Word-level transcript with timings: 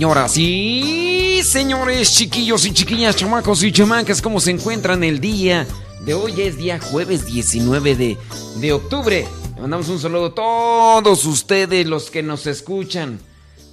Señoras 0.00 0.38
y 0.38 1.42
señores, 1.44 2.14
chiquillos 2.14 2.64
y 2.64 2.72
chiquillas, 2.72 3.16
chamacos 3.16 3.62
y 3.62 3.70
chamacas, 3.70 4.22
¿cómo 4.22 4.40
se 4.40 4.50
encuentran 4.50 5.04
el 5.04 5.20
día 5.20 5.66
de 6.06 6.14
hoy? 6.14 6.40
Es 6.40 6.56
día 6.56 6.80
jueves 6.80 7.26
19 7.26 7.96
de, 7.96 8.16
de 8.56 8.72
octubre. 8.72 9.28
Le 9.56 9.60
mandamos 9.60 9.90
un 9.90 9.98
saludo 9.98 10.26
a 10.28 10.34
todos 10.34 11.26
ustedes, 11.26 11.86
los 11.86 12.10
que 12.10 12.22
nos 12.22 12.46
escuchan. 12.46 13.20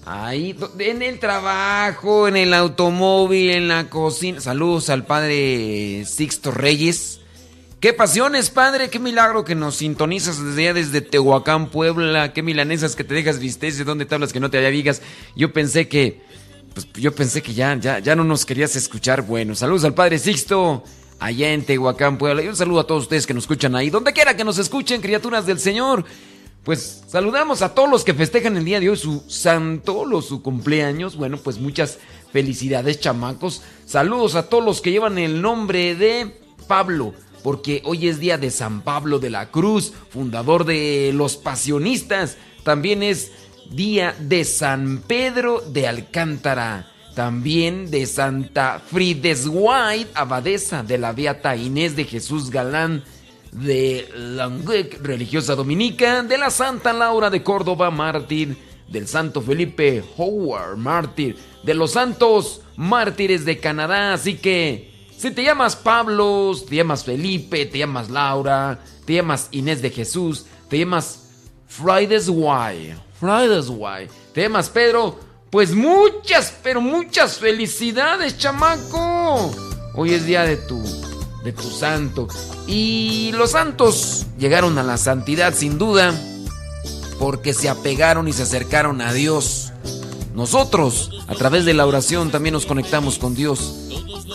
Ahí, 0.05 0.53
en 0.79 1.01
el 1.01 1.17
trabajo, 1.19 2.27
en 2.27 2.35
el 2.35 2.53
automóvil, 2.53 3.51
en 3.51 3.69
la 3.69 3.89
cocina. 3.89 4.41
Saludos 4.41 4.89
al 4.89 5.05
padre 5.05 6.03
Sixto 6.03 6.51
Reyes. 6.51 7.06
Qué 7.79 7.93
pasiones, 7.93 8.49
padre, 8.49 8.89
qué 8.89 8.97
milagro 8.97 9.45
que 9.45 9.53
nos 9.53 9.75
sintonizas 9.75 10.43
desde 10.43 10.63
allá, 10.63 10.73
desde 10.73 10.99
Tehuacán, 10.99 11.69
Puebla, 11.69 12.33
qué 12.33 12.41
milanesas 12.41 12.95
que 12.95 13.03
te 13.03 13.13
dejas 13.13 13.37
vistes, 13.37 13.77
de 13.77 13.83
dónde 13.83 14.07
te 14.07 14.15
hablas 14.15 14.33
que 14.33 14.39
no 14.39 14.49
te 14.49 14.67
vigas. 14.71 15.03
Yo 15.35 15.53
pensé 15.53 15.87
que, 15.87 16.23
pues 16.73 16.91
yo 16.93 17.13
pensé 17.13 17.43
que 17.43 17.53
ya, 17.53 17.75
ya, 17.75 17.99
ya 17.99 18.15
no 18.15 18.23
nos 18.23 18.47
querías 18.47 18.75
escuchar. 18.75 19.21
Bueno, 19.21 19.53
saludos 19.53 19.83
al 19.83 19.93
padre 19.93 20.17
Sixto, 20.17 20.83
allá 21.19 21.53
en 21.53 21.65
Tehuacán, 21.65 22.17
Puebla. 22.17 22.41
Y 22.41 22.47
un 22.47 22.55
saludo 22.55 22.79
a 22.79 22.87
todos 22.87 23.03
ustedes 23.03 23.27
que 23.27 23.35
nos 23.35 23.43
escuchan 23.43 23.75
ahí, 23.75 23.91
donde 23.91 24.11
quiera 24.11 24.35
que 24.35 24.43
nos 24.43 24.57
escuchen, 24.57 24.99
criaturas 24.99 25.45
del 25.45 25.59
Señor. 25.59 26.03
Pues 26.63 27.03
saludamos 27.07 27.61
a 27.61 27.75
todos 27.75 27.91
los 27.91 28.03
que 28.03 28.15
festejan 28.15 28.57
el 28.57 28.65
día 28.65 28.79
de 28.79 28.89
hoy 28.89 28.97
su 28.97 29.23
santo, 29.27 30.03
los 30.03 30.25
su 30.25 30.41
cumpleaños. 30.41 31.15
Bueno, 31.15 31.37
pues 31.37 31.59
muchas 31.59 31.99
felicidades, 32.33 32.99
chamacos. 32.99 33.61
Saludos 33.85 34.33
a 34.33 34.49
todos 34.49 34.65
los 34.65 34.81
que 34.81 34.89
llevan 34.89 35.19
el 35.19 35.43
nombre 35.43 35.93
de 35.93 36.41
Pablo, 36.67 37.13
porque 37.47 37.81
hoy 37.85 38.09
es 38.09 38.19
día 38.19 38.37
de 38.37 38.51
San 38.51 38.81
Pablo 38.81 39.19
de 39.19 39.29
la 39.29 39.51
Cruz, 39.51 39.93
fundador 40.09 40.65
de 40.65 41.11
los 41.13 41.37
pasionistas. 41.37 42.35
También 42.63 43.01
es 43.01 43.31
día 43.69 44.13
de 44.19 44.43
San 44.43 44.97
Pedro 45.07 45.61
de 45.61 45.87
Alcántara. 45.87 46.91
También 47.15 47.89
de 47.89 48.05
Santa 48.05 48.83
White, 48.91 50.11
abadesa 50.13 50.83
de 50.83 50.97
la 50.97 51.13
Beata 51.13 51.55
Inés 51.55 51.95
de 51.95 52.03
Jesús 52.03 52.49
Galán 52.49 53.05
de 53.53 54.09
Languec, 54.13 55.01
religiosa 55.01 55.55
dominica, 55.55 56.23
de 56.23 56.37
la 56.37 56.49
Santa 56.49 56.91
Laura 56.91 57.29
de 57.29 57.43
Córdoba, 57.43 57.89
mártir, 57.91 58.57
del 58.89 59.07
Santo 59.07 59.39
Felipe 59.39 60.03
Howard, 60.17 60.75
mártir, 60.75 61.37
de 61.63 61.73
los 61.73 61.91
santos 61.91 62.59
mártires 62.75 63.45
de 63.45 63.57
Canadá. 63.57 64.11
Así 64.11 64.35
que, 64.35 64.86
si 65.17 65.31
te 65.31 65.43
llamas 65.43 65.75
Pablo, 65.75 66.51
te 66.67 66.75
llamas 66.75 67.03
Felipe, 67.03 67.65
te 67.65 67.79
llamas 67.79 68.09
Laura, 68.09 68.79
te 69.05 69.15
llamas 69.15 69.47
Inés 69.51 69.81
de 69.81 69.89
Jesús, 69.89 70.45
te 70.69 70.77
llamas 70.77 71.21
Fridays 71.67 72.29
Why, 72.29 72.93
Fridays 73.19 73.69
Why, 73.69 74.07
te 74.33 74.43
llamas 74.43 74.69
Pedro, 74.69 75.19
pues 75.49 75.73
muchas, 75.73 76.53
pero 76.61 76.81
muchas 76.81 77.37
felicidades, 77.37 78.37
chamaco. 78.37 79.51
Hoy 79.95 80.13
es 80.13 80.25
día 80.25 80.43
de 80.43 80.57
tu 80.57 80.83
de 81.43 81.53
tu 81.53 81.69
santo. 81.69 82.27
Y 82.67 83.31
los 83.33 83.51
santos 83.51 84.25
llegaron 84.37 84.77
a 84.77 84.83
la 84.83 84.97
santidad 84.97 85.53
sin 85.53 85.77
duda 85.77 86.13
porque 87.19 87.53
se 87.53 87.69
apegaron 87.69 88.27
y 88.27 88.33
se 88.33 88.43
acercaron 88.43 89.01
a 89.01 89.13
Dios. 89.13 89.71
Nosotros, 90.35 91.25
a 91.27 91.35
través 91.35 91.65
de 91.65 91.73
la 91.73 91.87
oración, 91.87 92.29
también 92.31 92.53
nos 92.53 92.65
conectamos 92.65 93.17
con 93.17 93.33
Dios. 93.33 93.73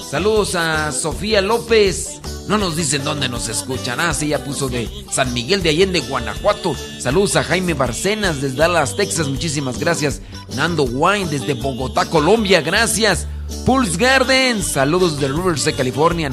Saludos 0.01 0.55
a 0.55 0.91
Sofía 0.93 1.41
López. 1.41 2.21
No 2.49 2.59
nos 2.59 2.77
dicen 2.77 3.05
dónde 3.05 3.29
nos 3.29 3.49
escuchan. 3.49 4.01
Ah, 4.01 4.15
sí, 4.15 4.29
ya 4.29 4.45
puso 4.45 4.69
de 4.69 4.89
San 5.11 5.33
Miguel 5.33 5.63
de 5.63 5.71
Allende, 5.71 6.01
Guanajuato. 6.01 6.75
Saludos 7.01 7.37
a 7.37 7.45
Jaime 7.45 7.75
Barcenas 7.75 8.41
desde 8.41 8.57
Dallas, 8.57 8.97
Texas. 8.97 9.29
Muchísimas 9.29 9.79
gracias. 9.79 10.21
Nando 10.57 10.85
Wine 10.85 11.27
desde 11.31 11.55
Bogotá, 11.55 12.07
Colombia. 12.07 12.61
Gracias. 12.63 13.27
Pulse 13.67 13.97
Garden. 13.97 14.63
Saludos 14.63 15.21
de 15.21 15.29
Riverside, 15.29 15.75
California. 15.75 16.31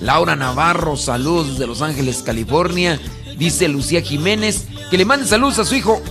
Laura 0.00 0.34
Navarro. 0.34 0.96
Saludos 0.96 1.58
de 1.58 1.66
Los 1.66 1.82
Ángeles, 1.82 2.22
California. 2.24 3.00
Dice 3.36 3.68
Lucía 3.68 4.02
Jiménez 4.02 4.66
que 4.90 4.98
le 4.98 5.04
mande 5.06 5.26
saludos 5.26 5.58
a 5.58 5.64
su 5.64 5.74
hijo 5.74 6.02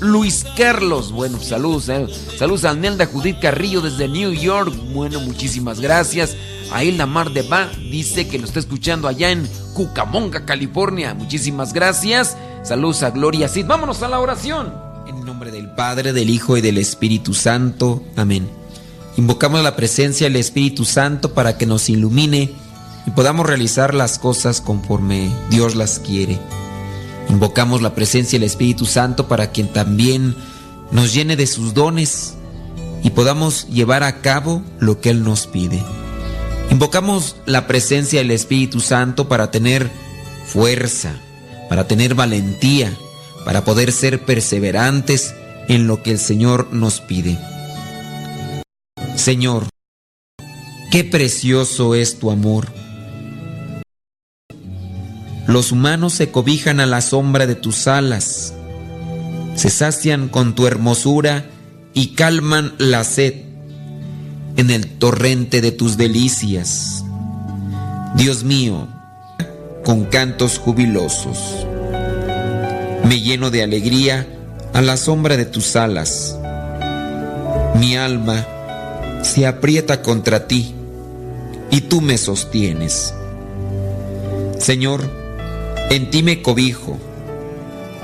Luis 0.00 0.44
Carlos. 0.56 1.12
Bueno, 1.12 1.38
saludos. 1.40 1.88
eh. 1.88 2.06
Saludos 2.36 2.64
a 2.64 2.74
Nelda 2.74 3.06
Judith 3.06 3.38
Carrillo 3.40 3.80
desde 3.80 4.08
New 4.08 4.32
York. 4.32 4.74
Bueno, 4.92 5.20
muchísimas 5.20 5.78
gracias. 5.80 6.36
A 6.72 6.82
Hilda 6.82 7.06
Mar 7.06 7.30
de 7.30 7.42
Ba 7.42 7.70
dice 7.90 8.26
que 8.26 8.38
lo 8.38 8.46
está 8.46 8.58
escuchando 8.58 9.08
allá 9.08 9.30
en 9.30 9.48
Cucamonga, 9.74 10.44
California. 10.44 11.14
Muchísimas 11.14 11.72
gracias. 11.72 12.36
Saludos 12.62 13.02
a 13.02 13.10
Gloria 13.10 13.48
Cid. 13.48 13.66
Vámonos 13.66 14.02
a 14.02 14.08
la 14.08 14.20
oración. 14.20 14.72
En 15.06 15.24
nombre 15.24 15.50
del 15.50 15.70
Padre, 15.70 16.12
del 16.12 16.30
Hijo 16.30 16.56
y 16.56 16.60
del 16.60 16.78
Espíritu 16.78 17.34
Santo. 17.34 18.02
Amén. 18.16 18.48
Invocamos 19.16 19.62
la 19.62 19.76
presencia 19.76 20.26
del 20.26 20.36
Espíritu 20.36 20.84
Santo 20.84 21.34
para 21.34 21.56
que 21.56 21.66
nos 21.66 21.88
ilumine 21.88 22.52
y 23.06 23.10
podamos 23.10 23.46
realizar 23.46 23.94
las 23.94 24.18
cosas 24.18 24.60
conforme 24.60 25.30
Dios 25.50 25.76
las 25.76 25.98
quiere. 25.98 26.38
Invocamos 27.28 27.82
la 27.82 27.94
presencia 27.94 28.38
del 28.38 28.46
Espíritu 28.46 28.86
Santo 28.86 29.28
para 29.28 29.52
que 29.52 29.64
también 29.64 30.34
nos 30.90 31.12
llene 31.12 31.36
de 31.36 31.46
sus 31.46 31.74
dones 31.74 32.34
y 33.02 33.10
podamos 33.10 33.68
llevar 33.68 34.02
a 34.02 34.20
cabo 34.20 34.62
lo 34.80 35.00
que 35.00 35.10
Él 35.10 35.22
nos 35.22 35.46
pide. 35.46 35.82
Invocamos 36.70 37.36
la 37.46 37.66
presencia 37.66 38.20
del 38.20 38.30
Espíritu 38.30 38.80
Santo 38.80 39.28
para 39.28 39.50
tener 39.50 39.90
fuerza, 40.46 41.14
para 41.68 41.86
tener 41.86 42.14
valentía, 42.14 42.92
para 43.44 43.64
poder 43.64 43.92
ser 43.92 44.24
perseverantes 44.24 45.34
en 45.68 45.86
lo 45.86 46.02
que 46.02 46.10
el 46.10 46.18
Señor 46.18 46.72
nos 46.72 47.00
pide. 47.00 47.38
Señor, 49.16 49.68
qué 50.90 51.04
precioso 51.04 51.94
es 51.94 52.18
tu 52.18 52.30
amor. 52.30 52.68
Los 55.46 55.72
humanos 55.72 56.14
se 56.14 56.30
cobijan 56.30 56.80
a 56.80 56.86
la 56.86 57.00
sombra 57.00 57.46
de 57.46 57.54
tus 57.54 57.86
alas, 57.86 58.54
se 59.54 59.70
sacian 59.70 60.28
con 60.28 60.54
tu 60.54 60.66
hermosura 60.66 61.46
y 61.92 62.14
calman 62.14 62.74
la 62.78 63.04
sed 63.04 63.53
en 64.56 64.70
el 64.70 64.86
torrente 64.98 65.60
de 65.60 65.72
tus 65.72 65.96
delicias. 65.96 67.04
Dios 68.16 68.44
mío, 68.44 68.88
con 69.84 70.04
cantos 70.04 70.58
jubilosos, 70.58 71.66
me 73.04 73.20
lleno 73.20 73.50
de 73.50 73.62
alegría 73.62 74.26
a 74.72 74.80
la 74.80 74.96
sombra 74.96 75.36
de 75.36 75.44
tus 75.44 75.76
alas. 75.76 76.38
Mi 77.80 77.96
alma 77.96 78.46
se 79.22 79.46
aprieta 79.46 80.02
contra 80.02 80.46
ti 80.46 80.74
y 81.70 81.82
tú 81.82 82.00
me 82.00 82.18
sostienes. 82.18 83.12
Señor, 84.58 85.10
en 85.90 86.10
ti 86.10 86.22
me 86.22 86.42
cobijo. 86.42 86.98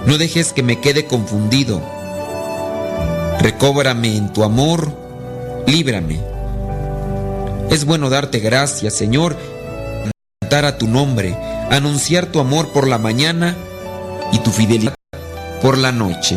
No 0.07 0.19
dejes 0.19 0.53
que 0.53 0.63
me 0.63 0.81
quede 0.81 1.05
confundido. 1.07 1.81
Recóbrame 3.41 4.17
en 4.17 4.33
tu 4.33 4.45
amor, 4.45 4.93
líbrame. 5.67 6.30
Es 7.71 7.85
bueno 7.85 8.11
darte 8.11 8.41
gracias, 8.41 8.95
Señor, 8.95 9.37
cantar 10.41 10.65
a 10.65 10.77
tu 10.77 10.89
nombre, 10.89 11.37
anunciar 11.71 12.27
tu 12.27 12.41
amor 12.41 12.73
por 12.73 12.89
la 12.89 12.99
mañana 12.99 13.57
y 14.33 14.41
tu 14.41 14.51
fidelidad 14.51 14.95
por 15.63 15.79
la 15.79 15.93
noche. 15.93 16.37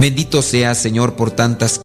Bendito 0.00 0.42
sea, 0.42 0.74
Señor, 0.74 1.14
por 1.14 1.30
tantas 1.30 1.80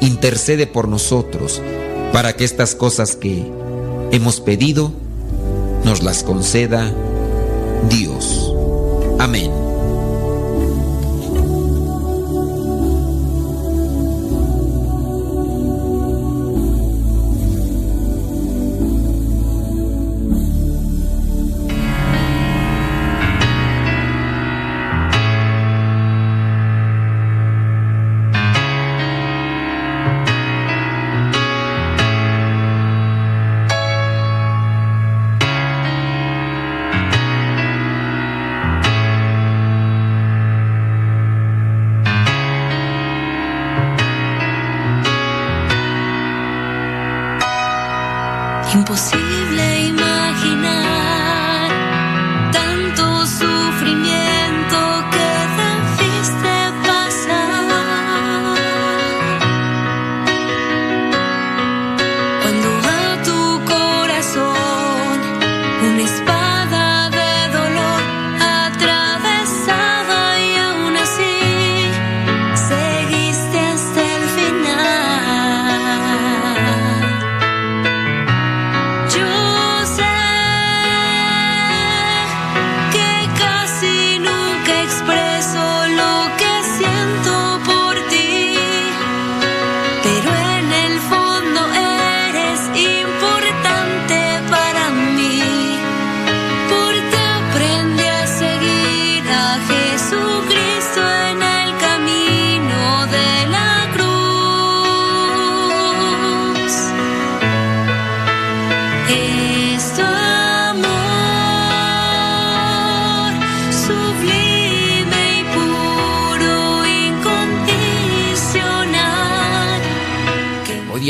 intercede 0.00 0.66
por 0.66 0.88
nosotros 0.88 1.60
para 2.12 2.32
que 2.34 2.44
estas 2.44 2.74
cosas 2.74 3.16
que 3.16 3.50
hemos 4.12 4.40
pedido 4.40 4.92
nos 5.84 6.02
las 6.02 6.22
conceda 6.22 6.92
Dios. 7.88 8.52
Amén. 9.18 9.69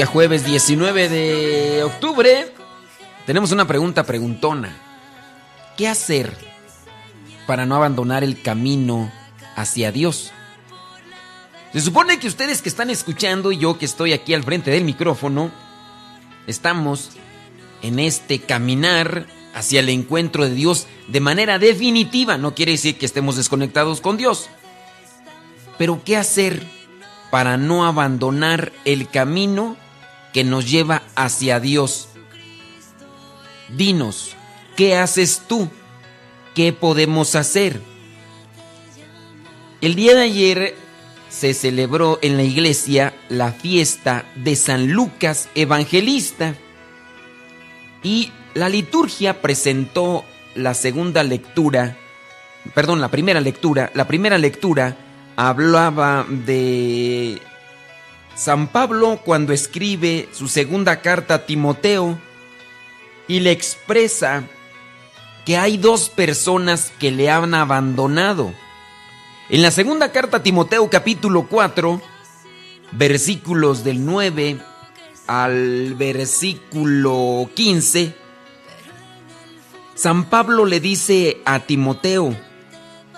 Jueves 0.07 0.45
19 0.45 1.09
de 1.09 1.83
octubre, 1.83 2.53
tenemos 3.27 3.53
una 3.53 3.67
pregunta 3.67 4.05
preguntona. 4.05 4.77
¿Qué 5.77 5.89
hacer 5.89 6.37
para 7.47 7.67
no 7.67 7.77
abandonar 7.77 8.25
el 8.25 8.41
camino 8.43 9.13
hacia 9.57 9.93
Dios? 9.93 10.33
Se 11.73 11.81
supone 11.81 12.19
que 12.19 12.29
ustedes 12.29 12.63
que 12.63 12.69
están 12.69 12.91
escuchando 12.91 13.53
y 13.53 13.59
yo 13.59 13.79
que 13.79 13.85
estoy 13.85 14.13
aquí 14.13 14.35
al 14.35 14.43
frente 14.43 14.71
del 14.71 14.85
micrófono, 14.85 15.51
estamos 16.47 17.11
en 17.83 17.99
este 17.99 18.41
caminar 18.41 19.27
hacia 19.55 19.81
el 19.81 19.89
encuentro 19.89 20.45
de 20.45 20.55
Dios 20.55 20.87
de 21.09 21.21
manera 21.21 21.59
definitiva. 21.59 22.39
No 22.39 22.55
quiere 22.55 22.73
decir 22.73 22.99
que 22.99 23.07
estemos 23.07 23.37
desconectados 23.37 24.01
con 24.01 24.17
Dios. 24.17 24.49
Pero 25.79 26.03
¿qué 26.05 26.17
hacer 26.17 26.67
para 27.31 27.57
no 27.57 27.87
abandonar 27.87 28.73
el 28.85 29.09
camino 29.09 29.77
que 30.33 30.45
nos 30.45 30.71
lleva 30.71 31.03
hacia 31.15 31.61
Dios. 31.61 32.09
Dinos, 33.77 34.37
¿qué 34.77 34.97
haces 34.97 35.43
tú? 35.49 35.69
¿Qué 36.55 36.73
podemos 36.73 37.35
hacer? 37.35 37.81
El 39.81 39.95
día 39.95 40.15
de 40.15 40.23
ayer 40.23 40.77
se 41.29 41.55
celebró 41.55 42.19
en 42.23 42.37
la 42.37 42.43
iglesia 42.43 43.15
la 43.29 43.53
fiesta 43.53 44.27
de 44.35 44.57
San 44.57 44.89
Lucas 44.93 45.49
Evangelista 45.55 46.55
y 48.03 48.33
la 48.55 48.69
liturgia 48.69 49.41
presentó 49.41 50.25
la 50.55 50.75
segunda 50.75 51.23
lectura, 51.23 51.97
perdón, 52.75 53.01
la 53.01 53.11
primera 53.11 53.41
lectura, 53.41 53.91
la 53.95 54.07
primera 54.07 54.39
lectura 54.39 54.97
hablaba 55.37 56.27
de 56.29 57.41
San 58.35 58.69
Pablo 58.69 59.21
cuando 59.25 59.53
escribe 59.53 60.29
su 60.33 60.49
segunda 60.49 61.01
carta 61.01 61.35
a 61.35 61.47
Timoteo 61.47 62.19
y 63.29 63.41
le 63.41 63.51
expresa 63.51 64.45
que 65.45 65.57
hay 65.57 65.77
dos 65.77 66.09
personas 66.09 66.93
que 66.99 67.11
le 67.11 67.31
han 67.31 67.55
abandonado. 67.55 68.53
En 69.49 69.63
la 69.63 69.71
segunda 69.71 70.13
carta 70.13 70.39
a 70.39 70.43
Timoteo 70.43 70.89
capítulo 70.89 71.47
4, 71.49 72.01
versículos 72.93 73.85
del 73.85 74.05
9 74.05 74.59
al 75.27 75.95
versículo 75.95 77.51
15, 77.55 78.15
San 79.95 80.25
Pablo 80.31 80.65
le 80.65 80.81
dice 80.81 81.43
a 81.45 81.61
Timoteo 81.61 82.35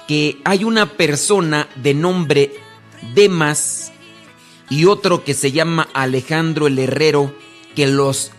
que 0.09 0.41
hay 0.45 0.65
una 0.65 0.87
persona 0.87 1.69
de 1.77 1.95
nombre 1.95 2.53
Demas 3.15 3.92
y 4.73 4.87
otro 4.87 5.23
que 5.23 5.35
se 5.35 5.53
llama 5.53 5.87
Alejandro 5.93 6.67
el 6.67 6.79
Herrero 6.79 7.35
que 7.77 7.87
los 7.87 8.31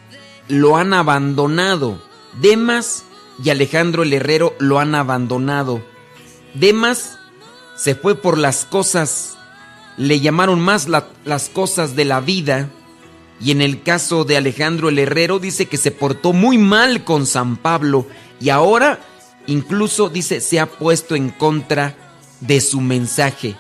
lo 0.48 0.78
han 0.78 0.92
abandonado. 0.92 2.02
Demas 2.42 3.06
y 3.44 3.52
Alejandro 3.52 4.02
el 4.02 4.14
Herrero 4.14 4.56
lo 4.58 4.80
han 4.80 4.96
abandonado. 4.96 5.84
Demas 6.56 7.20
se 7.78 7.94
fue 7.94 8.16
por 8.16 8.40
las 8.40 8.66
cosas, 8.66 9.38
le 9.96 10.22
llamaron 10.22 10.60
más 10.60 10.88
las 10.88 11.50
cosas 11.50 11.96
de 11.96 12.06
la 12.06 12.20
vida. 12.20 12.68
Y 13.40 13.52
en 13.52 13.62
el 13.62 13.84
caso 13.84 14.24
de 14.24 14.36
Alejandro 14.36 14.90
el 14.90 14.98
Herrero 14.98 15.38
dice 15.38 15.68
que 15.68 15.78
se 15.78 15.92
portó 15.92 16.34
muy 16.34 16.58
mal 16.58 17.04
con 17.04 17.28
San 17.28 17.58
Pablo 17.58 18.08
y 18.40 18.50
ahora 18.50 19.00
incluso 19.46 20.10
dice 20.10 20.42
se 20.42 20.60
ha 20.60 20.66
puesto 20.66 21.16
en 21.16 21.30
contra 21.30 21.96
de 22.40 22.60
su 22.60 22.82
mensaje. 22.82 23.56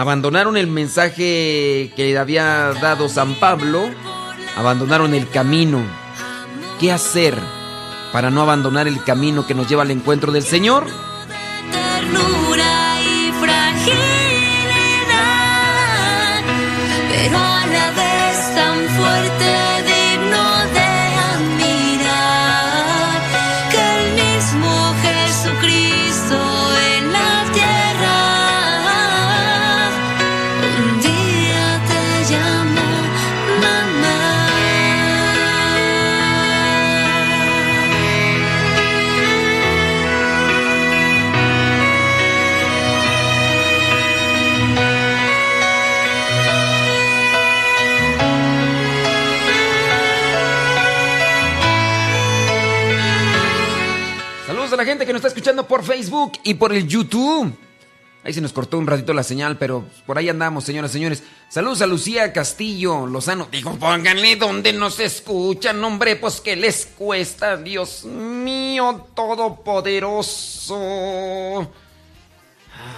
Abandonaron 0.00 0.56
el 0.56 0.66
mensaje 0.66 1.92
que 1.94 2.12
le 2.12 2.16
había 2.16 2.72
dado 2.80 3.10
San 3.10 3.34
Pablo, 3.34 3.90
abandonaron 4.56 5.12
el 5.12 5.28
camino. 5.28 5.82
¿Qué 6.80 6.90
hacer 6.90 7.34
para 8.10 8.30
no 8.30 8.40
abandonar 8.40 8.88
el 8.88 9.04
camino 9.04 9.46
que 9.46 9.52
nos 9.54 9.68
lleva 9.68 9.82
al 9.82 9.90
encuentro 9.90 10.32
del 10.32 10.42
Señor? 10.42 10.86
La 54.80 54.86
gente 54.86 55.04
que 55.04 55.12
nos 55.12 55.20
está 55.20 55.28
escuchando 55.28 55.68
por 55.68 55.84
Facebook 55.84 56.32
y 56.42 56.54
por 56.54 56.72
el 56.72 56.88
YouTube. 56.88 57.54
Ahí 58.24 58.32
se 58.32 58.40
nos 58.40 58.54
cortó 58.54 58.78
un 58.78 58.86
ratito 58.86 59.12
la 59.12 59.22
señal, 59.22 59.58
pero 59.58 59.84
por 60.06 60.16
ahí 60.16 60.30
andamos, 60.30 60.64
señoras 60.64 60.92
y 60.92 60.94
señores. 60.94 61.22
Saludos 61.50 61.82
a 61.82 61.86
Lucía 61.86 62.32
Castillo 62.32 63.06
Lozano. 63.06 63.46
Digo, 63.52 63.76
pónganle 63.76 64.36
donde 64.36 64.72
nos 64.72 64.98
escuchan, 64.98 65.84
hombre, 65.84 66.16
pues 66.16 66.40
que 66.40 66.56
les 66.56 66.86
cuesta, 66.86 67.58
Dios 67.58 68.06
mío, 68.06 69.08
todopoderoso. 69.14 71.70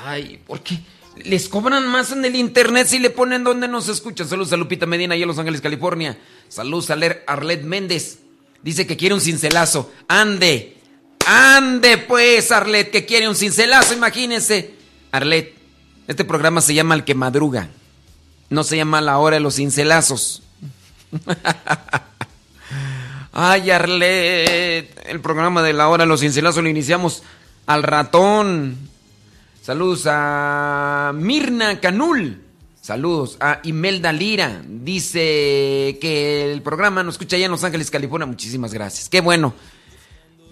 Ay, 0.04 0.40
¿por 0.46 0.60
qué? 0.60 0.78
Les 1.24 1.48
cobran 1.48 1.84
más 1.88 2.12
en 2.12 2.24
el 2.24 2.36
internet 2.36 2.86
si 2.86 3.00
le 3.00 3.10
ponen 3.10 3.42
donde 3.42 3.66
nos 3.66 3.88
escuchan. 3.88 4.28
Saludos 4.28 4.52
a 4.52 4.56
Lupita 4.56 4.86
Medina 4.86 5.16
y 5.16 5.24
a 5.24 5.26
Los 5.26 5.40
Ángeles, 5.40 5.60
California. 5.60 6.16
Saludos 6.48 6.90
a 6.90 6.98
Arlet 7.26 7.64
Méndez. 7.64 8.20
Dice 8.62 8.86
que 8.86 8.96
quiere 8.96 9.16
un 9.16 9.20
cincelazo. 9.20 9.90
Ande. 10.06 10.78
Ande 11.26 11.98
pues, 11.98 12.50
Arlet, 12.52 12.90
que 12.90 13.04
quiere 13.04 13.28
un 13.28 13.36
cincelazo, 13.36 13.94
imagínense. 13.94 14.74
Arlet, 15.10 15.54
este 16.08 16.24
programa 16.24 16.60
se 16.60 16.74
llama 16.74 16.94
El 16.94 17.04
que 17.04 17.14
madruga. 17.14 17.68
No 18.50 18.64
se 18.64 18.76
llama 18.76 19.00
La 19.00 19.18
hora 19.18 19.36
de 19.36 19.40
los 19.40 19.56
cincelazos. 19.56 20.42
Ay, 23.32 23.70
Arlet, 23.70 25.00
el 25.06 25.20
programa 25.20 25.62
de 25.62 25.72
La 25.72 25.88
hora 25.88 26.04
de 26.04 26.08
los 26.08 26.20
cincelazos 26.20 26.62
lo 26.62 26.68
iniciamos 26.68 27.22
al 27.66 27.82
ratón. 27.82 28.76
Saludos 29.62 30.06
a 30.06 31.12
Mirna 31.14 31.80
Canul. 31.80 32.42
Saludos 32.80 33.36
a 33.38 33.60
Imelda 33.62 34.12
Lira. 34.12 34.60
Dice 34.66 35.98
que 36.00 36.52
el 36.52 36.62
programa 36.62 37.04
nos 37.04 37.14
escucha 37.14 37.36
allá 37.36 37.44
en 37.44 37.52
Los 37.52 37.62
Ángeles, 37.62 37.90
California. 37.90 38.26
Muchísimas 38.26 38.74
gracias. 38.74 39.08
Qué 39.08 39.20
bueno. 39.20 39.54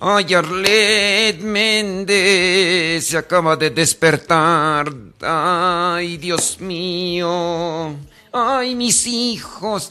Ay, 0.02 0.32
Arlet 0.32 1.42
Méndez 1.42 3.06
se 3.06 3.18
acaba 3.18 3.54
de 3.54 3.68
despertar. 3.68 4.90
Ay, 5.20 6.16
Dios 6.16 6.58
mío. 6.58 7.96
Ay, 8.32 8.74
mis 8.74 9.06
hijos. 9.06 9.90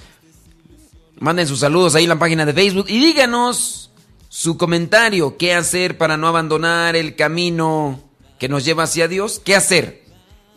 Manden 1.19 1.45
sus 1.45 1.59
saludos 1.59 1.93
ahí 1.93 2.05
en 2.05 2.09
la 2.09 2.17
página 2.17 2.43
de 2.43 2.53
Facebook 2.53 2.87
y 2.89 2.97
díganos 2.97 3.91
su 4.29 4.57
comentario. 4.57 5.37
¿Qué 5.37 5.53
hacer 5.53 5.99
para 5.99 6.17
no 6.17 6.27
abandonar 6.27 6.95
el 6.95 7.15
camino 7.15 8.01
que 8.39 8.49
nos 8.49 8.65
lleva 8.65 8.85
hacia 8.85 9.07
Dios? 9.07 9.39
¿Qué 9.45 9.55
hacer? 9.55 10.05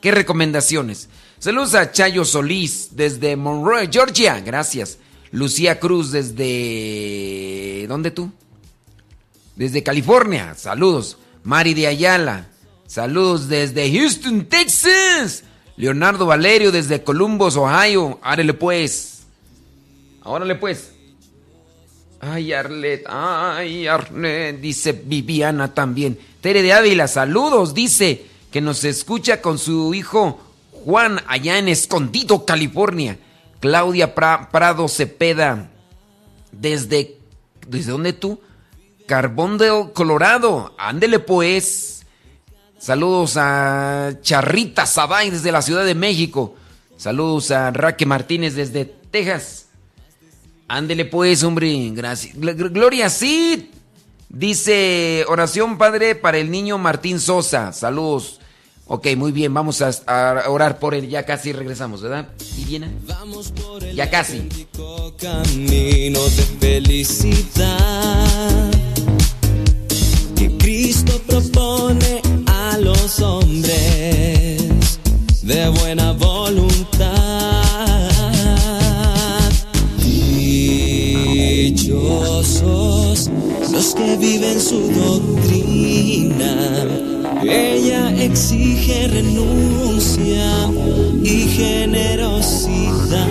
¿Qué 0.00 0.12
recomendaciones? 0.12 1.10
Saludos 1.38 1.74
a 1.74 1.92
Chayo 1.92 2.24
Solís 2.24 2.96
desde 2.96 3.36
Monroe, 3.36 3.90
Georgia. 3.92 4.40
Gracias. 4.40 4.96
Lucía 5.30 5.78
Cruz 5.78 6.10
desde... 6.10 7.84
¿Dónde 7.86 8.12
tú? 8.12 8.32
Desde 9.62 9.84
California. 9.84 10.56
Saludos. 10.56 11.18
Mari 11.44 11.74
de 11.74 11.86
Ayala. 11.86 12.48
Saludos 12.84 13.48
desde 13.48 13.96
Houston, 13.96 14.46
Texas. 14.46 15.44
Leonardo 15.76 16.26
Valerio 16.26 16.72
desde 16.72 17.04
Columbus, 17.04 17.56
Ohio. 17.56 18.18
Árele 18.24 18.54
pues. 18.54 19.22
Órale 20.24 20.56
pues. 20.56 20.90
Ay, 22.18 22.52
Arlet. 22.52 23.04
Ay, 23.08 23.86
Arlet. 23.86 24.60
Dice 24.60 24.90
Viviana 24.90 25.72
también. 25.72 26.18
Tere 26.40 26.60
de 26.60 26.72
Ávila, 26.72 27.06
saludos. 27.06 27.72
Dice 27.72 28.26
que 28.50 28.60
nos 28.60 28.82
escucha 28.82 29.40
con 29.40 29.60
su 29.60 29.94
hijo 29.94 30.40
Juan 30.84 31.20
allá 31.28 31.58
en 31.58 31.68
Escondido, 31.68 32.44
California. 32.44 33.16
Claudia 33.60 34.12
Prado 34.16 34.88
Cepeda. 34.88 35.70
Desde... 36.50 37.18
¿Desde 37.68 37.92
dónde 37.92 38.12
tú? 38.12 38.40
Carbón 39.12 39.58
de 39.58 39.90
Colorado. 39.92 40.74
Ándele 40.78 41.18
pues. 41.18 42.06
Saludos 42.78 43.36
a 43.36 44.14
Charrita 44.22 44.86
Sabay 44.86 45.28
desde 45.28 45.52
la 45.52 45.60
Ciudad 45.60 45.84
de 45.84 45.94
México. 45.94 46.54
Saludos 46.96 47.50
a 47.50 47.70
Raque 47.72 48.06
Martínez 48.06 48.54
desde 48.54 48.86
Texas. 48.86 49.66
Ándele 50.66 51.04
pues, 51.04 51.42
hombre. 51.42 51.90
Gracias. 51.92 52.34
Gloria 52.34 53.10
Cid. 53.10 53.64
Dice 54.30 55.26
oración 55.28 55.76
padre 55.76 56.14
para 56.14 56.38
el 56.38 56.50
niño 56.50 56.78
Martín 56.78 57.20
Sosa. 57.20 57.74
Saludos. 57.74 58.40
Ok, 58.86 59.08
muy 59.14 59.30
bien, 59.30 59.52
vamos 59.52 59.82
a, 59.82 60.44
orar 60.48 60.78
por 60.78 60.94
él. 60.94 61.10
Ya 61.10 61.26
casi 61.26 61.52
regresamos, 61.52 62.00
¿verdad? 62.00 62.28
¿Y 62.56 62.64
viene? 62.64 62.88
Ya 63.94 64.08
casi. 64.08 64.48
Camino 65.18 66.18
de 66.18 66.42
felicidad 66.58 68.72
Cristo 70.92 71.18
propone 71.26 72.20
a 72.44 72.76
los 72.76 73.18
hombres 73.20 74.60
de 75.40 75.68
buena 75.80 76.12
voluntad. 76.12 77.62
Dichosos 81.64 83.30
los 83.72 83.94
que 83.94 84.18
viven 84.18 84.60
su 84.60 84.92
doctrina. 84.92 86.86
Ella 87.42 88.10
exige 88.22 89.08
renuncia 89.08 90.44
y 91.24 91.48
generosidad, 91.56 93.26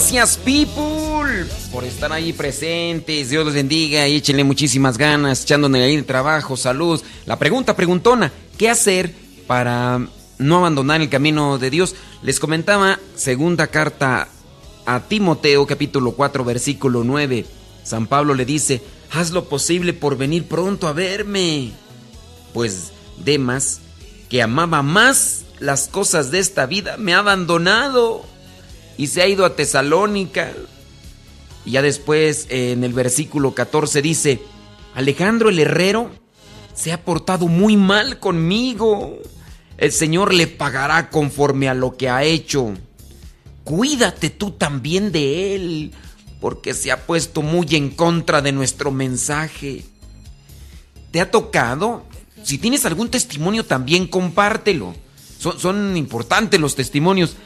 Gracias, 0.00 0.38
people. 0.38 1.44
por 1.70 1.84
estar 1.84 2.10
ahí 2.10 2.32
presentes. 2.32 3.28
Dios 3.28 3.44
les 3.44 3.54
bendiga 3.54 4.08
y 4.08 4.16
échenle 4.16 4.44
muchísimas 4.44 4.96
ganas, 4.96 5.42
echándole 5.42 5.82
ahí 5.82 5.94
el 5.94 6.06
trabajo, 6.06 6.56
salud. 6.56 7.02
La 7.26 7.38
pregunta 7.38 7.76
preguntona, 7.76 8.32
¿qué 8.56 8.70
hacer 8.70 9.14
para 9.46 10.00
no 10.38 10.56
abandonar 10.56 11.02
el 11.02 11.10
camino 11.10 11.58
de 11.58 11.68
Dios? 11.68 11.96
Les 12.22 12.40
comentaba, 12.40 12.98
segunda 13.14 13.66
carta 13.66 14.28
a 14.86 15.00
Timoteo, 15.00 15.66
capítulo 15.66 16.12
4, 16.12 16.46
versículo 16.46 17.04
9. 17.04 17.44
San 17.84 18.06
Pablo 18.06 18.32
le 18.32 18.46
dice, 18.46 18.80
haz 19.12 19.32
lo 19.32 19.50
posible 19.50 19.92
por 19.92 20.16
venir 20.16 20.48
pronto 20.48 20.88
a 20.88 20.94
verme. 20.94 21.72
Pues 22.54 22.92
Demas, 23.22 23.80
que 24.30 24.40
amaba 24.40 24.82
más 24.82 25.42
las 25.58 25.88
cosas 25.88 26.30
de 26.30 26.38
esta 26.38 26.64
vida, 26.64 26.96
me 26.96 27.12
ha 27.12 27.18
abandonado 27.18 28.24
y 29.00 29.06
se 29.06 29.22
ha 29.22 29.26
ido 29.26 29.46
a 29.46 29.56
Tesalónica. 29.56 30.52
Y 31.64 31.70
ya 31.70 31.80
después 31.80 32.46
en 32.50 32.84
el 32.84 32.92
versículo 32.92 33.54
14 33.54 34.02
dice, 34.02 34.42
Alejandro 34.94 35.48
el 35.48 35.58
herrero 35.58 36.10
se 36.74 36.92
ha 36.92 37.02
portado 37.02 37.48
muy 37.48 37.78
mal 37.78 38.18
conmigo. 38.18 39.18
El 39.78 39.92
Señor 39.92 40.34
le 40.34 40.48
pagará 40.48 41.08
conforme 41.08 41.70
a 41.70 41.72
lo 41.72 41.96
que 41.96 42.10
ha 42.10 42.24
hecho. 42.24 42.74
Cuídate 43.64 44.28
tú 44.28 44.50
también 44.50 45.12
de 45.12 45.54
él, 45.54 45.92
porque 46.38 46.74
se 46.74 46.92
ha 46.92 47.06
puesto 47.06 47.40
muy 47.40 47.68
en 47.70 47.88
contra 47.88 48.42
de 48.42 48.52
nuestro 48.52 48.90
mensaje. 48.90 49.82
¿Te 51.10 51.22
ha 51.22 51.30
tocado? 51.30 52.04
Si 52.42 52.58
tienes 52.58 52.84
algún 52.84 53.08
testimonio 53.08 53.64
también 53.64 54.06
compártelo. 54.06 54.94
Son, 55.38 55.58
son 55.58 55.96
importantes 55.96 56.60
los 56.60 56.76
testimonios. 56.76 57.36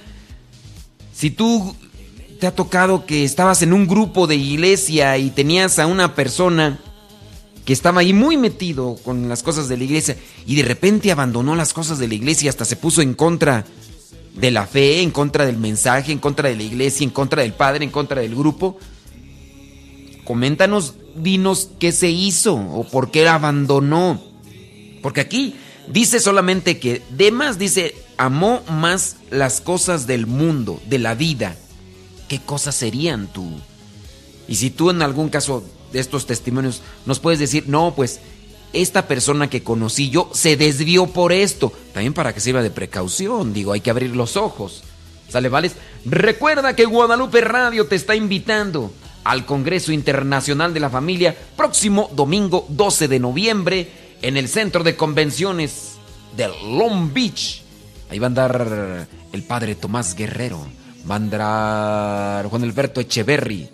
Si 1.14 1.30
tú 1.30 1.74
te 2.40 2.46
ha 2.46 2.54
tocado 2.54 3.06
que 3.06 3.24
estabas 3.24 3.62
en 3.62 3.72
un 3.72 3.86
grupo 3.86 4.26
de 4.26 4.36
iglesia 4.36 5.16
y 5.16 5.30
tenías 5.30 5.78
a 5.78 5.86
una 5.86 6.14
persona 6.14 6.80
que 7.64 7.72
estaba 7.72 8.00
ahí 8.00 8.12
muy 8.12 8.36
metido 8.36 8.96
con 9.04 9.28
las 9.28 9.42
cosas 9.42 9.68
de 9.68 9.76
la 9.76 9.84
iglesia 9.84 10.16
y 10.46 10.56
de 10.56 10.64
repente 10.64 11.12
abandonó 11.12 11.54
las 11.54 11.72
cosas 11.72 11.98
de 11.98 12.08
la 12.08 12.14
iglesia 12.14 12.50
hasta 12.50 12.64
se 12.64 12.76
puso 12.76 13.00
en 13.00 13.14
contra 13.14 13.64
de 14.34 14.50
la 14.50 14.66
fe, 14.66 15.00
en 15.00 15.12
contra 15.12 15.46
del 15.46 15.56
mensaje, 15.56 16.10
en 16.10 16.18
contra 16.18 16.48
de 16.48 16.56
la 16.56 16.64
iglesia, 16.64 17.04
en 17.04 17.10
contra 17.10 17.42
del 17.42 17.52
padre, 17.52 17.84
en 17.84 17.90
contra 17.90 18.20
del 18.20 18.34
grupo. 18.34 18.76
Coméntanos, 20.24 20.94
dinos 21.14 21.70
qué 21.78 21.92
se 21.92 22.10
hizo 22.10 22.54
o 22.54 22.84
por 22.88 23.12
qué 23.12 23.28
abandonó. 23.28 24.20
Porque 25.00 25.20
aquí 25.20 25.54
dice 25.88 26.18
solamente 26.18 26.78
que 26.78 27.02
Demas 27.10 27.58
dice, 27.58 27.94
amó 28.16 28.62
más 28.68 29.16
las 29.30 29.60
cosas 29.60 30.06
del 30.06 30.26
mundo, 30.26 30.80
de 30.86 30.98
la 30.98 31.14
vida. 31.14 31.56
¿Qué 32.28 32.40
cosas 32.40 32.74
serían 32.74 33.26
tú? 33.26 33.50
Y 34.48 34.56
si 34.56 34.70
tú 34.70 34.90
en 34.90 35.02
algún 35.02 35.28
caso 35.28 35.64
de 35.92 36.00
estos 36.00 36.26
testimonios 36.26 36.82
nos 37.06 37.20
puedes 37.20 37.38
decir, 37.38 37.64
no, 37.66 37.94
pues 37.94 38.20
esta 38.72 39.06
persona 39.06 39.48
que 39.48 39.62
conocí 39.62 40.10
yo 40.10 40.30
se 40.32 40.56
desvió 40.56 41.06
por 41.06 41.32
esto. 41.32 41.72
También 41.92 42.12
para 42.12 42.32
que 42.34 42.40
sirva 42.40 42.62
de 42.62 42.70
precaución, 42.70 43.52
digo, 43.52 43.72
hay 43.72 43.80
que 43.80 43.90
abrir 43.90 44.14
los 44.14 44.36
ojos. 44.36 44.82
¿Sale, 45.28 45.48
vales? 45.48 45.72
Recuerda 46.04 46.76
que 46.76 46.84
Guadalupe 46.84 47.40
Radio 47.40 47.86
te 47.86 47.96
está 47.96 48.14
invitando 48.14 48.92
al 49.24 49.46
Congreso 49.46 49.90
Internacional 49.90 50.74
de 50.74 50.80
la 50.80 50.90
Familia 50.90 51.34
próximo 51.56 52.10
domingo 52.14 52.66
12 52.68 53.08
de 53.08 53.18
noviembre 53.18 53.88
en 54.22 54.36
el 54.36 54.48
Centro 54.48 54.84
de 54.84 54.96
Convenciones 54.96 55.92
de 56.36 56.48
Long 56.48 57.12
Beach. 57.12 57.63
Ahí 58.14 58.20
va 58.20 58.26
a 58.26 58.28
andar 58.28 59.08
el 59.32 59.42
padre 59.42 59.74
Tomás 59.74 60.14
Guerrero, 60.14 60.64
va 61.10 61.14
a 61.14 61.16
andar 61.16 62.46
Juan 62.46 62.62
Alberto 62.62 63.00
Echeverry. 63.00 63.68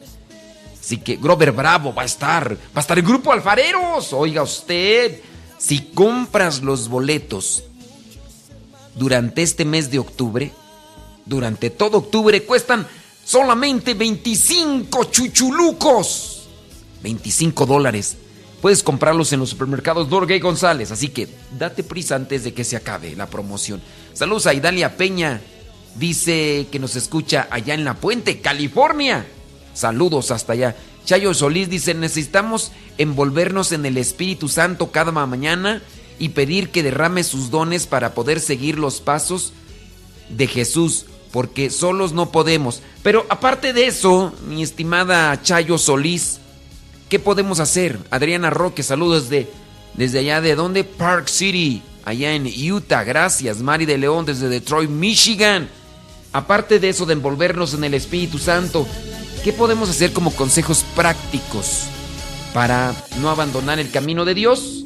Así 0.81 0.96
que 0.96 1.16
Grover 1.16 1.53
Bravo 1.53 1.92
va 1.92 2.00
a 2.00 2.07
estar, 2.07 2.50
va 2.55 2.57
a 2.76 2.81
estar 2.81 2.96
el 2.96 3.05
grupo 3.05 3.33
Alfareros. 3.35 4.14
Oiga 4.14 4.42
usted, 4.42 5.20
si 5.59 5.90
compras 5.92 6.62
los 6.62 6.88
boletos 6.88 7.64
durante 8.94 9.42
este 9.42 9.66
mes 9.66 9.90
de 9.90 9.98
octubre, 9.98 10.50
durante 11.26 11.68
todo 11.68 11.98
octubre 11.98 12.42
cuestan 12.44 12.87
solamente 13.22 13.92
25 13.92 15.05
chuchulucos. 15.05 16.48
25 17.03 17.66
dólares. 17.66 18.16
Puedes 18.62 18.83
comprarlos 18.83 19.33
en 19.33 19.40
los 19.40 19.48
supermercados 19.48 20.09
Dorgay 20.11 20.38
González, 20.38 20.90
así 20.90 21.09
que 21.09 21.29
date 21.59 21.83
prisa 21.83 22.14
antes 22.14 22.44
de 22.44 22.53
que 22.53 22.64
se 22.64 22.76
acabe 22.76 23.16
la 23.16 23.26
promoción. 23.26 23.81
Saludos 24.12 24.46
a 24.46 24.55
Idalia 24.55 24.96
Peña, 24.96 25.40
dice 25.96 26.66
que 26.70 26.79
nos 26.79 26.96
escucha 26.96 27.49
allá 27.51 27.75
en 27.75 27.85
La 27.85 27.94
Puente, 27.94 28.40
California. 28.40 29.27
Saludos 29.75 30.31
hasta 30.31 30.53
allá. 30.53 30.77
Chayo 31.05 31.33
Solís 31.35 31.70
dice, 31.70 31.94
necesitamos 31.94 32.73
envolvernos 32.99 33.73
en 33.73 33.87
el 33.87 33.96
Espíritu 33.96 34.49
Santo 34.49 34.90
cada 34.90 35.12
mañana 35.12 35.83
y 36.18 36.31
pedir 36.31 36.70
que 36.70 36.83
derrame 36.83 37.25
sus 37.25 37.51
dones 37.51 37.87
para 37.87 38.14
poder 38.14 38.40
seguir 38.40 38.79
los 38.79 39.01
pasos 39.01 39.53
de 40.29 40.46
Jesús, 40.46 41.07
porque 41.33 41.70
solos 41.70 42.12
no 42.12 42.31
podemos. 42.31 42.83
Pero 43.03 43.27
aparte 43.31 43.73
de 43.73 43.87
eso, 43.87 44.33
mi 44.46 44.62
estimada 44.62 45.40
Chayo 45.42 45.79
Solís, 45.79 46.40
¿qué 47.09 47.18
podemos 47.18 47.59
hacer? 47.59 47.99
Adriana 48.11 48.51
Roque, 48.51 48.83
saludos 48.83 49.31
desde, 49.31 49.51
desde 49.94 50.18
allá 50.20 50.40
de 50.40 50.55
dónde? 50.55 50.85
Park 50.85 51.29
City, 51.29 51.83
allá 52.11 52.35
en 52.35 52.46
Utah. 52.46 53.05
Gracias, 53.05 53.62
Mari 53.62 53.87
de 53.87 53.99
León 53.99 54.27
desde 54.27 54.49
Detroit, 54.49 54.90
Michigan. 54.90 55.68
Aparte 56.33 56.79
de 56.79 56.88
eso 56.88 57.07
de 57.07 57.14
envolvernos 57.14 57.75
en 57.75 57.85
el 57.85 57.94
Espíritu 57.94 58.38
Santo, 58.38 58.87
¿qué 59.42 59.53
podemos 59.53 59.88
hacer 59.88 60.12
como 60.12 60.33
consejos 60.33 60.85
prácticos 60.94 61.85
para 62.53 62.94
no 63.20 63.31
abandonar 63.31 63.79
el 63.81 63.90
camino 63.90 64.25
de 64.25 64.35
Dios? 64.35 64.85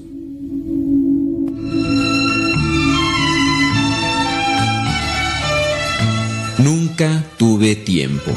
Nunca 6.58 7.24
tuve 7.36 7.74
tiempo. 7.76 8.32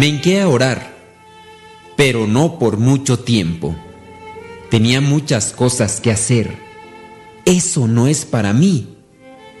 Me 0.00 0.06
hinqué 0.06 0.40
a 0.40 0.48
orar, 0.48 0.94
pero 1.94 2.26
no 2.26 2.58
por 2.58 2.78
mucho 2.78 3.18
tiempo. 3.18 3.76
Tenía 4.70 5.02
muchas 5.02 5.52
cosas 5.52 6.00
que 6.00 6.10
hacer. 6.10 6.56
Eso 7.44 7.86
no 7.86 8.06
es 8.06 8.24
para 8.24 8.54
mí. 8.54 8.96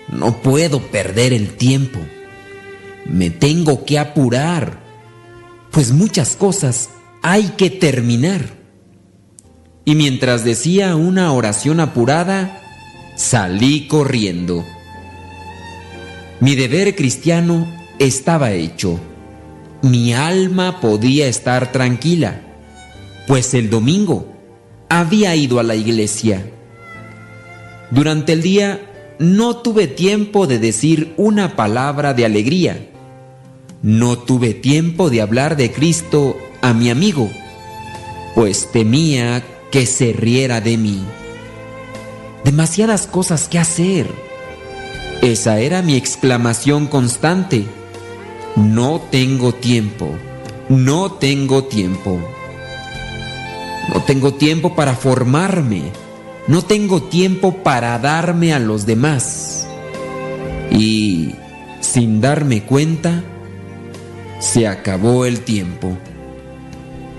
No 0.08 0.40
puedo 0.40 0.80
perder 0.80 1.34
el 1.34 1.58
tiempo. 1.58 1.98
Me 3.04 3.28
tengo 3.28 3.84
que 3.84 3.98
apurar, 3.98 4.80
pues 5.72 5.92
muchas 5.92 6.36
cosas 6.36 6.88
hay 7.20 7.48
que 7.58 7.68
terminar. 7.68 8.56
Y 9.84 9.94
mientras 9.94 10.42
decía 10.42 10.96
una 10.96 11.34
oración 11.34 11.80
apurada, 11.80 12.62
salí 13.14 13.88
corriendo. 13.88 14.64
Mi 16.40 16.54
deber 16.54 16.96
cristiano 16.96 17.70
estaba 17.98 18.52
hecho. 18.52 18.98
Mi 19.82 20.12
alma 20.12 20.80
podía 20.80 21.26
estar 21.26 21.72
tranquila, 21.72 22.42
pues 23.26 23.54
el 23.54 23.70
domingo 23.70 24.26
había 24.90 25.34
ido 25.36 25.58
a 25.58 25.62
la 25.62 25.74
iglesia. 25.74 26.44
Durante 27.90 28.34
el 28.34 28.42
día 28.42 28.80
no 29.18 29.56
tuve 29.56 29.86
tiempo 29.86 30.46
de 30.46 30.58
decir 30.58 31.14
una 31.16 31.56
palabra 31.56 32.12
de 32.12 32.26
alegría. 32.26 32.88
No 33.82 34.18
tuve 34.18 34.52
tiempo 34.52 35.08
de 35.08 35.22
hablar 35.22 35.56
de 35.56 35.72
Cristo 35.72 36.36
a 36.60 36.74
mi 36.74 36.90
amigo, 36.90 37.30
pues 38.34 38.70
temía 38.70 39.42
que 39.70 39.86
se 39.86 40.12
riera 40.12 40.60
de 40.60 40.76
mí. 40.76 41.02
Demasiadas 42.44 43.06
cosas 43.06 43.48
que 43.48 43.58
hacer. 43.58 44.06
Esa 45.22 45.60
era 45.60 45.80
mi 45.80 45.96
exclamación 45.96 46.86
constante. 46.86 47.66
No 48.60 49.00
tengo 49.10 49.54
tiempo, 49.54 50.10
no 50.68 51.12
tengo 51.12 51.64
tiempo. 51.64 52.20
No 53.88 54.02
tengo 54.02 54.34
tiempo 54.34 54.74
para 54.74 54.94
formarme, 54.94 55.84
no 56.46 56.60
tengo 56.60 57.02
tiempo 57.04 57.62
para 57.62 57.98
darme 57.98 58.52
a 58.52 58.58
los 58.58 58.84
demás. 58.84 59.66
Y 60.70 61.34
sin 61.80 62.20
darme 62.20 62.62
cuenta, 62.64 63.24
se 64.40 64.68
acabó 64.68 65.24
el 65.24 65.40
tiempo. 65.40 65.96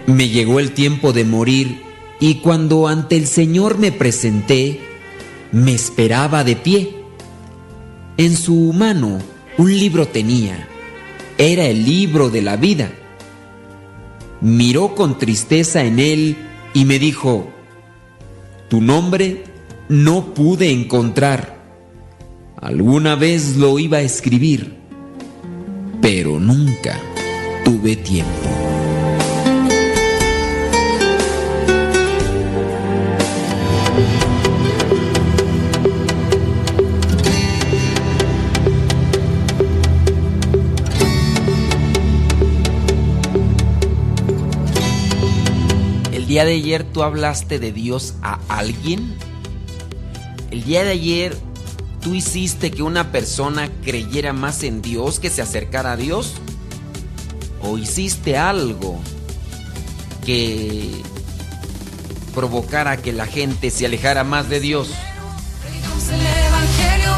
Me 0.06 0.30
llegó 0.30 0.60
el 0.60 0.74
tiempo 0.74 1.12
de 1.12 1.26
morir 1.26 1.82
y 2.20 2.36
cuando 2.36 2.88
ante 2.88 3.18
el 3.18 3.26
Señor 3.26 3.80
me 3.80 3.92
presenté, 3.92 4.80
me 5.52 5.74
esperaba 5.74 6.44
de 6.44 6.56
pie. 6.56 6.96
En 8.18 8.38
su 8.38 8.74
mano 8.74 9.18
un 9.58 9.72
libro 9.78 10.08
tenía. 10.08 10.68
Era 11.42 11.66
el 11.66 11.86
libro 11.86 12.30
de 12.30 12.44
la 12.44 12.56
vida. 12.56 12.92
miró 14.42 14.94
con 14.94 15.18
tristeza 15.18 15.84
en 15.84 15.98
él 15.98 16.36
y 16.76 16.86
me 16.86 17.00
dijo, 17.00 17.52
tu 18.70 18.80
nombre 18.80 19.46
no 19.90 20.36
pude 20.36 20.72
encontrar. 20.72 21.58
Alguna 22.58 23.16
vez 23.16 23.58
lo 23.58 23.80
iba 23.80 23.98
a 23.98 24.02
escribir, 24.02 24.78
pero 26.00 26.40
nunca 26.40 27.00
tuve 27.66 27.96
tiempo. 27.96 28.61
Día 46.32 46.46
de 46.46 46.54
ayer 46.54 46.86
tú 46.86 47.04
hablaste 47.04 47.60
de 47.60 47.74
Dios 47.74 48.14
a 48.22 48.40
alguien? 48.48 49.18
¿El 50.50 50.64
día 50.64 50.86
de 50.86 50.92
ayer 50.92 51.38
tú 52.00 52.16
hiciste 52.16 52.72
que 52.72 52.84
una 52.84 53.12
persona 53.12 53.70
creyera 53.84 54.32
más 54.32 54.64
en 54.64 54.82
Dios, 54.82 55.20
que 55.20 55.30
se 55.30 55.42
acercara 55.42 55.92
a 55.92 55.98
Dios? 55.98 56.36
¿O 57.62 57.78
hiciste 57.78 58.38
algo 58.38 58.98
que 60.26 60.90
provocara 62.34 62.96
que 62.96 63.12
la 63.12 63.26
gente 63.26 63.70
se 63.70 63.86
alejara 63.86 64.24
más 64.24 64.48
de 64.48 64.62
Dios? 64.62 64.88
El 66.08 66.16
evangelio 66.16 67.12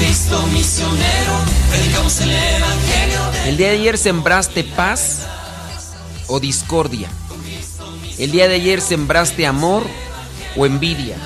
Cristo 0.00 0.42
misionero, 0.46 1.34
predicamos 1.68 2.20
el 2.22 2.30
evangelio 2.30 3.20
¿El 3.44 3.56
día 3.58 3.68
de 3.68 3.74
ayer 3.74 3.98
sembraste 3.98 4.64
paz 4.64 5.26
o 6.26 6.40
discordia? 6.40 7.10
¿El 8.16 8.30
día 8.30 8.48
de 8.48 8.54
ayer 8.54 8.80
sembraste 8.80 9.46
amor 9.46 9.86
o 10.56 10.64
envidia? 10.64 11.18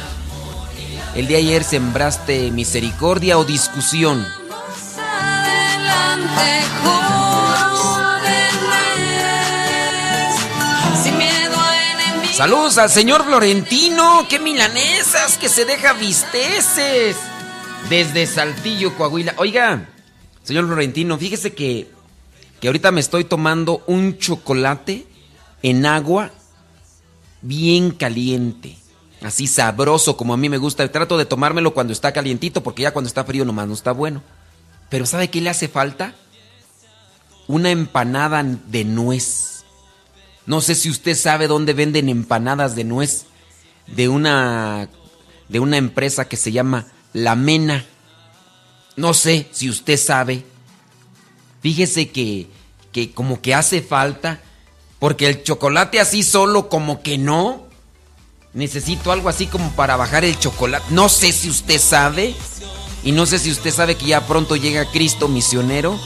¿El 1.15 1.29
día 1.29 1.37
de 1.37 1.45
ayer 1.45 1.63
sembraste 1.63 2.51
misericordia 2.51 3.39
o 3.39 3.45
discusión? 3.45 4.27
Saludos 12.33 12.79
al 12.79 12.91
señor 12.91 13.25
Florentino, 13.25 14.27
qué 14.29 14.41
milanesas, 14.41 15.39
que 15.39 15.49
se 15.49 15.65
deja 15.65 15.93
visteces. 15.93 17.17
Desde 17.89 18.27
Saltillo, 18.27 18.97
Coahuila. 18.97 19.35
Oiga, 19.37 19.89
señor 20.43 20.67
Florentino, 20.67 21.19
fíjese 21.19 21.53
que, 21.53 21.91
que 22.61 22.67
ahorita 22.67 22.91
me 22.91 23.01
estoy 23.01 23.25
tomando 23.25 23.85
un 23.87 24.17
chocolate 24.19 25.07
en 25.63 25.85
agua 25.85 26.31
bien 27.43 27.91
caliente. 27.91 28.79
Así 29.23 29.47
sabroso 29.47 30.17
como 30.17 30.33
a 30.33 30.39
mí 30.39 30.49
me 30.49 30.57
gusta. 30.59 30.91
Trato 30.91 31.19
de 31.19 31.27
tomármelo 31.27 31.75
cuando 31.75 31.93
está 31.93 32.13
calientito 32.13 32.63
porque 32.63 32.83
ya 32.83 32.93
cuando 32.93 33.09
está 33.09 33.23
frío 33.25 33.45
nomás 33.45 33.69
no 33.69 33.75
está 33.75 33.93
bueno. 33.93 34.23
Pero 34.89 35.05
¿sabe 35.05 35.29
qué 35.29 35.43
le 35.43 35.51
hace 35.51 35.69
falta? 35.69 36.15
Una 37.47 37.71
empanada 37.71 38.43
de 38.43 38.85
nuez. 38.85 39.65
No 40.47 40.63
sé 40.63 40.75
si 40.75 40.89
usted 40.89 41.17
sabe 41.17 41.49
dónde 41.49 41.75
venden 41.75 42.09
empanadas 42.09 42.77
de 42.77 42.85
nuez 42.85 43.27
de 43.87 44.09
una 44.09 44.89
de 45.49 45.61
una 45.61 45.77
empresa 45.77 46.27
que 46.27 46.37
se 46.37 46.53
llama 46.53 46.87
La 47.15 47.35
Mena. 47.35 47.87
No 48.97 49.15
sé 49.15 49.49
si 49.51 49.71
usted 49.71 49.97
sabe. 49.97 50.45
Fíjese 51.63 52.11
que 52.11 52.49
que 52.95 53.11
como 53.11 53.43
que 53.43 53.55
hace 53.55 53.83
falta 53.83 54.41
porque 55.01 55.27
el 55.27 55.43
chocolate 55.43 55.99
así 56.01 56.23
solo 56.23 56.69
como 56.71 57.03
que 57.03 57.19
no. 57.19 57.65
Necesito 58.55 59.11
algo 59.11 59.29
así 59.29 59.49
como 59.49 59.73
para 59.73 59.97
bajar 59.97 60.25
el 60.25 60.39
chocolate. 60.39 60.87
No 60.91 61.09
sé 61.09 61.33
si 61.33 61.51
usted 61.51 61.81
sabe. 61.81 62.35
Y 63.03 63.11
no 63.11 63.27
sé 63.27 63.41
si 63.41 63.51
usted 63.51 63.73
sabe 63.73 63.97
que 63.97 64.07
ya 64.07 64.27
pronto 64.27 64.55
llega 64.55 64.91
Cristo 64.91 65.27
misionero. 65.27 65.99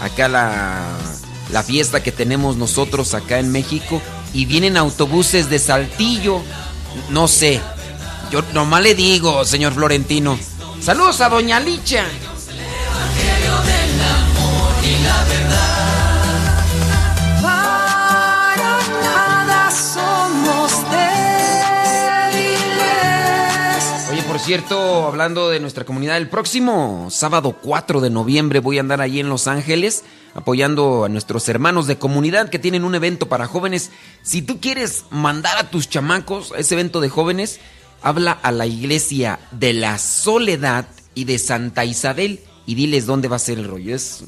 Acá 0.00 0.28
la, 0.28 0.96
la 1.50 1.62
fiesta 1.64 2.02
que 2.02 2.12
tenemos 2.12 2.56
nosotros 2.56 3.14
acá 3.14 3.40
en 3.40 3.50
México. 3.50 4.00
Y 4.32 4.46
vienen 4.46 4.76
autobuses 4.76 5.50
de 5.50 5.58
Saltillo. 5.58 6.40
No 7.10 7.26
sé. 7.26 7.60
Yo 8.30 8.42
nomás 8.52 8.82
le 8.82 8.94
digo, 8.94 9.44
señor 9.44 9.72
Florentino. 9.72 10.38
Saludos 10.80 11.20
a 11.22 11.30
Doña 11.30 11.60
Licha. 11.60 12.04
Para 17.42 18.78
nada 19.02 19.70
somos 19.70 20.72
débiles. 20.90 22.68
Oye, 24.10 24.22
por 24.24 24.38
cierto, 24.38 25.06
hablando 25.06 25.48
de 25.48 25.60
nuestra 25.60 25.84
comunidad, 25.84 26.18
el 26.18 26.28
próximo 26.28 27.08
sábado 27.10 27.56
4 27.62 28.02
de 28.02 28.10
noviembre 28.10 28.60
voy 28.60 28.76
a 28.76 28.80
andar 28.80 29.00
ahí 29.00 29.20
en 29.20 29.30
Los 29.30 29.48
Ángeles 29.48 30.04
apoyando 30.34 31.04
a 31.04 31.08
nuestros 31.08 31.48
hermanos 31.48 31.86
de 31.86 31.98
comunidad 31.98 32.48
que 32.48 32.58
tienen 32.58 32.84
un 32.84 32.94
evento 32.94 33.28
para 33.28 33.46
jóvenes. 33.46 33.90
Si 34.22 34.42
tú 34.42 34.60
quieres 34.60 35.04
mandar 35.10 35.56
a 35.58 35.70
tus 35.70 35.88
chamacos 35.88 36.52
a 36.52 36.58
ese 36.58 36.74
evento 36.74 37.00
de 37.00 37.08
jóvenes, 37.08 37.58
habla 38.02 38.32
a 38.32 38.52
la 38.52 38.66
iglesia 38.66 39.38
de 39.50 39.72
la 39.72 39.98
Soledad 39.98 40.86
y 41.14 41.24
de 41.24 41.38
Santa 41.38 41.84
Isabel 41.84 42.40
y 42.66 42.74
diles 42.74 43.06
dónde 43.06 43.28
va 43.28 43.36
a 43.36 43.40
ser 43.40 43.58
el 43.58 43.68
rollo. 43.68 43.94
Es 43.94 44.22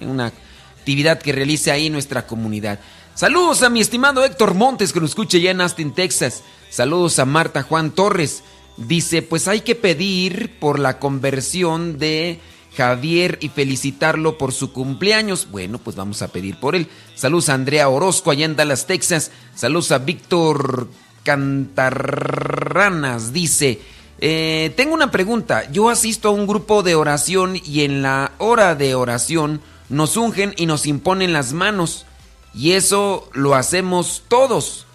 una 0.00 0.32
actividad 0.78 1.20
que 1.20 1.32
realiza 1.32 1.72
ahí 1.72 1.90
nuestra 1.90 2.26
comunidad. 2.26 2.80
Saludos 3.14 3.62
a 3.62 3.70
mi 3.70 3.80
estimado 3.80 4.24
Héctor 4.24 4.54
Montes 4.54 4.92
que 4.92 5.00
lo 5.00 5.06
escucha 5.06 5.38
ya 5.38 5.52
en 5.52 5.60
Austin, 5.60 5.94
Texas. 5.94 6.42
Saludos 6.70 7.18
a 7.18 7.24
Marta 7.24 7.62
Juan 7.62 7.92
Torres. 7.92 8.42
Dice, 8.76 9.22
pues 9.22 9.46
hay 9.46 9.60
que 9.60 9.76
pedir 9.76 10.58
por 10.58 10.80
la 10.80 10.98
conversión 10.98 11.98
de 11.98 12.40
Javier 12.76 13.38
y 13.40 13.50
felicitarlo 13.50 14.36
por 14.36 14.52
su 14.52 14.72
cumpleaños. 14.72 15.48
Bueno, 15.50 15.78
pues 15.78 15.94
vamos 15.94 16.22
a 16.22 16.28
pedir 16.28 16.58
por 16.58 16.74
él. 16.74 16.88
Saludos 17.14 17.48
a 17.48 17.54
Andrea 17.54 17.88
Orozco 17.88 18.32
allá 18.32 18.44
en 18.44 18.56
Dallas, 18.56 18.86
Texas. 18.86 19.30
Saludos 19.54 19.92
a 19.92 19.98
Víctor 19.98 20.88
Cantarranas. 21.24 23.32
Dice, 23.32 23.80
eh, 24.20 24.72
tengo 24.76 24.94
una 24.94 25.10
pregunta. 25.10 25.70
Yo 25.70 25.88
asisto 25.90 26.28
a 26.28 26.32
un 26.32 26.46
grupo 26.46 26.82
de 26.82 26.94
oración 26.94 27.56
y 27.64 27.82
en 27.82 28.02
la 28.02 28.32
hora 28.38 28.74
de 28.74 28.94
oración 28.94 29.60
nos 29.88 30.16
ungen 30.16 30.54
y 30.56 30.66
nos 30.66 30.86
imponen 30.86 31.32
las 31.32 31.52
manos. 31.52 32.06
Y 32.54 32.72
eso 32.72 33.28
lo 33.32 33.54
hacemos 33.54 34.22
todos. 34.28 34.86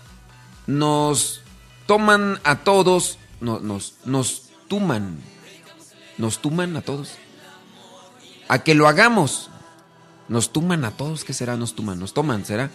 Nos 0.68 1.42
toman 1.88 2.40
a 2.44 2.60
todos, 2.60 3.18
no- 3.42 3.60
nos, 3.60 3.96
nos 4.06 4.44
tuman. 4.68 5.18
Nos 6.18 6.40
tuman 6.40 6.76
a 6.78 6.82
todos. 6.82 7.14
A 8.48 8.60
que 8.64 8.76
lo 8.76 8.88
hagamos. 8.88 9.50
Nos 10.28 10.52
tuman 10.54 10.86
a 10.86 10.92
todos. 10.92 11.24
¿Qué 11.24 11.34
será? 11.34 11.58
Nos 11.58 11.76
tuman, 11.76 12.00
nos 12.00 12.14
toman, 12.14 12.46
¿será? 12.46 12.70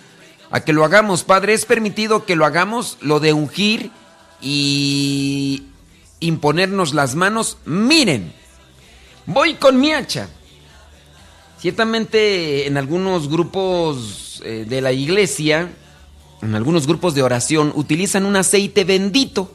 A 0.51 0.61
que 0.61 0.73
lo 0.73 0.85
hagamos, 0.85 1.25
Padre. 1.25 1.55
Es 1.55 1.65
permitido 1.65 2.25
que 2.25 2.37
lo 2.37 2.45
hagamos, 2.45 2.99
lo 3.01 3.21
de 3.21 3.33
ungir 3.33 3.91
y 4.41 5.65
imponernos 6.21 6.95
las 6.95 7.15
manos. 7.15 7.59
Miren, 7.65 8.33
voy 9.27 9.55
con 9.55 9.81
mi 9.81 9.93
hacha. 9.93 10.29
Ciertamente 11.59 12.67
en 12.67 12.77
algunos 12.77 13.29
grupos 13.29 14.43
eh, 14.45 14.67
de 14.69 14.81
la 14.81 14.93
iglesia, 14.93 15.73
en 16.43 16.55
algunos 16.55 16.87
grupos 16.87 17.15
de 17.15 17.23
oración, 17.23 17.73
utilizan 17.75 18.27
un 18.27 18.37
aceite 18.37 18.85
bendito. 18.85 19.51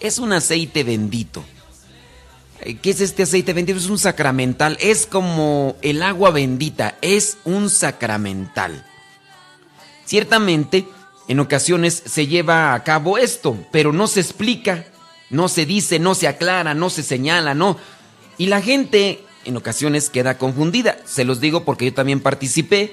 Es 0.00 0.18
un 0.18 0.32
aceite 0.32 0.84
bendito. 0.84 1.42
Eh, 2.60 2.76
¿Qué 2.76 2.90
es 2.90 3.00
este 3.00 3.22
aceite 3.22 3.54
bendito? 3.54 3.78
Es 3.78 3.86
un 3.86 3.98
sacramental. 3.98 4.76
Es 4.80 5.06
como 5.06 5.76
el 5.80 6.02
agua 6.02 6.30
bendita. 6.30 6.98
Es 7.00 7.38
un 7.44 7.70
sacramental. 7.70 8.84
Ciertamente, 10.04 10.86
en 11.28 11.40
ocasiones 11.40 12.02
se 12.06 12.26
lleva 12.26 12.74
a 12.74 12.84
cabo 12.84 13.18
esto, 13.18 13.56
pero 13.72 13.92
no 13.92 14.06
se 14.06 14.20
explica, 14.20 14.86
no 15.30 15.48
se 15.48 15.66
dice, 15.66 15.98
no 15.98 16.14
se 16.14 16.28
aclara, 16.28 16.74
no 16.74 16.90
se 16.90 17.02
señala, 17.02 17.54
no. 17.54 17.76
Y 18.38 18.46
la 18.46 18.60
gente 18.60 19.24
en 19.44 19.56
ocasiones 19.56 20.10
queda 20.10 20.38
confundida. 20.38 20.98
Se 21.04 21.24
los 21.24 21.40
digo 21.40 21.64
porque 21.64 21.86
yo 21.86 21.94
también 21.94 22.20
participé 22.20 22.92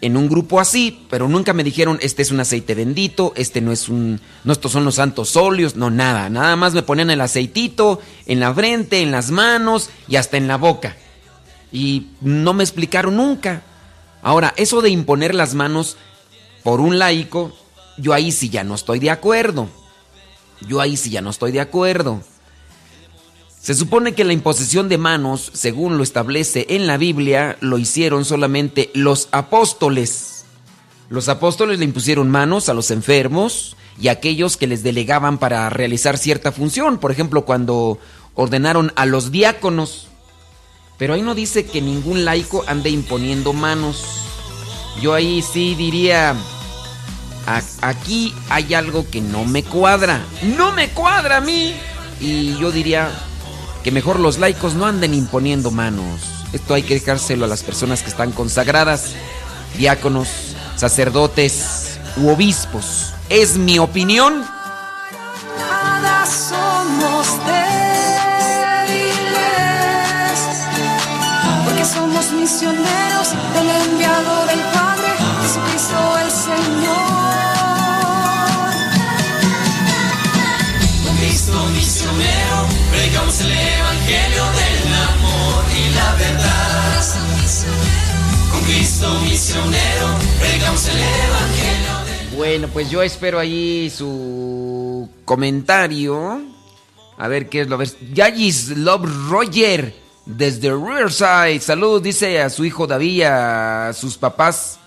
en 0.00 0.16
un 0.16 0.28
grupo 0.28 0.58
así, 0.58 1.06
pero 1.08 1.28
nunca 1.28 1.52
me 1.52 1.62
dijeron, 1.62 1.98
este 2.02 2.22
es 2.22 2.32
un 2.32 2.40
aceite 2.40 2.74
bendito, 2.74 3.32
este 3.36 3.60
no 3.60 3.70
es 3.70 3.88
un, 3.88 4.20
no 4.42 4.52
estos 4.52 4.72
son 4.72 4.84
los 4.84 4.96
santos 4.96 5.36
óleos, 5.36 5.76
no 5.76 5.90
nada, 5.90 6.28
nada 6.28 6.56
más 6.56 6.74
me 6.74 6.82
ponían 6.82 7.10
el 7.10 7.20
aceitito 7.20 8.00
en 8.26 8.40
la 8.40 8.52
frente, 8.52 9.00
en 9.00 9.12
las 9.12 9.30
manos 9.30 9.90
y 10.08 10.16
hasta 10.16 10.36
en 10.36 10.48
la 10.48 10.56
boca. 10.56 10.96
Y 11.70 12.08
no 12.20 12.52
me 12.52 12.64
explicaron 12.64 13.16
nunca. 13.16 13.62
Ahora, 14.22 14.52
eso 14.56 14.82
de 14.82 14.90
imponer 14.90 15.34
las 15.34 15.54
manos 15.54 15.96
por 16.62 16.80
un 16.80 16.98
laico, 16.98 17.52
yo 17.96 18.12
ahí 18.12 18.32
sí 18.32 18.48
ya 18.48 18.64
no 18.64 18.74
estoy 18.74 18.98
de 18.98 19.10
acuerdo. 19.10 19.68
Yo 20.68 20.80
ahí 20.80 20.96
sí 20.96 21.10
ya 21.10 21.20
no 21.20 21.30
estoy 21.30 21.52
de 21.52 21.60
acuerdo. 21.60 22.22
Se 23.60 23.74
supone 23.74 24.14
que 24.14 24.24
la 24.24 24.32
imposición 24.32 24.88
de 24.88 24.98
manos, 24.98 25.50
según 25.54 25.96
lo 25.96 26.02
establece 26.02 26.66
en 26.70 26.86
la 26.86 26.96
Biblia, 26.96 27.56
lo 27.60 27.78
hicieron 27.78 28.24
solamente 28.24 28.90
los 28.94 29.28
apóstoles. 29.30 30.44
Los 31.08 31.28
apóstoles 31.28 31.78
le 31.78 31.84
impusieron 31.84 32.30
manos 32.30 32.68
a 32.68 32.74
los 32.74 32.90
enfermos 32.90 33.76
y 34.00 34.08
a 34.08 34.12
aquellos 34.12 34.56
que 34.56 34.66
les 34.66 34.82
delegaban 34.82 35.38
para 35.38 35.70
realizar 35.70 36.18
cierta 36.18 36.50
función. 36.50 36.98
Por 36.98 37.12
ejemplo, 37.12 37.44
cuando 37.44 37.98
ordenaron 38.34 38.92
a 38.96 39.06
los 39.06 39.30
diáconos. 39.30 40.08
Pero 40.98 41.14
ahí 41.14 41.22
no 41.22 41.34
dice 41.34 41.64
que 41.64 41.80
ningún 41.80 42.24
laico 42.24 42.64
ande 42.66 42.90
imponiendo 42.90 43.52
manos. 43.52 44.04
Yo 45.00 45.14
ahí 45.14 45.42
sí 45.42 45.74
diría, 45.74 46.34
aquí 47.80 48.34
hay 48.50 48.74
algo 48.74 49.08
que 49.08 49.20
no 49.20 49.44
me 49.44 49.62
cuadra. 49.64 50.20
No 50.42 50.72
me 50.72 50.90
cuadra 50.90 51.38
a 51.38 51.40
mí. 51.40 51.74
Y 52.20 52.56
yo 52.58 52.70
diría, 52.70 53.10
que 53.82 53.90
mejor 53.90 54.20
los 54.20 54.38
laicos 54.38 54.74
no 54.74 54.86
anden 54.86 55.14
imponiendo 55.14 55.70
manos. 55.70 56.20
Esto 56.52 56.74
hay 56.74 56.82
que 56.82 56.94
dejárselo 56.94 57.44
a 57.44 57.48
las 57.48 57.62
personas 57.62 58.02
que 58.02 58.10
están 58.10 58.32
consagradas, 58.32 59.12
diáconos, 59.76 60.28
sacerdotes 60.76 61.98
u 62.16 62.28
obispos. 62.28 63.12
Es 63.28 63.56
mi 63.56 63.78
opinión. 63.78 64.44
somos 66.26 67.26
porque 71.64 71.84
somos 71.84 72.30
misioneros 72.32 73.21
el 83.40 83.50
evangelio 83.50 84.44
del 84.44 84.94
amor 84.94 85.64
y 85.74 85.94
la 85.94 86.14
verdad. 86.14 87.02
Con 88.50 88.60
Cristo 88.64 89.20
misionero, 89.22 90.18
pregamos 90.38 90.88
el 90.88 90.98
evangelio 90.98 92.04
del 92.04 92.36
Bueno, 92.36 92.68
pues 92.68 92.90
yo 92.90 93.02
espero 93.02 93.38
ahí 93.38 93.90
su 93.96 95.08
comentario. 95.24 96.42
A 97.16 97.28
ver 97.28 97.48
qué 97.48 97.62
es 97.62 97.68
lo 97.68 97.78
ves. 97.78 97.96
Yagis 98.12 98.68
Love 98.76 99.08
Roger 99.30 99.94
desde 100.26 100.70
Riverside. 100.70 101.60
Saludos, 101.60 102.02
dice 102.02 102.40
a 102.42 102.50
su 102.50 102.64
hijo 102.64 102.86
David, 102.86 103.22
a 103.22 103.92
sus 103.94 104.18
papás. 104.18 104.78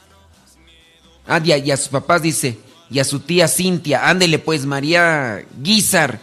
Ah, 1.28 1.42
y 1.44 1.52
a, 1.52 1.58
y 1.58 1.72
a 1.72 1.78
sus 1.78 1.88
papás 1.88 2.22
dice. 2.22 2.60
Y 2.92 3.00
a 3.00 3.04
su 3.04 3.22
tía 3.22 3.48
Cintia. 3.48 4.08
Ándele 4.08 4.38
pues, 4.38 4.66
María 4.66 5.44
Guizar 5.60 6.20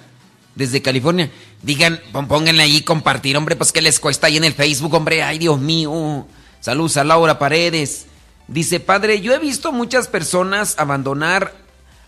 desde 0.54 0.82
California. 0.82 1.30
Digan, 1.62 2.00
pónganle 2.28 2.64
ahí 2.64 2.82
compartir, 2.82 3.36
hombre, 3.36 3.54
pues 3.54 3.70
que 3.70 3.80
les 3.80 4.00
cuesta 4.00 4.26
ahí 4.26 4.36
en 4.36 4.44
el 4.44 4.52
Facebook, 4.52 4.94
hombre. 4.94 5.22
Ay, 5.22 5.38
Dios 5.38 5.60
mío. 5.60 6.26
Saludos 6.60 6.96
a 6.96 7.04
Laura 7.04 7.38
Paredes. 7.38 8.06
Dice, 8.48 8.80
padre, 8.80 9.20
yo 9.20 9.32
he 9.32 9.38
visto 9.38 9.70
muchas 9.70 10.08
personas 10.08 10.74
abandonar 10.78 11.54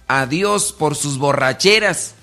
a 0.08 0.26
Dios 0.26 0.72
por 0.72 0.96
sus 0.96 1.18
borracheras. 1.18 2.16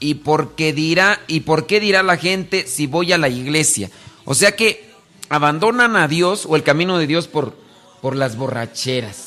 ¿Y 0.00 0.14
por 0.14 0.54
qué 0.54 0.72
dirá, 0.72 1.20
y 1.26 1.40
por 1.40 1.66
qué 1.66 1.78
dirá 1.78 2.02
la 2.02 2.16
gente 2.16 2.66
si 2.66 2.86
voy 2.86 3.12
a 3.12 3.18
la 3.18 3.28
iglesia? 3.28 3.90
O 4.24 4.34
sea 4.34 4.56
que 4.56 4.90
abandonan 5.28 5.94
a 5.94 6.08
Dios 6.08 6.46
o 6.48 6.56
el 6.56 6.62
camino 6.62 6.96
de 6.96 7.06
Dios 7.06 7.28
por, 7.28 7.54
por 8.00 8.16
las 8.16 8.36
borracheras. 8.36 9.26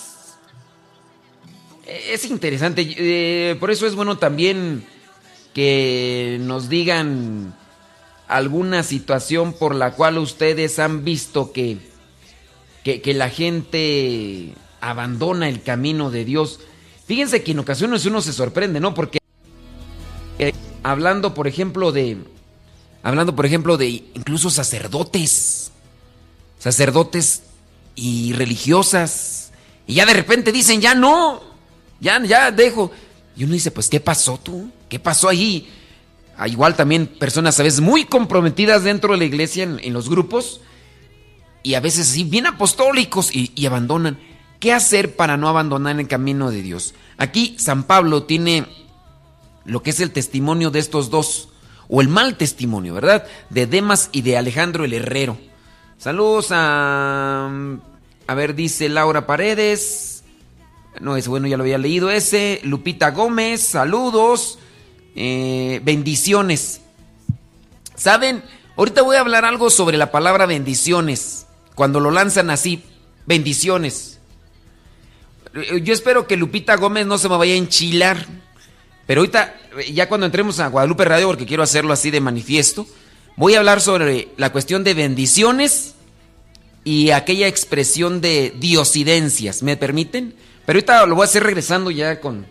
Es 1.85 2.25
interesante, 2.25 2.95
eh, 2.97 3.55
por 3.59 3.69
eso 3.69 3.85
es 3.85 3.93
bueno 3.93 4.17
también 4.17 4.83
que 5.53 6.37
nos 6.41 6.69
digan 6.69 7.53
alguna 8.27 8.83
situación 8.83 9.53
por 9.53 9.75
la 9.75 9.91
cual 9.91 10.17
ustedes 10.17 10.79
han 10.79 11.03
visto 11.03 11.51
que, 11.51 11.77
que, 12.83 13.13
la 13.13 13.29
gente 13.29 14.53
abandona 14.81 15.47
el 15.49 15.61
camino 15.61 16.09
de 16.09 16.25
Dios. 16.25 16.59
Fíjense 17.05 17.43
que 17.43 17.51
en 17.51 17.59
ocasiones 17.59 18.05
uno 18.05 18.21
se 18.21 18.33
sorprende, 18.33 18.79
¿no? 18.79 18.93
Porque 18.93 19.19
eh, 20.39 20.53
hablando, 20.81 21.33
por 21.33 21.47
ejemplo, 21.47 21.91
de. 21.91 22.17
Hablando, 23.03 23.35
por 23.35 23.45
ejemplo, 23.45 23.77
de 23.77 23.87
incluso 23.87 24.49
sacerdotes. 24.49 25.71
Sacerdotes 26.57 27.43
y 27.95 28.33
religiosas. 28.33 29.51
Y 29.85 29.95
ya 29.95 30.05
de 30.05 30.13
repente 30.13 30.51
dicen, 30.51 30.81
ya 30.81 30.95
no. 30.95 31.41
Ya, 31.99 32.23
ya 32.23 32.51
dejo. 32.51 32.91
Y 33.35 33.43
uno 33.43 33.53
dice, 33.53 33.71
pues, 33.71 33.89
¿qué 33.89 33.99
pasó 33.99 34.39
tú? 34.41 34.69
¿Qué 34.89 34.99
pasó 34.99 35.29
ahí? 35.29 35.67
Ah, 36.37 36.47
igual 36.47 36.75
también 36.75 37.07
personas 37.07 37.59
a 37.59 37.63
veces 37.63 37.81
muy 37.81 38.05
comprometidas 38.05 38.83
dentro 38.83 39.13
de 39.13 39.19
la 39.19 39.25
iglesia 39.25 39.63
en, 39.63 39.93
los 39.93 40.09
grupos 40.09 40.61
y 41.61 41.75
a 41.75 41.79
veces 41.79 42.09
así 42.09 42.23
bien 42.23 42.47
apostólicos 42.47 43.29
y, 43.33 43.65
abandonan. 43.65 44.19
¿Qué 44.59 44.71
hacer 44.71 45.15
para 45.15 45.35
no 45.35 45.49
abandonar 45.49 45.99
el 45.99 46.07
camino 46.07 46.49
de 46.49 46.61
Dios? 46.61 46.93
Aquí 47.17 47.55
San 47.59 47.83
Pablo 47.83 48.23
tiene 48.23 48.65
lo 49.65 49.83
que 49.83 49.89
es 49.89 49.99
el 49.99 50.11
testimonio 50.11 50.71
de 50.71 50.79
estos 50.79 51.09
dos, 51.09 51.49
o 51.89 52.01
el 52.01 52.07
mal 52.07 52.37
testimonio, 52.37 52.93
¿verdad? 52.93 53.25
De 53.49 53.67
Demas 53.67 54.09
y 54.11 54.21
de 54.21 54.37
Alejandro 54.37 54.85
el 54.85 54.93
Herrero. 54.93 55.37
Saludos 55.97 56.47
a... 56.51 57.49
A 58.25 58.35
ver, 58.35 58.55
dice 58.55 58.87
Laura 58.87 59.27
Paredes. 59.27 60.12
No, 60.99 61.17
ese 61.17 61.29
bueno 61.29 61.47
ya 61.47 61.57
lo 61.57 61.63
había 61.63 61.77
leído 61.77 62.09
ese. 62.09 62.59
Lupita 62.63 63.11
Gómez, 63.11 63.61
saludos. 63.61 64.59
Eh, 65.15 65.81
bendiciones. 65.83 66.81
¿Saben? 67.95 68.43
Ahorita 68.75 69.01
voy 69.01 69.15
a 69.15 69.21
hablar 69.21 69.45
algo 69.45 69.69
sobre 69.69 69.97
la 69.97 70.11
palabra 70.11 70.45
bendiciones. 70.45 71.45
Cuando 71.75 71.99
lo 71.99 72.11
lanzan 72.11 72.49
así, 72.49 72.83
bendiciones. 73.25 74.19
Eh, 75.53 75.81
yo 75.83 75.93
espero 75.93 76.27
que 76.27 76.37
Lupita 76.37 76.75
Gómez 76.75 77.05
no 77.05 77.17
se 77.17 77.29
me 77.29 77.37
vaya 77.37 77.53
a 77.53 77.57
enchilar. 77.57 78.25
Pero 79.05 79.21
ahorita, 79.21 79.55
ya 79.91 80.07
cuando 80.07 80.25
entremos 80.25 80.59
a 80.59 80.69
Guadalupe 80.69 81.05
Radio, 81.05 81.27
porque 81.27 81.45
quiero 81.45 81.63
hacerlo 81.63 81.93
así 81.93 82.09
de 82.09 82.21
manifiesto, 82.21 82.87
voy 83.35 83.55
a 83.55 83.59
hablar 83.59 83.81
sobre 83.81 84.29
la 84.37 84.51
cuestión 84.51 84.83
de 84.83 84.93
bendiciones 84.93 85.95
y 86.83 87.11
aquella 87.11 87.47
expresión 87.47 88.21
de 88.21 88.53
diosidencias. 88.57 89.61
¿Me 89.61 89.77
permiten? 89.77 90.35
Pero 90.65 90.77
ahorita 90.77 91.05
lo 91.05 91.15
voy 91.15 91.23
a 91.23 91.25
hacer 91.25 91.43
regresando 91.43 91.91
ya 91.91 92.19
con, 92.19 92.45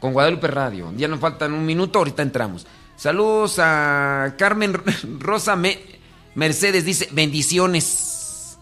con 0.00 0.12
Guadalupe 0.12 0.46
Radio. 0.48 0.92
Ya 0.96 1.08
nos 1.08 1.20
faltan 1.20 1.52
un 1.52 1.64
minuto, 1.64 1.98
ahorita 1.98 2.22
entramos. 2.22 2.66
Saludos 2.96 3.58
a 3.58 4.34
Carmen 4.38 4.74
Rosa 5.18 5.58
Mercedes, 6.34 6.84
dice 6.84 7.08
bendiciones. 7.12 8.58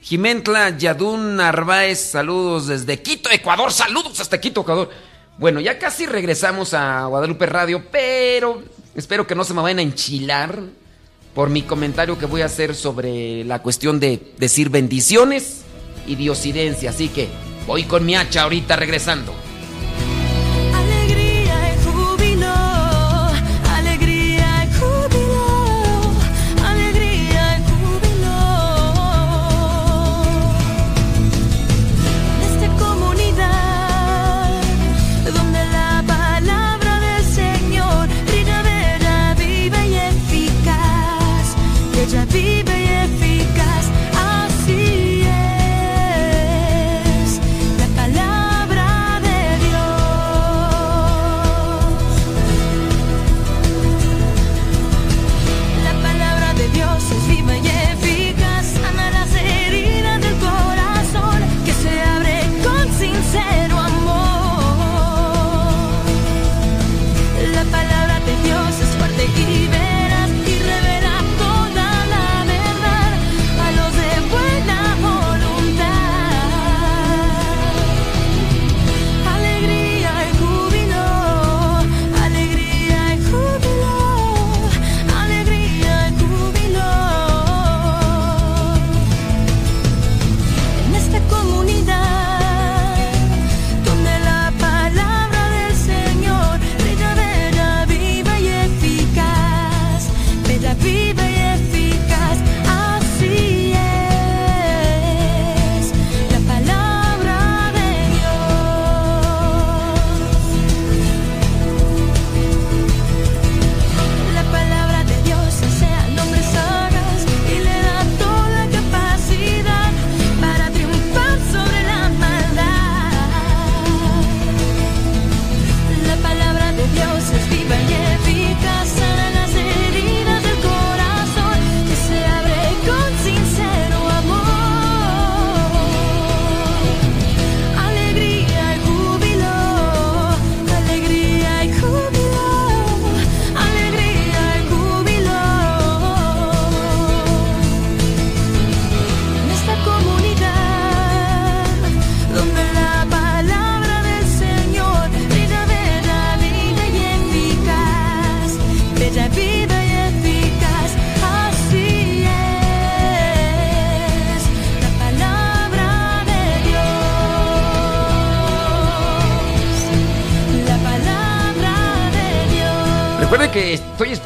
Jimentla 0.00 0.76
Yadun 0.76 1.36
Narváez, 1.36 1.98
saludos 1.98 2.66
desde 2.66 3.02
Quito, 3.02 3.30
Ecuador. 3.30 3.72
Saludos 3.72 4.18
hasta 4.20 4.40
Quito, 4.40 4.62
Ecuador. 4.62 4.90
Bueno, 5.38 5.60
ya 5.60 5.78
casi 5.78 6.06
regresamos 6.06 6.74
a 6.74 7.04
Guadalupe 7.06 7.46
Radio, 7.46 7.84
pero 7.92 8.62
espero 8.94 9.26
que 9.26 9.34
no 9.34 9.44
se 9.44 9.54
me 9.54 9.62
vayan 9.62 9.78
a 9.78 9.82
enchilar 9.82 10.60
por 11.34 11.50
mi 11.50 11.62
comentario 11.62 12.18
que 12.18 12.26
voy 12.26 12.40
a 12.42 12.46
hacer 12.46 12.74
sobre 12.74 13.44
la 13.44 13.60
cuestión 13.60 14.00
de 14.00 14.32
decir 14.38 14.70
bendiciones 14.70 15.62
y 16.06 16.16
diosidencia. 16.16 16.90
Así 16.90 17.08
que 17.08 17.28
Voy 17.68 17.84
con 17.84 18.06
mi 18.06 18.16
hacha 18.16 18.44
ahorita 18.44 18.76
regresando. 18.76 19.34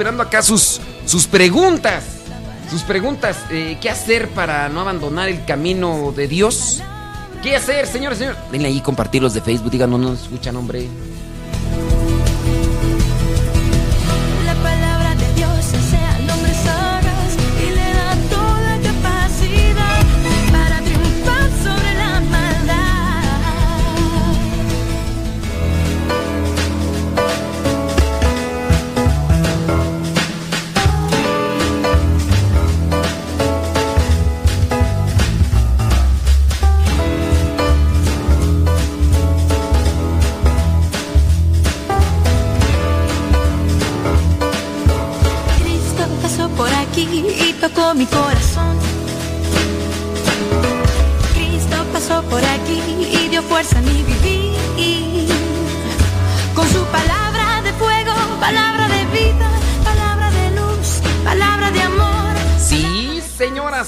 Esperando 0.02 0.24
acá 0.24 0.42
sus, 0.42 0.80
sus 1.06 1.28
preguntas. 1.28 2.02
Sus 2.68 2.82
preguntas. 2.82 3.36
eh, 3.50 3.78
¿Qué 3.80 3.88
hacer 3.88 4.28
para 4.30 4.68
no 4.68 4.80
abandonar 4.80 5.28
el 5.28 5.44
camino 5.44 6.12
de 6.16 6.26
Dios? 6.26 6.82
¿Qué 7.40 7.54
hacer, 7.54 7.86
señores, 7.86 8.18
señores? 8.18 8.40
Denle 8.50 8.66
ahí 8.66 8.80
compartirlos 8.80 9.32
de 9.32 9.42
Facebook. 9.42 9.70
Díganos, 9.70 10.00
no 10.00 10.10
nos 10.10 10.22
escuchan, 10.22 10.56
hombre. 10.56 10.88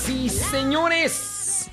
Y 0.09 0.31
señores. 0.31 1.69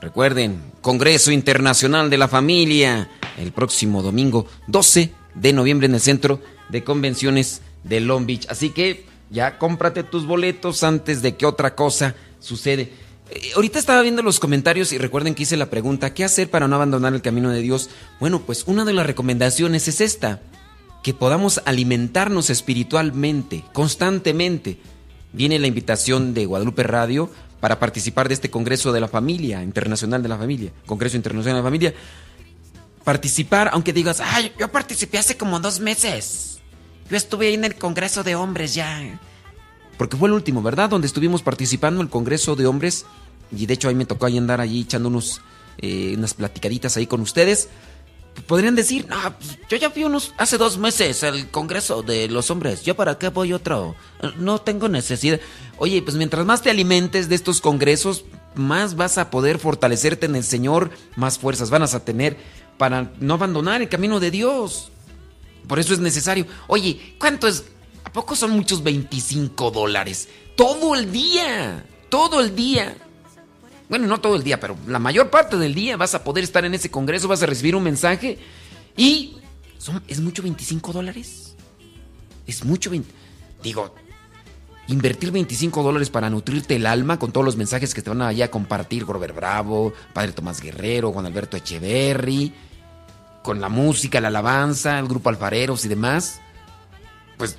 Recuerden, 0.00 0.60
Congreso 0.80 1.30
Internacional 1.30 2.10
de 2.10 2.18
la 2.18 2.26
Familia, 2.26 3.08
el 3.36 3.52
próximo 3.52 4.02
domingo 4.02 4.46
12 4.66 5.12
de 5.36 5.52
noviembre 5.52 5.86
en 5.86 5.94
el 5.94 6.00
Centro 6.00 6.40
de 6.68 6.82
Convenciones 6.82 7.62
de 7.84 8.00
Long 8.00 8.26
Beach. 8.26 8.46
Así 8.48 8.70
que 8.70 9.06
ya 9.30 9.56
cómprate 9.56 10.02
tus 10.02 10.26
boletos 10.26 10.82
antes 10.82 11.22
de 11.22 11.36
que 11.36 11.46
otra 11.46 11.76
cosa 11.76 12.16
sucede. 12.40 12.92
Eh, 13.30 13.52
ahorita 13.54 13.78
estaba 13.78 14.02
viendo 14.02 14.22
los 14.22 14.40
comentarios 14.40 14.92
y 14.92 14.98
recuerden 14.98 15.36
que 15.36 15.44
hice 15.44 15.56
la 15.56 15.70
pregunta, 15.70 16.14
¿qué 16.14 16.24
hacer 16.24 16.50
para 16.50 16.66
no 16.66 16.74
abandonar 16.74 17.14
el 17.14 17.22
camino 17.22 17.50
de 17.50 17.60
Dios? 17.60 17.88
Bueno, 18.18 18.42
pues 18.44 18.64
una 18.66 18.84
de 18.84 18.94
las 18.94 19.06
recomendaciones 19.06 19.86
es 19.86 20.00
esta, 20.00 20.42
que 21.04 21.14
podamos 21.14 21.62
alimentarnos 21.66 22.50
espiritualmente, 22.50 23.62
constantemente. 23.72 24.78
Viene 25.38 25.60
la 25.60 25.68
invitación 25.68 26.34
de 26.34 26.46
Guadalupe 26.46 26.82
Radio 26.82 27.30
para 27.60 27.78
participar 27.78 28.26
de 28.26 28.34
este 28.34 28.50
Congreso 28.50 28.90
de 28.90 28.98
la 28.98 29.06
Familia, 29.06 29.62
Internacional 29.62 30.20
de 30.20 30.28
la 30.28 30.36
Familia, 30.36 30.72
Congreso 30.84 31.16
Internacional 31.16 31.58
de 31.58 31.62
la 31.62 31.64
Familia. 31.64 31.94
Participar, 33.04 33.70
aunque 33.72 33.92
digas, 33.92 34.20
ay, 34.20 34.50
yo 34.58 34.66
participé 34.72 35.16
hace 35.16 35.36
como 35.36 35.60
dos 35.60 35.78
meses. 35.78 36.58
Yo 37.08 37.16
estuve 37.16 37.46
ahí 37.46 37.54
en 37.54 37.64
el 37.64 37.76
Congreso 37.76 38.24
de 38.24 38.34
Hombres 38.34 38.74
ya. 38.74 39.20
Porque 39.96 40.16
fue 40.16 40.28
el 40.28 40.34
último, 40.34 40.60
¿verdad? 40.60 40.90
Donde 40.90 41.06
estuvimos 41.06 41.40
participando 41.42 42.02
el 42.02 42.08
Congreso 42.08 42.56
de 42.56 42.66
Hombres. 42.66 43.06
Y 43.56 43.66
de 43.66 43.74
hecho 43.74 43.88
ahí 43.88 43.94
me 43.94 44.06
tocó 44.06 44.26
ahí 44.26 44.38
andar 44.38 44.60
allí 44.60 44.80
echando 44.80 45.08
unos, 45.08 45.40
eh, 45.78 46.14
unas 46.18 46.34
platicaditas 46.34 46.96
ahí 46.96 47.06
con 47.06 47.20
ustedes. 47.20 47.68
Podrían 48.46 48.74
decir, 48.74 49.06
no, 49.08 49.16
pues, 49.38 49.58
yo 49.68 49.76
ya 49.76 49.90
fui 49.90 50.04
unos 50.04 50.32
hace 50.38 50.58
dos 50.58 50.78
meses 50.78 51.22
al 51.24 51.50
Congreso 51.50 52.02
de 52.02 52.28
los 52.28 52.50
Hombres. 52.50 52.82
¿Yo 52.82 52.94
para 52.94 53.18
qué 53.18 53.28
voy 53.28 53.52
otro? 53.52 53.94
No 54.36 54.60
tengo 54.60 54.88
necesidad. 54.88 55.40
Oye, 55.76 56.02
pues 56.02 56.16
mientras 56.16 56.46
más 56.46 56.62
te 56.62 56.70
alimentes 56.70 57.28
de 57.28 57.34
estos 57.34 57.60
congresos, 57.60 58.24
más 58.54 58.96
vas 58.96 59.18
a 59.18 59.30
poder 59.30 59.58
fortalecerte 59.58 60.26
en 60.26 60.36
el 60.36 60.44
Señor, 60.44 60.90
más 61.16 61.38
fuerzas 61.38 61.70
van 61.70 61.82
a 61.82 61.86
tener 62.00 62.36
para 62.78 63.12
no 63.20 63.34
abandonar 63.34 63.82
el 63.82 63.88
camino 63.88 64.20
de 64.20 64.30
Dios. 64.30 64.90
Por 65.66 65.78
eso 65.78 65.92
es 65.92 65.98
necesario. 65.98 66.46
Oye, 66.66 67.14
¿cuánto 67.18 67.46
es? 67.46 67.64
¿A 68.04 68.12
poco 68.12 68.34
son 68.34 68.52
muchos 68.52 68.82
25 68.82 69.70
dólares? 69.70 70.28
Todo 70.56 70.94
el 70.94 71.12
día. 71.12 71.84
Todo 72.08 72.40
el 72.40 72.56
día. 72.56 72.96
Bueno, 73.88 74.06
no 74.06 74.20
todo 74.20 74.36
el 74.36 74.42
día, 74.42 74.60
pero 74.60 74.76
la 74.86 74.98
mayor 74.98 75.30
parte 75.30 75.56
del 75.56 75.74
día 75.74 75.96
vas 75.96 76.14
a 76.14 76.22
poder 76.24 76.44
estar 76.44 76.64
en 76.64 76.74
ese 76.74 76.90
congreso, 76.90 77.28
vas 77.28 77.42
a 77.42 77.46
recibir 77.46 77.74
un 77.74 77.82
mensaje 77.82 78.38
y... 78.96 79.36
son- 79.78 80.02
¿Es 80.08 80.20
mucho 80.20 80.42
25 80.42 80.92
dólares? 80.92 81.54
Es 82.46 82.64
mucho 82.64 82.90
20... 82.90 83.10
Digo, 83.62 83.94
invertir 84.88 85.30
25 85.30 85.82
dólares 85.82 86.10
para 86.10 86.28
nutrirte 86.30 86.76
el 86.76 86.86
alma 86.86 87.18
con 87.18 87.32
todos 87.32 87.44
los 87.44 87.56
mensajes 87.56 87.94
que 87.94 88.02
te 88.02 88.10
van 88.10 88.20
allá 88.22 88.46
a 88.46 88.50
compartir 88.50 89.06
Robert 89.06 89.34
Bravo, 89.34 89.92
Padre 90.12 90.32
Tomás 90.32 90.60
Guerrero, 90.60 91.12
Juan 91.12 91.26
Alberto 91.26 91.56
Echeverry, 91.56 92.52
con 93.42 93.60
la 93.60 93.68
música, 93.70 94.20
la 94.20 94.28
alabanza, 94.28 94.98
el 94.98 95.08
grupo 95.08 95.30
Alfareros 95.30 95.84
y 95.84 95.88
demás. 95.88 96.40
Pues, 97.38 97.58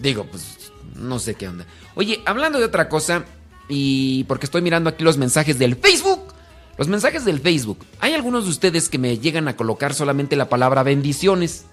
digo, 0.00 0.24
pues, 0.24 0.72
no 0.94 1.18
sé 1.18 1.34
qué 1.34 1.48
onda. 1.48 1.66
Oye, 1.96 2.22
hablando 2.26 2.58
de 2.58 2.64
otra 2.64 2.88
cosa, 2.88 3.24
y 3.68 4.24
porque 4.24 4.46
estoy 4.46 4.62
mirando 4.62 4.90
aquí 4.90 5.04
los 5.04 5.16
mensajes 5.16 5.58
del 5.58 5.76
Facebook. 5.76 6.34
Los 6.76 6.88
mensajes 6.88 7.24
del 7.24 7.40
Facebook. 7.40 7.84
Hay 8.00 8.14
algunos 8.14 8.44
de 8.44 8.50
ustedes 8.50 8.88
que 8.88 8.98
me 8.98 9.18
llegan 9.18 9.46
a 9.46 9.56
colocar 9.56 9.94
solamente 9.94 10.34
la 10.36 10.48
palabra 10.48 10.82
bendiciones. 10.82 11.66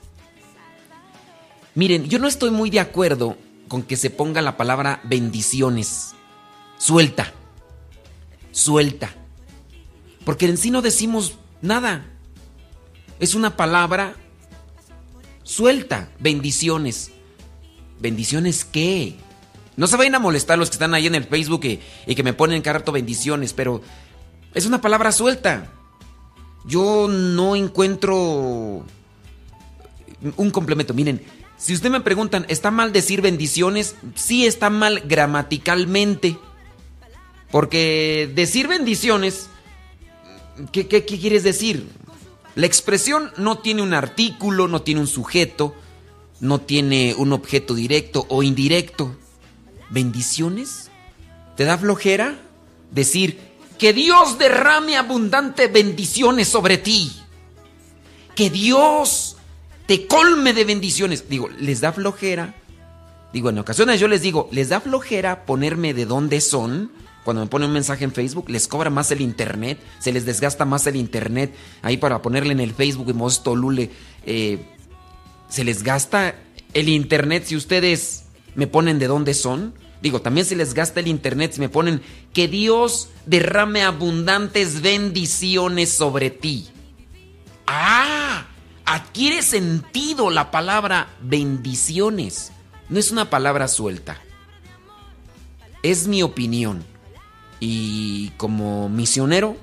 Miren, 1.73 2.07
yo 2.07 2.19
no 2.19 2.27
estoy 2.27 2.51
muy 2.51 2.69
de 2.69 2.79
acuerdo 2.79 3.37
con 3.67 3.81
que 3.83 3.97
se 3.97 4.09
ponga 4.09 4.41
la 4.41 4.57
palabra 4.57 5.01
bendiciones. 5.03 6.13
Suelta. 6.77 7.33
Suelta. 8.51 9.09
Porque 10.23 10.45
en 10.45 10.57
sí 10.57 10.69
no 10.69 10.81
decimos 10.81 11.37
nada. 11.61 12.05
Es 13.19 13.33
una 13.33 13.57
palabra 13.57 14.15
suelta. 15.43 16.09
Bendiciones. 16.19 17.11
¿Bendiciones 17.99 18.65
qué? 18.65 19.15
No 19.81 19.87
se 19.87 19.97
vayan 19.97 20.13
a 20.13 20.19
molestar 20.19 20.59
los 20.59 20.69
que 20.69 20.75
están 20.75 20.93
ahí 20.93 21.07
en 21.07 21.15
el 21.15 21.23
Facebook 21.23 21.65
y, 21.65 22.13
que 22.13 22.21
me 22.21 22.33
ponen 22.33 22.61
cada 22.61 22.77
rato 22.77 22.91
bendiciones, 22.91 23.51
pero 23.53 23.81
es 24.53 24.67
una 24.67 24.79
palabra 24.79 25.11
suelta. 25.11 25.71
Yo 26.65 27.07
no 27.09 27.55
encuentro 27.55 28.85
un 30.35 30.51
complemento. 30.51 30.93
Miren, 30.93 31.23
si 31.57 31.73
ustedes 31.73 31.91
me 31.91 32.01
preguntan, 32.01 32.45
¿está 32.47 32.69
mal 32.69 32.93
decir 32.93 33.23
bendiciones? 33.23 33.95
Sí 34.13 34.45
está 34.45 34.69
mal 34.69 34.99
gramaticalmente. 34.99 36.37
Porque 37.49 38.31
decir 38.35 38.67
bendiciones, 38.67 39.49
¿qué, 40.71 40.87
qué, 40.87 41.05
qué 41.05 41.17
quieres 41.17 41.41
decir? 41.41 41.87
La 42.53 42.67
expresión 42.67 43.31
no 43.35 43.57
tiene 43.57 43.81
un 43.81 43.95
artículo, 43.95 44.67
no 44.67 44.83
tiene 44.83 45.01
un 45.01 45.07
sujeto, 45.07 45.73
no 46.39 46.61
tiene 46.61 47.15
un 47.17 47.33
objeto 47.33 47.73
directo 47.73 48.27
o 48.29 48.43
indirecto. 48.43 49.15
¿Bendiciones? 49.91 50.89
¿Te 51.55 51.65
da 51.65 51.77
flojera 51.77 52.39
decir 52.91 53.39
que 53.77 53.93
Dios 53.93 54.37
derrame 54.37 54.97
abundante 54.97 55.67
bendiciones 55.67 56.47
sobre 56.47 56.77
ti? 56.77 57.11
Que 58.35 58.49
Dios 58.49 59.35
te 59.85 60.07
colme 60.07 60.53
de 60.53 60.63
bendiciones. 60.63 61.27
Digo, 61.29 61.49
¿les 61.59 61.81
da 61.81 61.91
flojera? 61.91 62.55
Digo, 63.33 63.49
en 63.49 63.59
ocasiones 63.59 63.99
yo 63.99 64.07
les 64.07 64.21
digo, 64.21 64.47
¿les 64.51 64.69
da 64.69 64.79
flojera 64.79 65.45
ponerme 65.45 65.93
de 65.93 66.05
dónde 66.05 66.41
son? 66.41 66.91
Cuando 67.25 67.43
me 67.43 67.49
ponen 67.49 67.67
un 67.67 67.73
mensaje 67.73 68.03
en 68.03 68.13
Facebook, 68.13 68.49
les 68.49 68.67
cobra 68.67 68.89
más 68.89 69.11
el 69.11 69.21
internet, 69.21 69.77
se 69.99 70.11
les 70.11 70.25
desgasta 70.25 70.65
más 70.65 70.87
el 70.87 70.95
internet 70.95 71.53
ahí 71.81 71.97
para 71.97 72.21
ponerle 72.21 72.53
en 72.53 72.61
el 72.61 72.73
Facebook 72.73 73.09
y 73.09 73.13
Mosto 73.13 73.55
Lule. 73.55 73.91
eh, 74.25 74.65
se 75.49 75.65
les 75.65 75.83
gasta 75.83 76.35
el 76.73 76.87
internet 76.87 77.43
si 77.45 77.57
ustedes 77.57 78.23
me 78.55 78.67
ponen 78.67 78.99
de 78.99 79.07
dónde 79.07 79.33
son. 79.33 79.73
Digo, 80.01 80.21
también 80.21 80.45
se 80.45 80.55
les 80.55 80.73
gasta 80.73 80.99
el 80.99 81.07
internet 81.07 81.53
si 81.53 81.59
me 81.59 81.69
ponen 81.69 82.01
que 82.33 82.47
Dios 82.47 83.09
derrame 83.25 83.83
abundantes 83.83 84.81
bendiciones 84.81 85.91
sobre 85.91 86.31
ti. 86.31 86.69
Ah, 87.67 88.47
adquiere 88.85 89.43
sentido 89.43 90.31
la 90.31 90.49
palabra 90.49 91.09
bendiciones. 91.21 92.51
No 92.89 92.99
es 92.99 93.11
una 93.11 93.29
palabra 93.29 93.67
suelta. 93.67 94.19
Es 95.83 96.07
mi 96.07 96.23
opinión. 96.23 96.83
Y 97.59 98.29
como 98.37 98.89
misionero, 98.89 99.55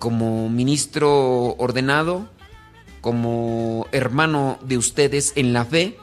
como 0.00 0.48
ministro 0.48 1.54
ordenado, 1.56 2.28
como 3.00 3.86
hermano 3.92 4.58
de 4.62 4.76
ustedes 4.76 5.32
en 5.36 5.52
la 5.52 5.64
fe, 5.64 5.96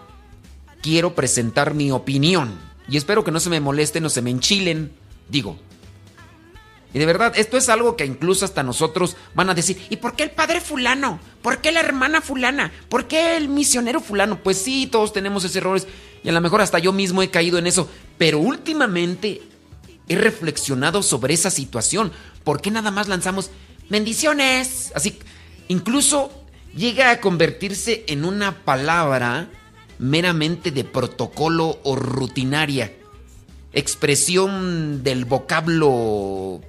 quiero 0.82 1.14
presentar 1.14 1.74
mi 1.74 1.92
opinión. 1.92 2.69
Y 2.90 2.98
espero 2.98 3.24
que 3.24 3.32
no 3.32 3.40
se 3.40 3.50
me 3.50 3.60
molesten 3.60 4.06
o 4.06 4.10
se 4.10 4.22
me 4.22 4.32
enchilen. 4.32 4.92
Digo, 5.30 5.58
Y 6.92 6.98
de 6.98 7.06
verdad, 7.06 7.34
esto 7.36 7.56
es 7.56 7.70
algo 7.70 7.96
que 7.96 8.06
incluso 8.06 8.46
hasta 8.46 8.64
nosotros 8.64 9.16
van 9.36 9.50
a 9.50 9.54
decir, 9.54 9.80
¿y 9.92 9.98
por 9.98 10.16
qué 10.16 10.24
el 10.24 10.32
padre 10.32 10.60
fulano? 10.60 11.20
¿Por 11.44 11.60
qué 11.60 11.72
la 11.72 11.82
hermana 11.82 12.20
fulana? 12.20 12.72
¿Por 12.90 13.08
qué 13.08 13.38
el 13.38 13.48
misionero 13.48 14.00
fulano? 14.00 14.40
Pues 14.42 14.58
sí, 14.58 14.88
todos 14.88 15.14
tenemos 15.14 15.44
esos 15.44 15.56
errores 15.56 15.88
y 16.24 16.30
a 16.30 16.32
lo 16.32 16.42
mejor 16.42 16.62
hasta 16.62 16.80
yo 16.80 16.92
mismo 16.92 17.22
he 17.22 17.30
caído 17.30 17.60
en 17.60 17.68
eso, 17.68 17.88
pero 18.18 18.40
últimamente 18.40 19.44
he 20.08 20.16
reflexionado 20.16 21.04
sobre 21.04 21.36
esa 21.36 21.52
situación. 21.52 22.12
¿Por 22.44 22.60
qué 22.60 22.72
nada 22.72 22.90
más 22.90 23.08
lanzamos 23.08 23.52
bendiciones? 23.90 24.92
Así, 24.96 25.20
incluso 25.68 26.32
llega 26.76 27.12
a 27.12 27.22
convertirse 27.22 28.04
en 28.08 28.26
una 28.26 28.64
palabra 28.66 29.48
meramente 30.00 30.72
de 30.72 30.86
protocolo 30.86 31.80
o 31.84 31.96
rutinaria, 31.96 32.94
expresión 33.74 35.04
del 35.04 35.26
vocablo 35.26 36.62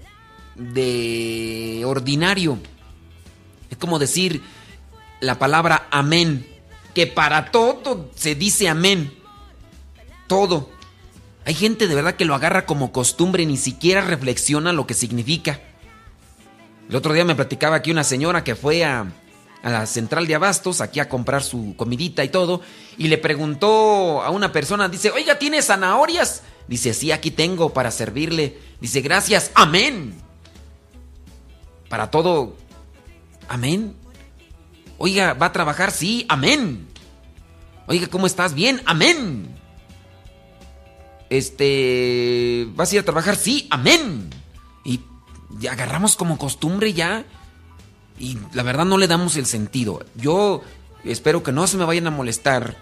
de 0.57 1.83
ordinario. 1.87 2.59
Es 3.70 3.78
como 3.78 3.99
decir 3.99 4.43
la 5.20 5.39
palabra 5.39 5.87
amén, 5.91 6.47
que 6.93 7.07
para 7.07 7.51
todo 7.51 8.11
se 8.14 8.35
dice 8.35 8.68
amén. 8.68 9.14
Todo. 10.26 10.68
Hay 11.47 11.55
gente 11.55 11.89
de 11.89 11.95
verdad 11.95 12.16
que 12.16 12.24
lo 12.24 12.35
agarra 12.35 12.66
como 12.66 12.93
costumbre, 12.93 13.47
ni 13.47 13.57
siquiera 13.57 14.03
reflexiona 14.03 14.72
lo 14.72 14.87
que 14.87 14.95
significa. 14.95 15.61
El 16.89 16.97
otro 16.97 17.12
día 17.14 17.24
me 17.24 17.37
platicaba 17.37 17.76
aquí 17.76 17.93
una 17.93 18.05
señora 18.05 18.45
que 18.45 18.57
fue 18.57 18.85
a, 18.85 19.07
a 19.62 19.70
la 19.70 19.86
central 19.86 20.26
de 20.26 20.34
abastos, 20.34 20.80
aquí 20.80 21.00
a 21.00 21.08
comprar 21.08 21.42
su 21.42 21.74
comidita 21.76 22.24
y 22.24 22.28
todo, 22.28 22.62
y 22.96 23.08
le 23.08 23.18
preguntó 23.18 24.22
a 24.22 24.30
una 24.30 24.52
persona, 24.52 24.88
dice, 24.88 25.11
oiga, 25.11 25.38
¿tiene 25.38 25.62
zanahorias? 25.62 26.42
Dice, 26.66 26.94
sí, 26.94 27.12
aquí 27.12 27.30
tengo 27.30 27.72
para 27.72 27.90
servirle. 27.90 28.58
Dice, 28.80 29.00
gracias, 29.00 29.50
amén. 29.54 30.14
Para 31.88 32.11
todo, 32.11 32.56
amén. 33.48 33.96
Oiga, 34.98 35.34
¿va 35.34 35.46
a 35.46 35.52
trabajar? 35.52 35.90
Sí, 35.90 36.24
amén. 36.28 36.86
Oiga, 37.86 38.06
¿cómo 38.06 38.26
estás? 38.26 38.54
Bien, 38.54 38.80
amén. 38.86 39.56
Este, 41.28 42.68
¿vas 42.74 42.90
a 42.90 42.94
ir 42.94 43.00
a 43.00 43.04
trabajar? 43.04 43.36
Sí, 43.36 43.66
amén. 43.70 44.30
Y 44.84 45.00
agarramos 45.66 46.16
como 46.16 46.38
costumbre 46.38 46.92
ya. 46.92 47.24
Y 48.21 48.39
la 48.53 48.62
verdad 48.62 48.85
no 48.85 48.99
le 48.99 49.09
damos 49.09 49.35
el 49.37 49.47
sentido. 49.47 50.05
Yo 50.14 50.62
espero 51.03 51.43
que 51.43 51.51
no 51.51 51.66
se 51.66 51.77
me 51.77 51.85
vayan 51.85 52.07
a 52.07 52.12
molestar 52.12 52.77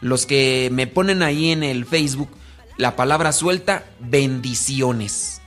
los 0.00 0.24
que 0.24 0.70
me 0.72 0.86
ponen 0.86 1.22
ahí 1.22 1.50
en 1.50 1.62
el 1.62 1.84
Facebook 1.84 2.30
la 2.78 2.94
palabra 2.94 3.32
suelta, 3.32 3.84
bendiciones. 4.00 5.40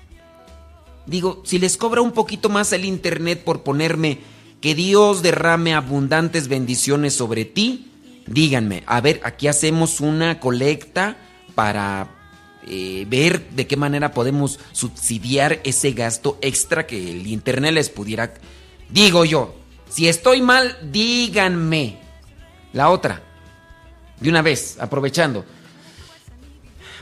Digo, 1.05 1.41
si 1.45 1.59
les 1.59 1.77
cobra 1.77 2.01
un 2.01 2.11
poquito 2.11 2.49
más 2.49 2.73
el 2.73 2.85
internet 2.85 3.43
por 3.43 3.63
ponerme 3.63 4.19
que 4.61 4.75
Dios 4.75 5.21
derrame 5.21 5.73
abundantes 5.73 6.47
bendiciones 6.47 7.13
sobre 7.13 7.45
ti, 7.45 7.91
díganme, 8.27 8.83
a 8.87 8.99
ver, 9.01 9.21
aquí 9.23 9.47
hacemos 9.47 10.01
una 10.01 10.39
colecta 10.39 11.17
para 11.55 12.09
eh, 12.67 13.05
ver 13.07 13.49
de 13.51 13.67
qué 13.67 13.77
manera 13.77 14.11
podemos 14.11 14.59
subsidiar 14.71 15.59
ese 15.63 15.91
gasto 15.91 16.37
extra 16.41 16.87
que 16.87 17.11
el 17.11 17.27
internet 17.27 17.73
les 17.73 17.89
pudiera... 17.89 18.33
Digo 18.89 19.25
yo, 19.25 19.55
si 19.89 20.07
estoy 20.07 20.41
mal, 20.41 20.77
díganme. 20.91 21.99
La 22.73 22.89
otra, 22.89 23.23
de 24.19 24.29
una 24.29 24.41
vez, 24.41 24.77
aprovechando. 24.79 25.45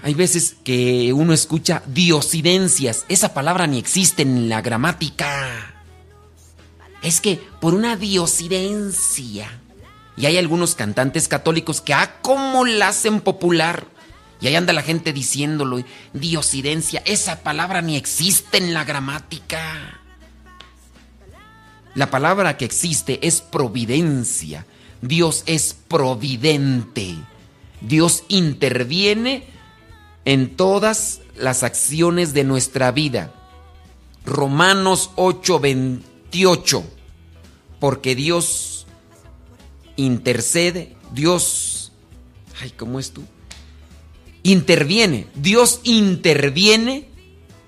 Hay 0.03 0.13
veces 0.13 0.55
que 0.63 1.11
uno 1.13 1.33
escucha 1.33 1.81
diosidencias. 1.87 3.05
Esa 3.09 3.33
palabra 3.33 3.67
ni 3.67 3.77
existe 3.79 4.21
en 4.21 4.47
la 4.47 4.61
gramática. 4.61 5.73
Es 7.01 7.19
que 7.19 7.41
por 7.59 7.73
una 7.73 7.95
diosidencia. 7.95 9.49
Y 10.15 10.25
hay 10.25 10.37
algunos 10.37 10.75
cantantes 10.75 11.27
católicos 11.27 11.81
que, 11.81 11.93
ah, 11.93 12.19
la 12.67 12.87
hacen 12.87 13.21
popular. 13.21 13.87
Y 14.39 14.47
ahí 14.47 14.55
anda 14.55 14.73
la 14.73 14.83
gente 14.83 15.13
diciéndolo. 15.13 15.83
Diosidencia. 16.13 17.01
Esa 17.05 17.41
palabra 17.41 17.81
ni 17.81 17.97
existe 17.97 18.57
en 18.57 18.73
la 18.73 18.83
gramática. 18.83 19.96
La 21.97 22.11
palabra 22.11 22.57
que 22.57 22.65
existe 22.65 23.17
es 23.25 23.41
providencia. 23.41 24.67
Dios 25.01 25.41
es 25.47 25.75
providente. 25.87 27.15
Dios 27.81 28.23
interviene 28.27 29.45
en 30.23 30.55
todas 30.55 31.21
las 31.35 31.63
acciones 31.63 32.35
de 32.35 32.43
nuestra 32.43 32.91
vida. 32.91 33.33
Romanos 34.27 35.09
8:28. 35.15 36.83
Porque 37.79 38.13
Dios 38.13 38.85
intercede, 39.95 40.95
Dios... 41.13 41.93
Ay, 42.61 42.73
¿cómo 42.77 42.99
es 42.99 43.09
tú? 43.09 43.23
Interviene, 44.43 45.25
Dios 45.33 45.79
interviene 45.81 47.09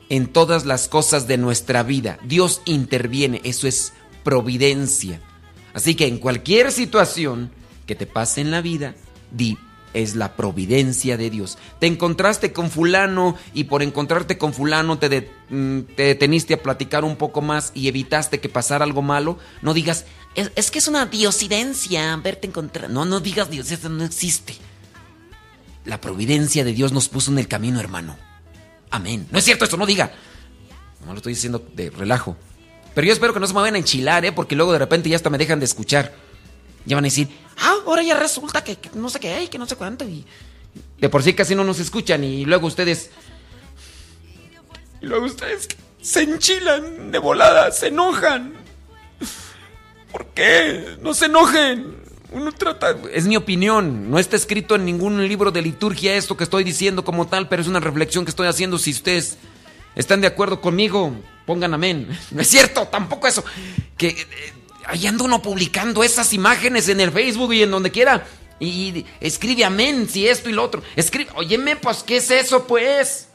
en 0.09 0.27
todas 0.27 0.67
las 0.67 0.87
cosas 0.87 1.27
de 1.27 1.37
nuestra 1.37 1.81
vida. 1.81 2.19
Dios 2.23 2.61
interviene, 2.65 3.41
eso 3.43 3.67
es 3.67 3.93
providencia. 4.23 5.21
Así 5.73 5.95
que 5.95 6.07
en 6.07 6.17
cualquier 6.17 6.71
situación 6.71 7.51
que 7.85 7.95
te 7.95 8.05
pase 8.05 8.41
en 8.41 8.51
la 8.51 8.61
vida, 8.61 8.95
di, 9.31 9.57
es 9.93 10.15
la 10.15 10.35
providencia 10.35 11.17
de 11.17 11.29
Dios. 11.29 11.57
Te 11.79 11.87
encontraste 11.87 12.53
con 12.53 12.69
fulano 12.69 13.35
y 13.53 13.65
por 13.65 13.81
encontrarte 13.81 14.37
con 14.37 14.53
fulano 14.53 14.99
te, 14.99 15.09
te 15.09 16.03
deteniste 16.03 16.53
a 16.53 16.61
platicar 16.61 17.03
un 17.03 17.15
poco 17.15 17.41
más 17.41 17.71
y 17.73 17.87
evitaste 17.87 18.39
que 18.39 18.49
pasara 18.49 18.85
algo 18.85 19.01
malo. 19.01 19.39
No 19.61 19.73
digas, 19.73 20.05
es, 20.35 20.71
que 20.71 20.79
es 20.79 20.87
una 20.87 21.05
diosidencia 21.05 22.15
verte 22.17 22.47
encontrar. 22.47 22.89
No, 22.89 23.05
no 23.05 23.19
digas 23.19 23.49
Dios, 23.49 23.71
eso 23.71 23.89
no 23.89 24.03
existe. 24.03 24.55
La 25.85 25.99
providencia 25.99 26.63
de 26.63 26.73
Dios 26.73 26.91
nos 26.91 27.09
puso 27.09 27.31
en 27.31 27.39
el 27.39 27.47
camino, 27.47 27.79
hermano. 27.79 28.15
Amén. 28.91 29.27
No 29.31 29.39
es 29.39 29.45
cierto 29.45 29.65
eso, 29.65 29.77
no 29.77 29.85
diga. 29.85 30.11
No 31.05 31.13
lo 31.13 31.17
estoy 31.17 31.33
diciendo 31.33 31.65
de 31.73 31.89
relajo. 31.89 32.37
Pero 32.99 33.07
yo 33.07 33.13
espero 33.13 33.33
que 33.33 33.39
no 33.39 33.47
se 33.47 33.53
me 33.53 33.61
vayan 33.61 33.75
a 33.75 33.77
enchilar, 33.77 34.25
¿eh? 34.25 34.33
Porque 34.33 34.57
luego 34.57 34.73
de 34.73 34.79
repente 34.79 35.07
ya 35.07 35.15
hasta 35.15 35.29
me 35.29 35.37
dejan 35.37 35.57
de 35.57 35.63
escuchar. 35.63 36.13
Ya 36.83 36.97
van 36.97 37.05
a 37.05 37.07
decir, 37.07 37.29
ah, 37.55 37.77
ahora 37.85 38.03
ya 38.03 38.19
resulta 38.19 38.61
que, 38.61 38.77
no 38.93 39.09
sé 39.09 39.21
qué, 39.21 39.47
que 39.49 39.57
no 39.57 39.65
sé 39.65 39.77
cuánto. 39.77 40.03
Y 40.03 40.25
de 40.97 41.07
por 41.07 41.23
sí 41.23 41.33
casi 41.33 41.55
no 41.55 41.63
nos 41.63 41.79
escuchan. 41.79 42.25
Y 42.25 42.43
luego 42.43 42.67
ustedes. 42.67 43.11
Y 45.01 45.05
luego 45.05 45.27
ustedes 45.27 45.69
se 46.01 46.23
enchilan 46.23 47.09
de 47.09 47.19
volada, 47.19 47.71
se 47.71 47.87
enojan. 47.87 48.55
¿Por 50.11 50.25
qué? 50.33 50.97
No 51.01 51.13
se 51.13 51.27
enojen. 51.27 51.95
Uno 52.33 52.51
trata. 52.51 52.97
Es 53.13 53.27
mi 53.27 53.37
opinión. 53.37 54.11
No 54.11 54.19
está 54.19 54.35
escrito 54.35 54.75
en 54.75 54.83
ningún 54.83 55.25
libro 55.25 55.51
de 55.51 55.61
liturgia 55.61 56.17
esto 56.17 56.35
que 56.35 56.43
estoy 56.43 56.65
diciendo 56.65 57.05
como 57.05 57.27
tal, 57.27 57.47
pero 57.47 57.61
es 57.61 57.69
una 57.69 57.79
reflexión 57.79 58.25
que 58.25 58.31
estoy 58.31 58.49
haciendo. 58.49 58.77
Si 58.77 58.91
ustedes 58.91 59.37
están 59.95 60.19
de 60.19 60.27
acuerdo 60.27 60.59
conmigo, 60.59 61.15
pongan 61.49 61.73
amén. 61.73 62.07
No 62.31 62.41
es 62.43 62.47
cierto, 62.47 62.87
tampoco 62.89 63.25
eso. 63.25 63.43
Que 63.97 64.09
eh, 64.09 64.53
ahí 64.85 65.07
anda 65.07 65.23
uno 65.23 65.41
publicando 65.41 66.03
esas 66.03 66.31
imágenes 66.31 66.87
en 66.89 67.01
el 67.01 67.11
Facebook 67.11 67.51
y 67.53 67.63
en 67.63 67.71
donde 67.71 67.89
quiera. 67.89 68.23
Y, 68.59 69.03
escribe 69.19 69.65
amén, 69.65 70.07
si 70.07 70.27
esto 70.27 70.47
y 70.47 70.51
lo 70.53 70.63
otro. 70.63 70.83
Escribe, 70.95 71.31
óyeme, 71.33 71.75
pues, 71.75 72.03
¿qué 72.03 72.17
es 72.17 72.29
eso, 72.29 72.67
pues? 72.67 73.29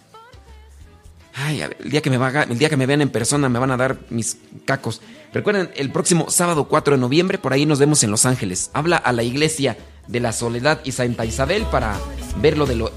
Ay, 1.35 1.63
a 1.63 1.67
ver, 1.67 1.79
el 1.81 1.91
día 1.91 2.03
que 2.03 2.11
me 2.11 2.17
va, 2.17 2.45
el 2.45 2.57
día 2.57 2.71
que 2.71 2.77
me 2.77 2.87
vean 2.87 3.01
en 3.01 3.11
persona 3.11 3.49
me 3.49 3.59
van 3.59 3.73
a 3.73 3.77
dar 3.77 3.99
mis 4.11 4.37
cacos. 4.65 5.01
Recuerden, 5.33 5.73
el 5.75 5.91
próximo 5.91 6.31
sábado 6.31 6.69
4 6.69 6.95
de 6.95 7.01
noviembre, 7.01 7.39
por 7.39 7.53
ahí 7.53 7.67
nos 7.67 7.81
vemos 7.81 8.05
en 8.05 8.13
Los 8.13 8.27
Ángeles. 8.27 8.71
Habla 8.75 8.97
a 8.97 9.11
la 9.11 9.25
iglesia 9.25 9.77
de 10.07 10.21
la 10.21 10.31
Soledad 10.31 10.83
y 10.85 10.93
Santa 10.93 11.25
Isabel 11.25 11.65
para 11.65 11.99
ver 12.41 12.57
lo 12.57 12.67
de 12.67 12.77
los 12.77 12.93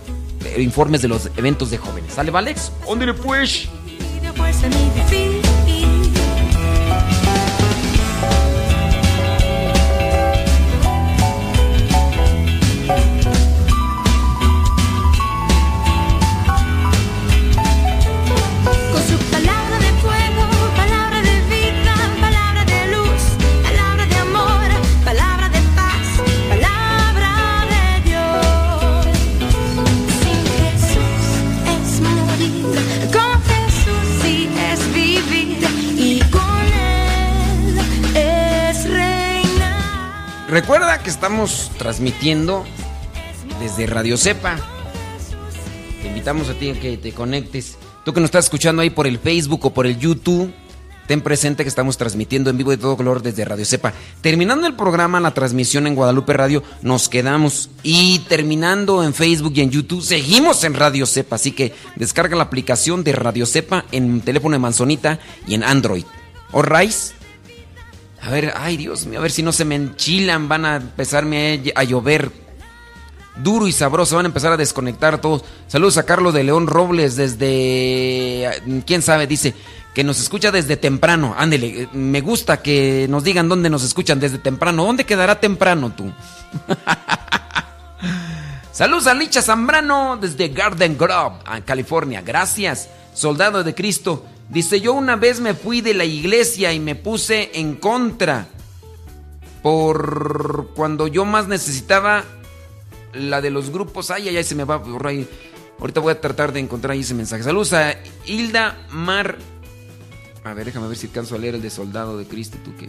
informes 0.60 1.02
de 1.02 1.08
los 1.08 1.32
eventos 1.38 1.72
de 1.72 1.80
jóvenes. 1.80 2.14
¿Sale, 2.14 2.30
Valex? 2.30 2.72
¿Dónde 2.86 3.16
pues? 3.16 3.68
Con 4.38 5.47
Recuerda 40.50 41.04
que 41.04 41.10
estamos 41.10 41.72
transmitiendo 41.78 42.64
desde 43.60 43.86
Radio 43.86 44.16
Cepa. 44.16 44.56
Te 46.02 46.08
invitamos 46.08 46.48
a 46.48 46.54
ti 46.54 46.70
a 46.70 46.80
que 46.80 46.96
te 46.96 47.12
conectes. 47.12 47.78
Tú 48.06 48.14
que 48.14 48.22
nos 48.22 48.30
estás 48.30 48.46
escuchando 48.46 48.82
ahí 48.82 48.90
por 48.90 49.08
el 49.08 49.20
Facebook 49.20 49.66
o 49.66 49.74
por 49.74 49.86
el 49.86 50.00
YouTube, 50.00 50.54
ten 51.06 51.20
presente 51.20 51.64
que 51.64 51.70
estamos 51.70 51.98
transmitiendo 51.98 52.50
en 52.50 52.56
vivo 52.56 52.72
de 52.72 52.78
todo 52.78 52.96
color 52.96 53.22
desde 53.22 53.44
Radio 53.44 53.66
Cepa. 53.66 53.92
Terminando 54.22 54.68
el 54.68 54.76
programa, 54.76 55.20
la 55.20 55.34
transmisión 55.34 55.86
en 55.86 55.96
Guadalupe 55.96 56.32
Radio, 56.32 56.64
nos 56.82 57.10
quedamos. 57.10 57.70
Y 57.84 58.20
terminando 58.30 59.04
en 59.04 59.14
Facebook 59.14 59.52
y 59.58 59.62
en 59.62 59.72
YouTube, 59.72 60.02
seguimos 60.02 60.64
en 60.64 60.76
Radio 60.76 61.06
Cepa. 61.06 61.36
Así 61.36 61.52
que 61.52 61.74
descarga 61.98 62.38
la 62.38 62.44
aplicación 62.44 63.04
de 63.04 63.12
Radio 63.12 63.46
Cepa 63.46 63.84
en 63.92 64.22
teléfono 64.22 64.54
de 64.54 64.60
Manzonita 64.60 65.20
y 65.46 65.56
en 65.56 65.66
Android. 65.66 66.06
¿O 66.54 66.62
Rice? 66.62 67.17
A 68.28 68.30
ver, 68.30 68.54
ay 68.58 68.76
Dios 68.76 69.06
mío, 69.06 69.20
a 69.20 69.22
ver 69.22 69.32
si 69.32 69.42
no 69.42 69.54
se 69.54 69.64
me 69.64 69.76
enchilan, 69.76 70.50
van 70.50 70.66
a 70.66 70.76
empezarme 70.76 71.64
a 71.74 71.84
llover 71.86 72.30
duro 73.38 73.68
y 73.68 73.72
sabroso. 73.72 74.18
Van 74.18 74.26
a 74.26 74.28
empezar 74.28 74.52
a 74.52 74.58
desconectar 74.58 75.22
todos. 75.22 75.46
Saludos 75.70 75.98
a 75.98 76.04
Carlos 76.04 76.34
de 76.34 76.44
León 76.44 76.68
Robles 76.68 77.16
desde. 77.16 78.84
¿Quién 78.86 79.02
sabe? 79.02 79.28
Dice 79.28 79.54
que 79.96 80.04
nos 80.04 80.20
escucha 80.20 80.52
desde 80.52 80.76
temprano. 80.76 81.36
Ándele, 81.38 81.88
me 81.94 82.20
gusta 82.20 82.62
que 82.62 83.08
nos 83.10 83.24
digan 83.24 83.48
dónde 83.48 83.70
nos 83.70 83.86
escuchan 83.86 84.20
desde 84.20 84.40
temprano. 84.40 84.84
¿Dónde 84.84 85.06
quedará 85.06 85.40
temprano 85.40 85.94
tú? 85.96 86.12
Saludos 88.74 89.08
a 89.08 89.14
Licha 89.14 89.42
Zambrano 89.42 90.18
desde 90.18 90.50
Garden 90.50 90.98
Grove, 90.98 91.38
California. 91.64 92.22
Gracias. 92.22 92.90
Soldado 93.14 93.64
de 93.64 93.74
Cristo. 93.74 94.26
Dice, 94.50 94.80
yo 94.80 94.94
una 94.94 95.16
vez 95.16 95.42
me 95.42 95.54
fui 95.54 95.82
de 95.82 95.94
la 95.94 96.06
iglesia 96.06 96.72
y 96.74 96.80
me 96.80 96.96
puse 96.96 97.52
en 97.54 97.76
contra. 97.76 98.48
Por 99.62 100.70
cuando 100.76 101.08
yo 101.08 101.26
más 101.26 101.48
necesitaba 101.48 102.24
la 103.14 103.42
de 103.42 103.50
los 103.50 103.70
grupos. 103.70 104.12
Ay, 104.12 104.30
ay, 104.30 104.38
ay, 104.38 104.44
se 104.44 104.56
me 104.56 104.64
va 104.64 104.82
por 104.82 105.06
ahí. 105.08 105.28
Ahorita 105.80 106.00
voy 106.00 106.12
a 106.12 106.22
tratar 106.22 106.54
de 106.54 106.60
encontrar 106.60 106.92
ahí 106.92 107.02
ese 107.02 107.14
mensaje. 107.14 107.44
Saludos 107.44 107.74
a 107.74 107.96
Hilda 108.26 108.78
Mar. 108.90 109.38
A 110.44 110.54
ver, 110.54 110.66
déjame 110.66 110.88
ver 110.88 110.98
si 110.98 111.08
alcanzo 111.08 111.36
a 111.36 111.38
leer 111.38 111.56
el 111.56 111.62
de 111.62 111.70
Soldado 111.70 112.18
de 112.18 112.26
Cristo, 112.26 112.58
tú 112.64 112.76
que. 112.76 112.88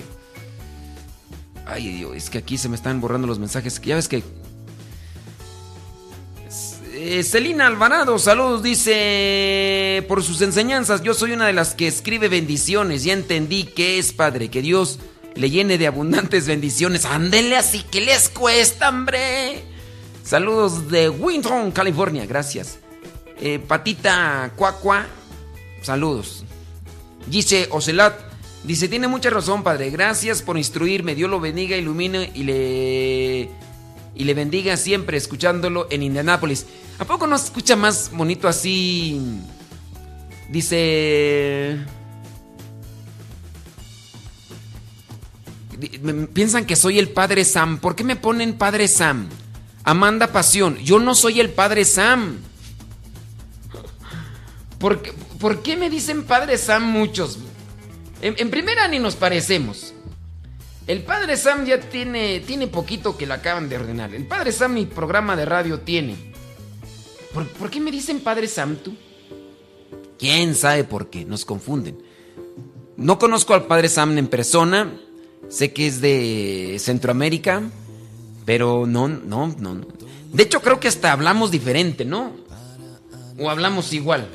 Ay, 1.66 1.88
Dios, 1.88 2.16
es 2.16 2.30
que 2.30 2.38
aquí 2.38 2.56
se 2.56 2.68
me 2.68 2.76
están 2.76 3.00
borrando 3.00 3.26
los 3.26 3.38
mensajes. 3.38 3.80
Ya 3.80 3.96
ves 3.96 4.08
que. 4.08 4.22
Eh, 7.00 7.22
Celina 7.22 7.68
Alvarado, 7.68 8.18
saludos, 8.18 8.60
dice. 8.64 10.04
Por 10.08 10.24
sus 10.24 10.42
enseñanzas, 10.42 11.00
yo 11.00 11.14
soy 11.14 11.30
una 11.30 11.46
de 11.46 11.52
las 11.52 11.76
que 11.76 11.86
escribe 11.86 12.26
bendiciones. 12.26 13.04
Ya 13.04 13.12
entendí 13.12 13.62
que 13.62 14.00
es 14.00 14.12
Padre, 14.12 14.50
que 14.50 14.62
Dios 14.62 14.98
le 15.36 15.48
llene 15.48 15.78
de 15.78 15.86
abundantes 15.86 16.48
bendiciones. 16.48 17.04
Ándele 17.04 17.56
así 17.56 17.84
que 17.84 18.00
les 18.00 18.28
cuesta, 18.28 18.88
hombre. 18.88 19.62
Saludos 20.24 20.90
de 20.90 21.08
Winton, 21.08 21.70
California, 21.70 22.26
gracias. 22.26 22.80
Eh, 23.40 23.60
Patita 23.60 24.50
Cuacua, 24.56 25.06
saludos. 25.82 26.44
Dice 27.28 27.68
Ocelat, 27.70 28.18
dice, 28.64 28.88
tiene 28.88 29.06
mucha 29.06 29.30
razón, 29.30 29.62
padre. 29.62 29.90
Gracias 29.90 30.42
por 30.42 30.58
instruirme. 30.58 31.14
Dios 31.14 31.30
lo 31.30 31.38
bendiga, 31.38 31.76
ilumine 31.76 32.32
y 32.34 32.42
le, 32.42 33.50
y 34.18 34.24
le 34.24 34.34
bendiga 34.34 34.76
siempre 34.76 35.16
escuchándolo 35.16 35.86
en 35.90 36.02
Indianápolis. 36.02 36.66
¿A 36.98 37.04
poco 37.04 37.26
no 37.28 37.36
escucha 37.36 37.76
más 37.76 38.10
bonito 38.12 38.48
así? 38.48 39.20
Dice... 40.50 41.78
Piensan 46.34 46.66
que 46.66 46.74
soy 46.74 46.98
el 46.98 47.10
padre 47.10 47.44
Sam. 47.44 47.78
¿Por 47.78 47.94
qué 47.94 48.02
me 48.02 48.16
ponen 48.16 48.58
padre 48.58 48.88
Sam? 48.88 49.28
Amanda 49.84 50.26
Pasión, 50.32 50.76
yo 50.78 50.98
no 50.98 51.14
soy 51.14 51.38
el 51.38 51.50
padre 51.50 51.84
Sam. 51.84 52.38
¿Por 54.80 55.00
qué, 55.00 55.12
por 55.38 55.62
qué 55.62 55.76
me 55.76 55.88
dicen 55.88 56.24
padre 56.24 56.58
Sam 56.58 56.90
muchos? 56.90 57.38
En, 58.20 58.34
en, 58.38 58.50
primera 58.50 58.88
ni 58.88 58.98
nos 58.98 59.14
parecemos. 59.14 59.94
El 60.88 61.02
padre 61.02 61.36
Sam 61.36 61.66
ya 61.66 61.78
tiene, 61.78 62.40
tiene 62.40 62.66
poquito 62.66 63.14
que 63.14 63.26
lo 63.26 63.34
acaban 63.34 63.68
de 63.68 63.76
ordenar. 63.76 64.14
El 64.14 64.26
padre 64.26 64.52
Sam 64.52 64.72
mi 64.72 64.86
programa 64.86 65.36
de 65.36 65.44
radio 65.44 65.80
tiene. 65.80 66.16
¿Por, 67.34 67.46
¿Por, 67.46 67.68
qué 67.68 67.78
me 67.78 67.90
dicen 67.90 68.20
padre 68.20 68.48
Sam 68.48 68.76
tú? 68.76 68.96
¿Quién 70.18 70.54
sabe 70.54 70.84
por 70.84 71.10
qué? 71.10 71.26
Nos 71.26 71.44
confunden. 71.44 72.02
No 72.96 73.18
conozco 73.18 73.52
al 73.52 73.66
padre 73.66 73.90
Sam 73.90 74.16
en 74.16 74.28
persona. 74.28 74.98
Sé 75.50 75.74
que 75.74 75.86
es 75.86 76.00
de 76.00 76.76
Centroamérica. 76.80 77.62
Pero 78.46 78.86
no, 78.86 79.08
no, 79.08 79.54
no. 79.58 79.82
De 80.32 80.42
hecho, 80.42 80.62
creo 80.62 80.80
que 80.80 80.88
hasta 80.88 81.12
hablamos 81.12 81.50
diferente, 81.50 82.06
¿no? 82.06 82.32
O 83.38 83.50
hablamos 83.50 83.92
igual. 83.92 84.26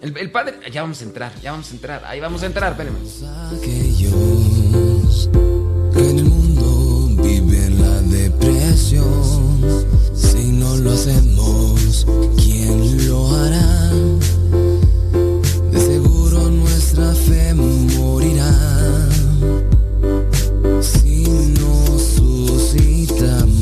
El, 0.00 0.16
el, 0.16 0.30
padre. 0.30 0.58
Ya 0.72 0.80
vamos 0.80 1.02
a 1.02 1.04
entrar, 1.04 1.38
ya 1.42 1.50
vamos 1.50 1.70
a 1.70 1.74
entrar. 1.74 2.04
Ahí 2.06 2.20
vamos 2.20 2.42
a 2.42 2.46
entrar, 2.46 2.72
espérenme. 2.72 3.00
Que 5.94 6.10
en 6.10 6.18
el 6.18 6.24
mundo 6.24 7.22
viven 7.22 7.80
la 7.80 8.00
depresión. 8.02 9.06
Si 10.14 10.52
no 10.52 10.76
lo 10.76 10.92
hacemos, 10.92 12.06
¿quién 12.36 13.08
lo 13.08 13.28
hará? 13.34 13.92
De 15.72 15.80
seguro 15.80 16.50
nuestra 16.50 17.14
fe 17.14 17.54
morirá. 17.54 19.08
Si 20.80 21.24
no 21.60 21.98
suscitamos 22.16 23.54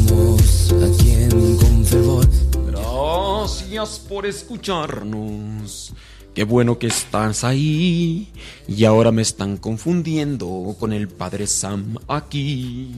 a 0.72 0.88
quien 1.02 1.56
con 1.56 1.84
fervor. 1.84 2.26
Gracias 2.70 3.98
por 4.08 4.26
escucharnos. 4.26 5.92
Qué 6.36 6.44
bueno 6.44 6.78
que 6.78 6.88
estás 6.88 7.44
ahí. 7.44 8.28
Y 8.68 8.84
ahora 8.84 9.10
me 9.10 9.22
están 9.22 9.56
confundiendo 9.56 10.76
con 10.78 10.92
el 10.92 11.08
padre 11.08 11.46
Sam 11.46 11.96
aquí. 12.08 12.90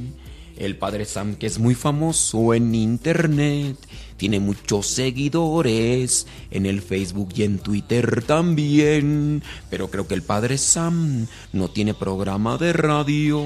El 0.56 0.76
padre 0.76 1.04
Sam 1.04 1.36
que 1.36 1.46
es 1.46 1.60
muy 1.60 1.76
famoso 1.76 2.52
en 2.52 2.74
internet. 2.74 3.76
Tiene 4.16 4.40
muchos 4.40 4.88
seguidores 4.88 6.26
en 6.50 6.66
el 6.66 6.82
Facebook 6.82 7.28
y 7.36 7.44
en 7.44 7.60
Twitter 7.60 8.24
también. 8.24 9.44
Pero 9.70 9.88
creo 9.88 10.08
que 10.08 10.14
el 10.14 10.22
padre 10.22 10.58
Sam 10.58 11.28
no 11.52 11.68
tiene 11.68 11.94
programa 11.94 12.58
de 12.58 12.72
radio. 12.72 13.44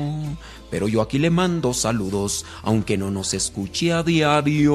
Pero 0.71 0.89
yo 0.89 1.03
aquí 1.03 1.19
le 1.19 1.29
mando 1.29 1.75
saludos, 1.75 2.47
aunque 2.63 2.97
no 2.97 3.11
nos 3.11 3.35
escuche 3.35 3.93
a 3.93 4.03
diario. 4.03 4.73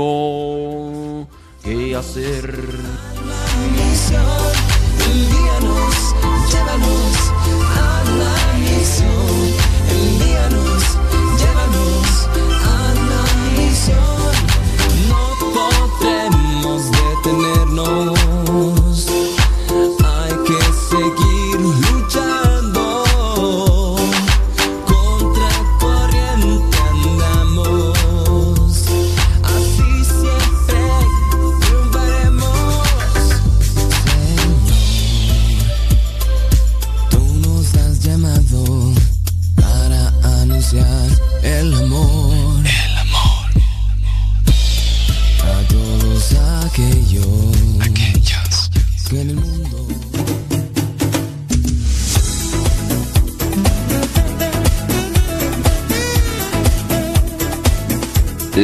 ¿Qué 1.64 1.96
hacer? 1.96 2.78
llévanos 6.50 7.37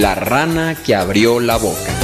La 0.04 0.16
rana 0.16 0.76
que 0.84 0.96
abrió 0.96 1.40
la 1.40 1.56
boca. 1.56 1.96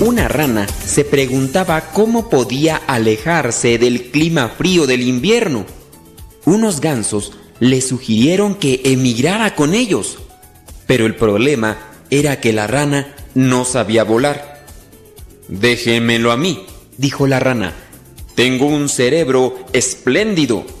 Una 0.00 0.26
rana 0.26 0.66
se 0.66 1.04
preguntaba 1.04 1.92
cómo 1.92 2.28
podía 2.28 2.74
alejarse 2.74 3.78
del 3.78 4.10
clima 4.10 4.48
frío 4.48 4.88
del 4.88 5.02
invierno. 5.02 5.64
Unos 6.44 6.80
gansos 6.80 7.34
le 7.60 7.80
sugirieron 7.82 8.56
que 8.56 8.80
emigrara 8.82 9.54
con 9.54 9.72
ellos, 9.72 10.18
pero 10.88 11.06
el 11.06 11.14
problema 11.14 11.78
era 12.10 12.40
que 12.40 12.52
la 12.52 12.66
rana 12.66 13.14
no 13.36 13.64
sabía 13.64 14.02
volar. 14.02 14.64
Déjemelo 15.46 16.32
a 16.32 16.36
mí, 16.36 16.66
dijo 16.98 17.28
la 17.28 17.38
rana. 17.38 17.74
Tengo 18.34 18.66
un 18.66 18.88
cerebro 18.88 19.54
espléndido. 19.72 20.79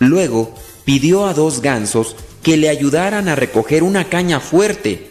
Luego 0.00 0.52
pidió 0.84 1.26
a 1.26 1.34
dos 1.34 1.60
gansos 1.60 2.16
que 2.42 2.56
le 2.56 2.70
ayudaran 2.70 3.28
a 3.28 3.36
recoger 3.36 3.84
una 3.84 4.08
caña 4.08 4.40
fuerte. 4.40 5.06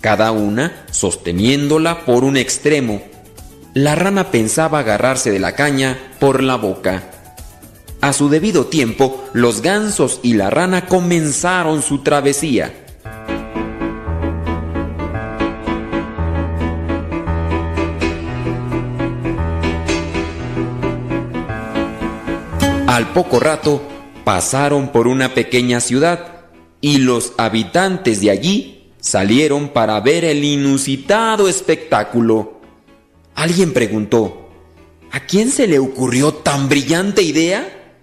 cada 0.00 0.32
una 0.32 0.86
sosteniéndola 0.90 2.06
por 2.06 2.24
un 2.24 2.38
extremo. 2.38 3.02
La 3.74 3.94
rana 3.94 4.30
pensaba 4.30 4.78
agarrarse 4.78 5.30
de 5.30 5.38
la 5.38 5.54
caña 5.54 5.98
por 6.18 6.42
la 6.42 6.56
boca. 6.56 7.10
A 8.00 8.14
su 8.14 8.30
debido 8.30 8.66
tiempo, 8.66 9.22
los 9.34 9.60
gansos 9.60 10.20
y 10.22 10.34
la 10.34 10.48
rana 10.48 10.86
comenzaron 10.86 11.82
su 11.82 12.02
travesía. 12.02 12.72
Al 22.86 23.12
poco 23.12 23.38
rato, 23.38 23.99
pasaron 24.30 24.92
por 24.92 25.08
una 25.08 25.34
pequeña 25.34 25.80
ciudad 25.80 26.42
y 26.80 26.98
los 26.98 27.32
habitantes 27.36 28.20
de 28.20 28.30
allí 28.30 28.92
salieron 29.00 29.70
para 29.70 29.98
ver 29.98 30.24
el 30.24 30.44
inusitado 30.44 31.48
espectáculo. 31.48 32.60
Alguien 33.34 33.72
preguntó, 33.72 34.48
¿a 35.10 35.18
quién 35.18 35.50
se 35.50 35.66
le 35.66 35.80
ocurrió 35.80 36.32
tan 36.32 36.68
brillante 36.68 37.22
idea? 37.22 37.96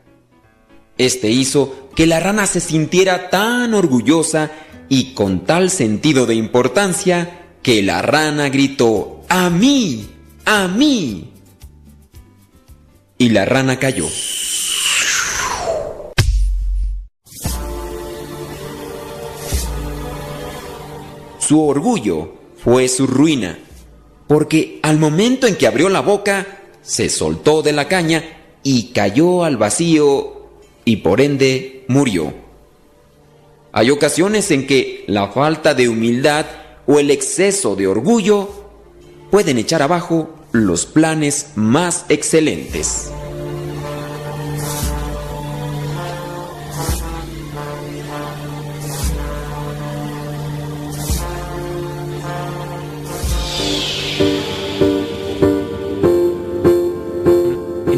Este 0.98 1.30
hizo 1.30 1.88
que 1.96 2.06
la 2.06 2.20
rana 2.20 2.46
se 2.46 2.60
sintiera 2.60 3.30
tan 3.30 3.74
orgullosa 3.74 4.52
y 4.90 5.14
con 5.14 5.46
tal 5.46 5.70
sentido 5.70 6.26
de 6.26 6.36
importancia 6.36 7.48
que 7.64 7.82
la 7.82 8.02
rana 8.02 8.50
gritó, 8.50 9.22
¡A 9.30 9.50
mí! 9.50 10.10
¡A 10.44 10.68
mí! 10.68 11.32
Y 13.18 13.30
la 13.30 13.46
rana 13.46 13.80
cayó. 13.80 14.08
Su 21.48 21.66
orgullo 21.66 22.34
fue 22.62 22.90
su 22.90 23.08
ruina, 23.08 23.58
porque 24.28 24.82
al 24.84 25.00
momento 25.00 25.48
en 25.48 25.56
que 25.56 25.66
abrió 25.66 25.88
la 25.88 26.02
boca, 26.02 26.46
se 26.82 27.08
soltó 27.08 27.62
de 27.62 27.72
la 27.72 27.88
caña 27.88 28.22
y 28.64 28.92
cayó 28.92 29.46
al 29.46 29.56
vacío 29.56 30.50
y 30.84 30.98
por 30.98 31.22
ende 31.22 31.86
murió. 31.88 32.34
Hay 33.72 33.92
ocasiones 33.92 34.52
en 34.52 34.68
que 34.68 35.06
la 35.08 35.30
falta 35.30 35.74
de 35.74 35.88
humildad 35.88 36.48
o 36.86 37.00
el 37.00 37.12
exceso 37.12 37.78
de 37.78 37.88
orgullo 37.88 38.50
pueden 39.32 39.58
echar 39.58 39.82
abajo 39.82 40.28
los 40.52 40.86
planes 40.86 41.52
más 41.56 42.04
excelentes. 42.10 43.10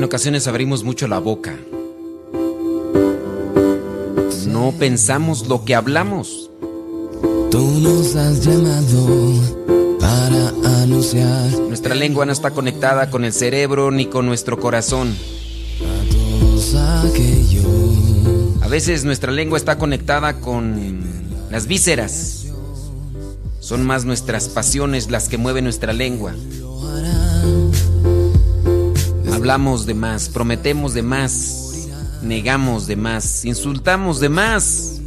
Ocasiones 0.09 0.47
abrimos 0.47 0.83
mucho 0.83 1.07
la 1.07 1.19
boca. 1.19 1.55
No 4.47 4.73
pensamos 4.79 5.47
lo 5.47 5.63
que 5.65 5.75
hablamos. 5.75 6.49
Tú 7.51 7.63
nos 7.79 8.15
has 8.15 8.43
llamado 8.43 9.33
para 9.99 10.49
anunciar 10.81 11.51
Nuestra 11.67 11.93
lengua 11.93 12.25
no 12.25 12.31
está 12.31 12.49
conectada 12.49 13.11
con 13.11 13.23
el 13.23 13.33
cerebro 13.33 13.91
ni 13.91 14.07
con 14.07 14.25
nuestro 14.25 14.59
corazón. 14.59 15.15
a 15.79 16.11
todos 16.11 16.73
aquellos 16.73 18.63
A 18.63 18.67
veces 18.67 19.05
nuestra 19.05 19.31
lengua 19.31 19.59
está 19.59 19.77
conectada 19.77 20.41
con 20.41 21.03
las 21.51 21.67
vísceras. 21.67 22.47
Son 23.59 23.85
más 23.85 24.05
nuestras 24.05 24.49
pasiones 24.49 25.11
las 25.11 25.29
que 25.29 25.37
mueven 25.37 25.65
nuestra 25.65 25.93
lengua. 25.93 26.33
Hablamos 29.39 29.85
de 29.85 29.93
más, 29.93 30.27
prometemos 30.27 30.93
de 30.93 31.01
más, 31.01 31.87
negamos 32.21 32.87
de 32.87 32.97
más, 32.97 33.45
insultamos 33.45 34.19
de 34.19 34.27
más. 34.27 34.99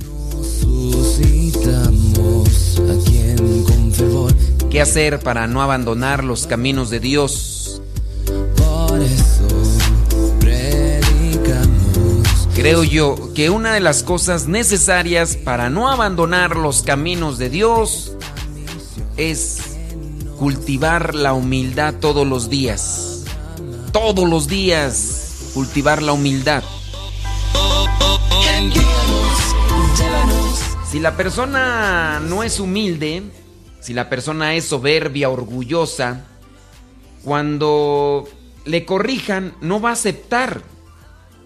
¿Qué 4.71 4.81
hacer 4.81 5.19
para 5.19 5.47
no 5.47 5.61
abandonar 5.61 6.25
los 6.25 6.47
caminos 6.47 6.89
de 6.89 7.01
Dios? 7.01 7.83
Por 8.57 9.03
eso 9.03 9.49
predicamos. 10.41 12.49
Creo 12.55 12.85
yo 12.85 13.35
que 13.35 13.51
una 13.51 13.75
de 13.75 13.81
las 13.81 14.03
cosas 14.03 14.49
necesarias 14.49 15.37
para 15.37 15.69
no 15.69 15.91
abandonar 15.91 16.57
los 16.57 16.81
caminos 16.81 17.37
de 17.37 17.51
Dios 17.51 18.17
es 19.19 19.59
cultivar 20.39 21.15
la 21.15 21.35
humildad 21.35 21.97
todos 22.01 22.27
los 22.27 22.49
días. 22.49 23.12
Todos 23.93 24.29
los 24.29 24.49
días 24.49 25.51
cultivar 25.53 26.03
la 26.03 26.13
humildad. 26.13 26.63
Si 30.91 30.99
la 30.99 31.17
persona 31.17 32.21
no 32.21 32.43
es 32.43 32.59
humilde, 32.59 33.23
si 33.81 33.93
la 33.93 34.09
persona 34.09 34.55
es 34.55 34.65
soberbia, 34.65 35.29
orgullosa, 35.29 36.25
cuando 37.23 38.29
le 38.65 38.85
corrijan 38.85 39.55
no 39.61 39.81
va 39.81 39.91
a 39.91 39.95
aceptar. 39.95 40.63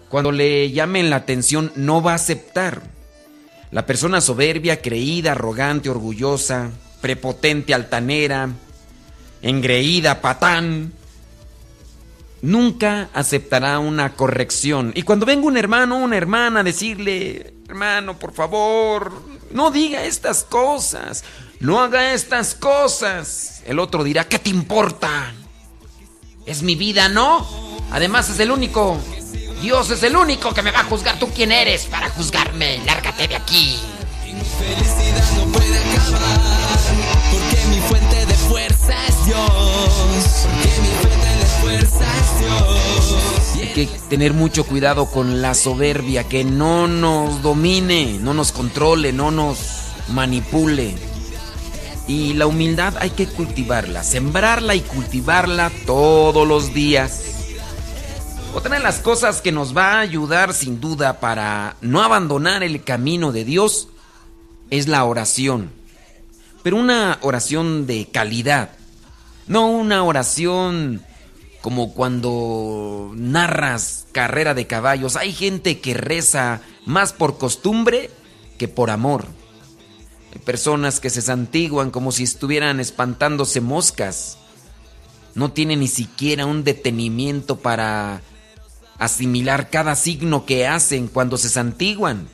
Cuando 0.09 0.31
le 0.31 0.71
llamen 0.71 1.09
la 1.09 1.17
atención 1.17 1.71
no 1.75 2.01
va 2.01 2.13
a 2.13 2.15
aceptar. 2.15 2.81
La 3.71 3.85
persona 3.85 4.21
soberbia, 4.21 4.81
creída, 4.81 5.33
arrogante, 5.33 5.89
orgullosa, 5.89 6.71
prepotente, 7.01 7.73
altanera, 7.73 8.49
engreída, 9.41 10.21
patán, 10.21 10.93
nunca 12.47 13.09
aceptará 13.13 13.77
una 13.79 14.13
corrección. 14.13 14.93
Y 14.95 15.03
cuando 15.03 15.25
venga 15.25 15.45
un 15.45 15.57
hermano 15.57 15.97
o 15.97 15.99
una 15.99 16.15
hermana 16.15 16.61
a 16.61 16.63
decirle, 16.63 17.53
hermano, 17.67 18.17
por 18.17 18.33
favor, 18.33 19.11
no 19.51 19.69
diga 19.69 20.05
estas 20.05 20.45
cosas, 20.45 21.25
no 21.59 21.81
haga 21.81 22.13
estas 22.13 22.55
cosas, 22.55 23.61
el 23.65 23.79
otro 23.79 24.03
dirá, 24.03 24.29
¿qué 24.29 24.39
te 24.39 24.49
importa? 24.49 25.33
Es 26.45 26.63
mi 26.63 26.75
vida, 26.75 27.09
¿no? 27.09 27.45
Además 27.91 28.29
es 28.29 28.39
el 28.39 28.49
único, 28.49 28.97
Dios 29.61 29.89
es 29.89 30.01
el 30.03 30.15
único 30.15 30.53
que 30.53 30.61
me 30.61 30.71
va 30.71 30.79
a 30.79 30.83
juzgar. 30.85 31.19
¿Tú 31.19 31.29
quién 31.35 31.51
eres 31.51 31.85
para 31.87 32.09
juzgarme? 32.09 32.81
Lárgate 32.85 33.27
de 33.27 33.35
aquí. 33.35 33.77
Felicidad 34.57 35.31
no 35.35 35.51
puede 35.51 35.77
acabar. 35.77 36.79
Porque 37.29 37.75
mi 37.75 37.81
fuente 37.81 38.25
de 38.25 38.33
fuerza 38.35 38.93
es 39.05 39.25
Dios. 39.25 40.47
Mi 40.63 41.06
Hay 43.55 43.73
que 43.73 43.89
tener 44.09 44.33
mucho 44.33 44.65
cuidado 44.65 45.05
con 45.05 45.41
la 45.41 45.53
soberbia, 45.53 46.23
que 46.23 46.43
no 46.43 46.87
nos 46.87 47.41
domine, 47.41 48.17
no 48.21 48.33
nos 48.33 48.51
controle, 48.51 49.13
no 49.13 49.31
nos 49.31 49.57
manipule. 50.09 50.95
Y 52.07 52.33
la 52.33 52.47
humildad 52.47 52.95
hay 52.99 53.09
que 53.09 53.27
cultivarla, 53.27 54.03
sembrarla 54.03 54.75
y 54.75 54.81
cultivarla 54.81 55.71
todos 55.85 56.47
los 56.47 56.73
días. 56.73 57.23
Otra 58.55 58.75
de 58.75 58.81
las 58.81 58.99
cosas 58.99 59.41
que 59.41 59.51
nos 59.51 59.75
va 59.75 59.93
a 59.93 59.99
ayudar 59.99 60.53
sin 60.53 60.79
duda 60.79 61.19
para 61.19 61.75
no 61.81 62.01
abandonar 62.01 62.63
el 62.63 62.83
camino 62.83 63.31
de 63.31 63.43
Dios 63.43 63.89
es 64.69 64.87
la 64.87 65.03
oración. 65.03 65.71
Pero 66.63 66.77
una 66.77 67.19
oración 67.21 67.85
de 67.85 68.07
calidad. 68.11 68.69
No 69.47 69.67
una 69.67 70.03
oración 70.03 71.01
como 71.67 71.93
cuando 71.93 73.11
narras 73.13 74.05
carrera 74.13 74.53
de 74.53 74.67
caballos. 74.67 75.17
Hay 75.17 75.33
gente 75.33 75.81
que 75.81 75.93
reza 75.93 76.61
más 76.85 77.11
por 77.11 77.37
costumbre 77.37 78.09
que 78.57 78.69
por 78.69 78.89
amor. 78.89 79.25
Hay 80.31 80.39
personas 80.39 81.01
que 81.01 81.09
se 81.09 81.21
santiguan 81.21 81.91
como 81.91 82.13
si 82.13 82.23
estuvieran 82.23 82.79
espantándose 82.79 83.59
moscas. 83.59 84.37
No 85.35 85.51
tienen 85.51 85.81
ni 85.81 85.89
siquiera 85.89 86.45
un 86.45 86.63
detenimiento 86.63 87.57
para 87.57 88.21
asimilar 88.97 89.69
cada 89.69 89.97
signo 89.97 90.45
que 90.45 90.67
hacen 90.67 91.09
cuando 91.09 91.37
se 91.37 91.49
santiguan. 91.49 92.29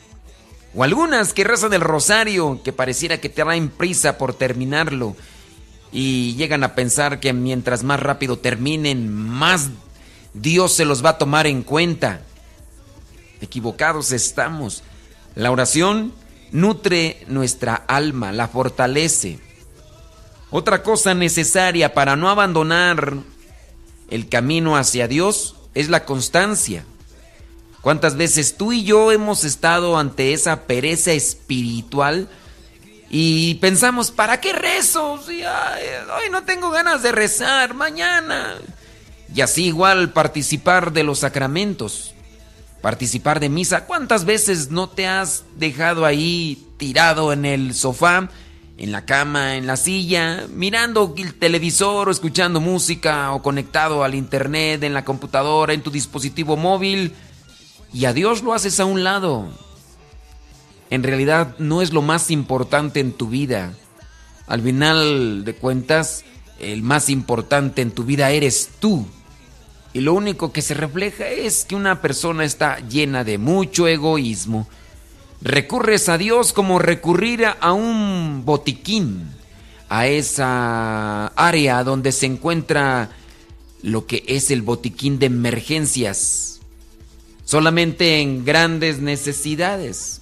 O 0.76 0.84
algunas 0.84 1.34
que 1.34 1.44
rezan 1.44 1.74
el 1.74 1.82
rosario, 1.82 2.62
que 2.64 2.72
pareciera 2.72 3.20
que 3.20 3.30
te 3.30 3.42
traen 3.42 3.70
prisa 3.70 4.20
por 4.20 4.36
terminarlo. 4.36 5.16
Y 5.94 6.34
llegan 6.36 6.64
a 6.64 6.74
pensar 6.74 7.20
que 7.20 7.32
mientras 7.32 7.84
más 7.84 8.00
rápido 8.00 8.38
terminen, 8.38 9.14
más 9.14 9.70
Dios 10.34 10.74
se 10.74 10.86
los 10.86 11.06
va 11.06 11.12
a 11.12 11.18
tomar 11.20 11.46
en 11.46 11.62
cuenta. 11.62 12.22
Equivocados 13.40 14.12
estamos. 14.12 14.84
La 15.36 15.52
oración 15.52 16.12
nutre 16.52 17.24
nuestra 17.28 17.76
alma, 17.76 18.32
la 18.32 18.48
fortalece. 18.48 19.40
Otra 20.50 20.82
cosa 20.82 21.14
necesaria 21.14 21.94
para 21.94 22.16
no 22.16 22.30
abandonar 22.30 23.18
el 24.10 24.30
camino 24.30 24.78
hacia 24.78 25.08
Dios 25.08 25.56
es 25.74 25.90
la 25.90 26.06
constancia. 26.06 26.86
¿Cuántas 27.82 28.16
veces 28.16 28.56
tú 28.56 28.72
y 28.72 28.84
yo 28.84 29.12
hemos 29.12 29.44
estado 29.44 29.98
ante 29.98 30.34
esa 30.34 30.62
pereza 30.62 31.12
espiritual 31.12 32.30
Y 33.16 33.54
pensamos, 33.62 34.10
¿para 34.10 34.42
qué 34.42 34.54
rezo? 34.54 35.20
Ay, 35.30 35.84
hoy 36.18 36.32
no 36.32 36.46
tengo 36.46 36.72
ganas 36.72 37.04
de 37.04 37.12
rezar, 37.12 37.76
mañana. 37.76 38.56
Y 39.36 39.42
así 39.42 39.66
igual 39.66 40.14
participar 40.14 40.92
de 40.94 41.04
los 41.04 41.20
sacramentos, 41.20 42.16
participar 42.82 43.40
de 43.40 43.50
misa. 43.50 43.86
¿Cuántas 43.86 44.26
veces 44.26 44.72
no 44.72 44.90
te 44.90 45.06
has 45.06 45.44
dejado 45.58 46.08
ahí 46.08 46.66
tirado 46.78 47.32
en 47.34 47.46
el 47.46 47.76
sofá, 47.76 48.30
en 48.80 48.92
la 48.92 49.06
cama, 49.06 49.58
en 49.58 49.68
la 49.68 49.78
silla, 49.78 50.48
mirando 50.50 51.14
el 51.16 51.36
televisor 51.36 52.10
o 52.10 52.12
escuchando 52.12 52.62
música 52.62 53.32
o 53.34 53.44
conectado 53.44 54.04
al 54.04 54.16
internet, 54.16 54.82
en 54.82 54.96
la 54.96 55.06
computadora, 55.06 55.74
en 55.74 55.84
tu 55.84 55.92
dispositivo 55.92 56.58
móvil? 56.58 57.14
Y 57.94 58.06
a 58.06 58.14
Dios 58.14 58.42
lo 58.42 58.56
haces 58.56 58.80
a 58.80 58.86
un 58.86 59.04
lado 59.04 59.52
en 60.94 61.02
realidad 61.02 61.56
no 61.58 61.82
es 61.82 61.92
lo 61.92 62.04
más 62.04 62.30
importante 62.30 63.00
en 63.00 63.14
tu 63.14 63.28
vida. 63.28 63.74
Al 64.46 64.62
final 64.62 65.44
de 65.44 65.56
cuentas, 65.56 66.24
el 66.60 66.84
más 66.84 67.10
importante 67.10 67.82
en 67.82 67.90
tu 67.90 68.04
vida 68.04 68.30
eres 68.30 68.70
tú. 68.80 69.08
Y 69.92 70.02
lo 70.02 70.14
único 70.14 70.52
que 70.52 70.62
se 70.62 70.76
refleja 70.76 71.28
es 71.28 71.66
que 71.66 71.74
una 71.74 72.00
persona 72.00 72.46
está 72.46 72.78
llena 72.78 73.24
de 73.24 73.40
mucho 73.40 73.88
egoísmo. 73.88 74.68
Recurres 75.42 76.10
a 76.10 76.20
Dios 76.20 76.54
como 76.54 76.78
recurrir 76.78 77.44
a 77.60 77.74
un 77.74 78.44
botiquín, 78.46 79.32
a 79.90 80.06
esa 80.06 81.26
área 81.30 81.84
donde 81.84 82.12
se 82.12 82.28
encuentra 82.28 83.10
lo 83.82 84.06
que 84.06 84.24
es 84.28 84.52
el 84.52 84.62
botiquín 84.62 85.18
de 85.18 85.26
emergencias. 85.26 86.60
Solamente 87.46 88.22
en 88.22 88.46
grandes 88.46 89.00
necesidades 89.00 90.20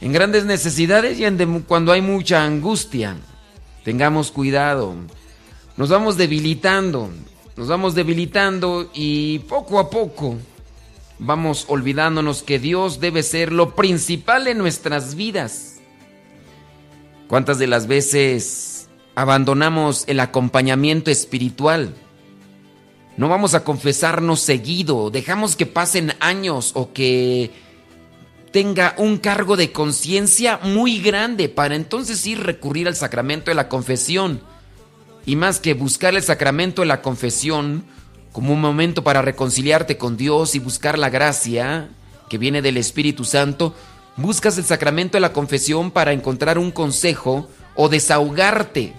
en 0.00 0.12
grandes 0.12 0.44
necesidades 0.44 1.18
y 1.18 1.46
cuando 1.62 1.92
hay 1.92 2.02
mucha 2.02 2.44
angustia. 2.44 3.16
Tengamos 3.84 4.30
cuidado. 4.30 4.94
Nos 5.76 5.88
vamos 5.88 6.16
debilitando, 6.16 7.10
nos 7.56 7.68
vamos 7.68 7.94
debilitando 7.94 8.90
y 8.94 9.40
poco 9.40 9.78
a 9.78 9.90
poco 9.90 10.36
vamos 11.18 11.64
olvidándonos 11.68 12.42
que 12.42 12.58
Dios 12.58 13.00
debe 13.00 13.22
ser 13.22 13.52
lo 13.52 13.74
principal 13.74 14.46
en 14.46 14.58
nuestras 14.58 15.14
vidas. 15.14 15.76
¿Cuántas 17.28 17.58
de 17.58 17.66
las 17.66 17.86
veces 17.86 18.88
abandonamos 19.14 20.04
el 20.06 20.20
acompañamiento 20.20 21.10
espiritual? 21.10 21.94
No 23.16 23.28
vamos 23.28 23.54
a 23.54 23.64
confesarnos 23.64 24.40
seguido, 24.40 25.10
dejamos 25.10 25.56
que 25.56 25.66
pasen 25.66 26.14
años 26.20 26.70
o 26.74 26.92
que 26.92 27.50
tenga 28.52 28.94
un 28.98 29.18
cargo 29.18 29.56
de 29.56 29.72
conciencia 29.72 30.58
muy 30.62 31.00
grande 31.00 31.48
para 31.48 31.74
entonces 31.74 32.26
ir 32.26 32.42
recurrir 32.42 32.88
al 32.88 32.96
sacramento 32.96 33.50
de 33.50 33.54
la 33.54 33.68
confesión. 33.68 34.40
Y 35.26 35.36
más 35.36 35.60
que 35.60 35.74
buscar 35.74 36.14
el 36.14 36.22
sacramento 36.22 36.82
de 36.82 36.86
la 36.86 37.02
confesión 37.02 37.84
como 38.32 38.52
un 38.52 38.60
momento 38.60 39.02
para 39.04 39.22
reconciliarte 39.22 39.98
con 39.98 40.16
Dios 40.16 40.54
y 40.54 40.58
buscar 40.58 40.98
la 40.98 41.10
gracia 41.10 41.88
que 42.28 42.38
viene 42.38 42.62
del 42.62 42.76
Espíritu 42.76 43.24
Santo, 43.24 43.74
buscas 44.16 44.58
el 44.58 44.64
sacramento 44.64 45.16
de 45.16 45.20
la 45.20 45.32
confesión 45.32 45.90
para 45.90 46.12
encontrar 46.12 46.58
un 46.58 46.70
consejo 46.70 47.48
o 47.74 47.88
desahogarte. 47.88 48.94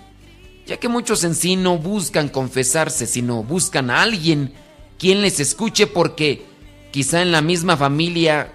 Ya 0.66 0.78
que 0.78 0.88
muchos 0.88 1.24
en 1.24 1.36
sí 1.36 1.56
no 1.56 1.78
buscan 1.78 2.30
confesarse, 2.30 3.08
sino 3.08 3.43
buscan 3.43 3.89
a 3.89 4.02
alguien 4.02 4.54
quien 4.97 5.22
les 5.22 5.39
escuche 5.39 5.88
porque 5.88 6.45
quizá 6.91 7.22
en 7.22 7.32
la 7.32 7.41
misma 7.41 7.78
familia 7.78 8.52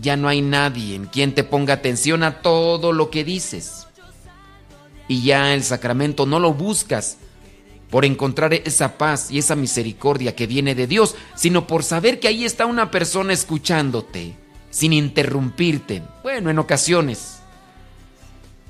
ya 0.00 0.16
no 0.16 0.28
hay 0.28 0.42
nadie 0.42 0.94
en 0.94 1.06
quien 1.06 1.34
te 1.34 1.44
ponga 1.44 1.74
atención 1.74 2.22
a 2.22 2.40
todo 2.42 2.92
lo 2.92 3.10
que 3.10 3.24
dices. 3.24 3.86
Y 5.08 5.22
ya 5.22 5.54
el 5.54 5.64
sacramento 5.64 6.26
no 6.26 6.38
lo 6.38 6.52
buscas 6.52 7.18
por 7.90 8.04
encontrar 8.04 8.52
esa 8.52 8.98
paz 8.98 9.30
y 9.30 9.38
esa 9.38 9.56
misericordia 9.56 10.36
que 10.36 10.46
viene 10.46 10.74
de 10.74 10.86
Dios, 10.86 11.14
sino 11.34 11.66
por 11.66 11.82
saber 11.82 12.20
que 12.20 12.28
ahí 12.28 12.44
está 12.44 12.66
una 12.66 12.90
persona 12.90 13.32
escuchándote, 13.32 14.36
sin 14.70 14.92
interrumpirte. 14.92 16.02
Bueno, 16.22 16.50
en 16.50 16.58
ocasiones. 16.58 17.38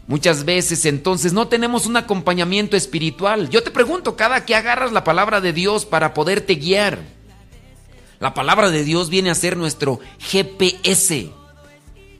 Muchas 0.07 0.45
veces 0.45 0.87
entonces 0.87 1.35
no 1.35 1.49
tenemos 1.49 1.85
un 1.85 1.99
acompañamiento 1.99 2.76
espiritual. 2.76 3.51
Yo 3.51 3.62
te 3.62 3.70
pregunto, 3.70 4.16
cada 4.16 4.47
que 4.47 4.55
agarras 4.55 4.93
la 4.93 5.05
palabra 5.05 5.43
de 5.43 5.53
Dios 5.53 5.85
para 5.85 6.14
poderte 6.14 6.55
guiar, 6.55 7.01
la 8.21 8.35
palabra 8.35 8.71
de 8.71 8.85
Dios 8.85 9.11
viene 9.11 9.31
a 9.31 9.35
ser 9.35 9.57
nuestro 9.57 10.01
GPS. 10.19 11.31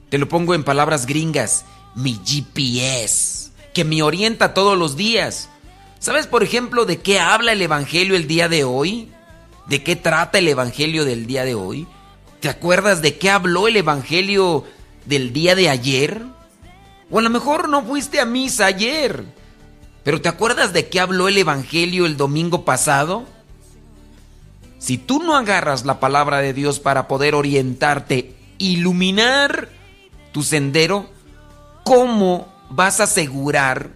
Te 0.09 0.17
lo 0.17 0.29
pongo 0.29 0.55
en 0.55 0.63
palabras 0.63 1.05
gringas, 1.05 1.65
mi 1.95 2.19
GPS, 2.25 3.51
que 3.73 3.83
me 3.83 4.01
orienta 4.01 4.53
todos 4.53 4.77
los 4.77 4.95
días. 4.95 5.49
¿Sabes, 5.99 6.27
por 6.27 6.43
ejemplo, 6.43 6.85
de 6.85 6.97
qué 7.01 7.19
habla 7.19 7.51
el 7.51 7.61
Evangelio 7.61 8.15
el 8.15 8.27
día 8.27 8.47
de 8.47 8.63
hoy? 8.63 9.09
¿De 9.67 9.83
qué 9.83 9.95
trata 9.95 10.39
el 10.39 10.47
Evangelio 10.47 11.03
del 11.03 11.27
día 11.27 11.43
de 11.43 11.55
hoy? 11.55 11.85
¿Te 12.39 12.47
acuerdas 12.47 13.01
de 13.01 13.17
qué 13.17 13.29
habló 13.29 13.67
el 13.67 13.75
Evangelio 13.75 14.63
del 15.05 15.33
día 15.33 15.55
de 15.55 15.69
ayer? 15.69 16.23
O 17.11 17.19
a 17.19 17.21
lo 17.21 17.29
mejor 17.29 17.67
no 17.67 17.83
fuiste 17.83 18.21
a 18.21 18.25
misa 18.25 18.67
ayer, 18.67 19.25
pero 20.03 20.21
¿te 20.21 20.29
acuerdas 20.29 20.71
de 20.71 20.87
qué 20.87 20.99
habló 20.99 21.27
el 21.27 21.37
Evangelio 21.37 22.05
el 22.05 22.15
domingo 22.15 22.63
pasado? 22.63 23.25
Si 24.79 24.97
tú 24.97 25.21
no 25.21 25.35
agarras 25.35 25.85
la 25.85 25.99
palabra 25.99 26.39
de 26.39 26.53
Dios 26.53 26.79
para 26.79 27.09
poder 27.09 27.35
orientarte, 27.35 28.33
iluminar 28.57 29.67
tu 30.31 30.41
sendero, 30.41 31.09
¿cómo 31.83 32.47
vas 32.69 33.01
a 33.01 33.03
asegurar 33.03 33.91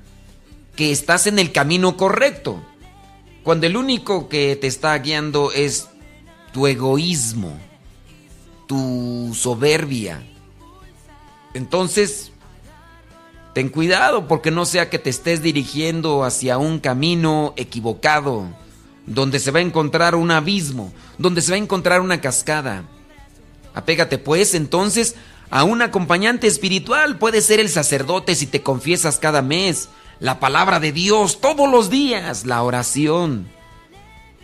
que 0.76 0.92
estás 0.92 1.26
en 1.26 1.40
el 1.40 1.54
camino 1.54 1.96
correcto? 1.96 2.62
Cuando 3.44 3.66
el 3.66 3.78
único 3.78 4.28
que 4.28 4.58
te 4.58 4.68
está 4.68 4.98
guiando 4.98 5.54
es 5.54 5.88
tu 6.52 6.68
egoísmo, 6.68 7.58
tu 8.68 9.32
soberbia. 9.34 10.22
Entonces, 11.54 12.34
ten 13.54 13.70
cuidado 13.70 14.28
porque 14.28 14.52
no 14.52 14.66
sea 14.66 14.90
que 14.90 15.00
te 15.00 15.10
estés 15.10 15.42
dirigiendo 15.42 16.26
hacia 16.26 16.58
un 16.58 16.80
camino 16.80 17.54
equivocado 17.56 18.48
donde 19.06 19.40
se 19.40 19.52
va 19.52 19.60
a 19.60 19.64
encontrar 19.64 20.16
un 20.16 20.32
abismo, 20.32 20.94
donde 21.18 21.42
se 21.42 21.52
va 21.52 21.56
a 21.56 21.60
encontrar 21.60 22.02
una 22.02 22.22
cascada. 22.22 22.84
Apégate 23.74 24.18
pues 24.18 24.54
entonces 24.54 25.16
a 25.50 25.64
un 25.64 25.82
acompañante 25.82 26.48
espiritual, 26.48 27.18
puede 27.18 27.42
ser 27.42 27.60
el 27.60 27.70
sacerdote 27.70 28.36
si 28.36 28.48
te 28.48 28.62
confiesas 28.62 29.20
cada 29.20 29.42
mes, 29.42 29.90
la 30.20 30.40
palabra 30.40 30.80
de 30.80 30.92
Dios 30.92 31.42
todos 31.42 31.70
los 31.70 31.90
días, 31.90 32.46
la 32.46 32.64
oración. 32.64 33.48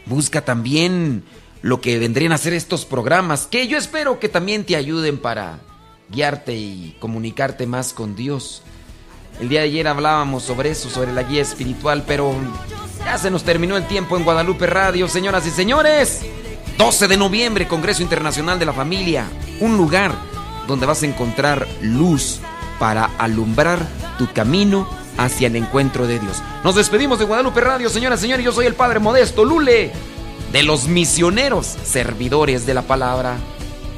Busca 0.05 0.45
también 0.45 1.24
lo 1.62 1.82
que 1.82 1.99
vendrían 1.99 2.32
a 2.32 2.38
ser 2.38 2.53
estos 2.53 2.86
programas, 2.86 3.47
que 3.47 3.68
yo 3.68 3.78
espero 3.78 4.20
que 4.20 4.30
también 4.30 4.66
te 4.66 4.76
ayuden 4.76 5.18
para 5.18 5.60
guiarte 6.10 6.55
y 6.55 6.95
comunicarte 6.99 7.66
más 7.68 7.93
con 7.93 8.16
Dios. 8.16 8.62
El 9.39 9.49
día 9.49 9.62
de 9.62 9.68
ayer 9.68 9.88
hablábamos 9.88 10.43
sobre 10.43 10.72
eso, 10.72 10.89
sobre 10.89 11.14
la 11.14 11.24
guía 11.24 11.41
espiritual, 11.41 12.03
pero 12.05 12.36
ya 13.06 13.18
se 13.18 13.32
nos 13.32 13.43
terminó 13.43 13.78
el 13.78 13.88
tiempo 13.88 14.18
en 14.18 14.24
Guadalupe 14.24 14.68
Radio, 14.68 15.08
señoras 15.08 15.45
y 15.45 15.52
señores. 15.52 16.22
12 16.78 17.08
de 17.08 17.18
noviembre, 17.18 17.68
Congreso 17.68 18.02
Internacional 18.02 18.60
de 18.60 18.66
la 18.66 18.74
Familia. 18.74 19.26
Un 19.60 19.78
lugar 19.78 20.14
donde 20.68 20.86
vas 20.86 21.04
a 21.04 21.06
encontrar 21.06 21.68
luz 21.82 22.39
para 22.80 23.06
alumbrar 23.18 23.80
tu 24.18 24.32
camino 24.32 24.88
hacia 25.18 25.47
el 25.47 25.56
encuentro 25.56 26.08
de 26.08 26.20
Dios. 26.20 26.41
Nos 26.64 26.76
despedimos 26.76 27.20
de 27.20 27.26
Guadalupe 27.26 27.62
Radio, 27.62 27.89
señoras 27.89 28.20
y 28.20 28.24
señores. 28.24 28.45
Yo 28.45 28.52
soy 28.52 28.66
el 28.66 28.76
Padre 28.76 29.00
Modesto 29.00 29.43
Lule, 29.43 29.91
de 30.52 30.64
los 30.64 30.88
misioneros 30.88 31.66
servidores 31.84 32.66
de 32.66 32.74
la 32.74 32.84
palabra. 32.84 33.36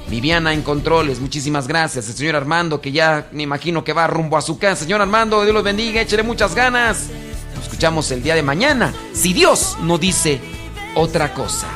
Viviana 0.10 0.54
en 0.54 0.62
controles, 0.62 1.20
muchísimas 1.20 1.68
gracias. 1.68 2.08
El 2.10 2.16
señor 2.16 2.36
Armando, 2.36 2.82
que 2.82 2.92
ya 2.92 3.28
me 3.32 3.44
imagino 3.44 3.84
que 3.84 3.94
va 3.94 4.08
rumbo 4.08 4.38
a 4.38 4.42
su 4.42 4.58
casa. 4.58 4.84
Señor 4.84 5.02
Armando, 5.02 5.42
Dios 5.44 5.54
los 5.54 5.64
bendiga, 5.64 6.02
échele 6.02 6.24
muchas 6.24 6.56
ganas 6.56 7.10
escuchamos 7.62 8.12
el 8.12 8.24
día 8.24 8.36
de 8.36 8.44
mañana, 8.44 8.94
si 9.14 9.34
Dios 9.34 9.78
no 9.82 9.98
dice 9.98 10.42
otra 10.96 11.34
cosa. 11.34 11.68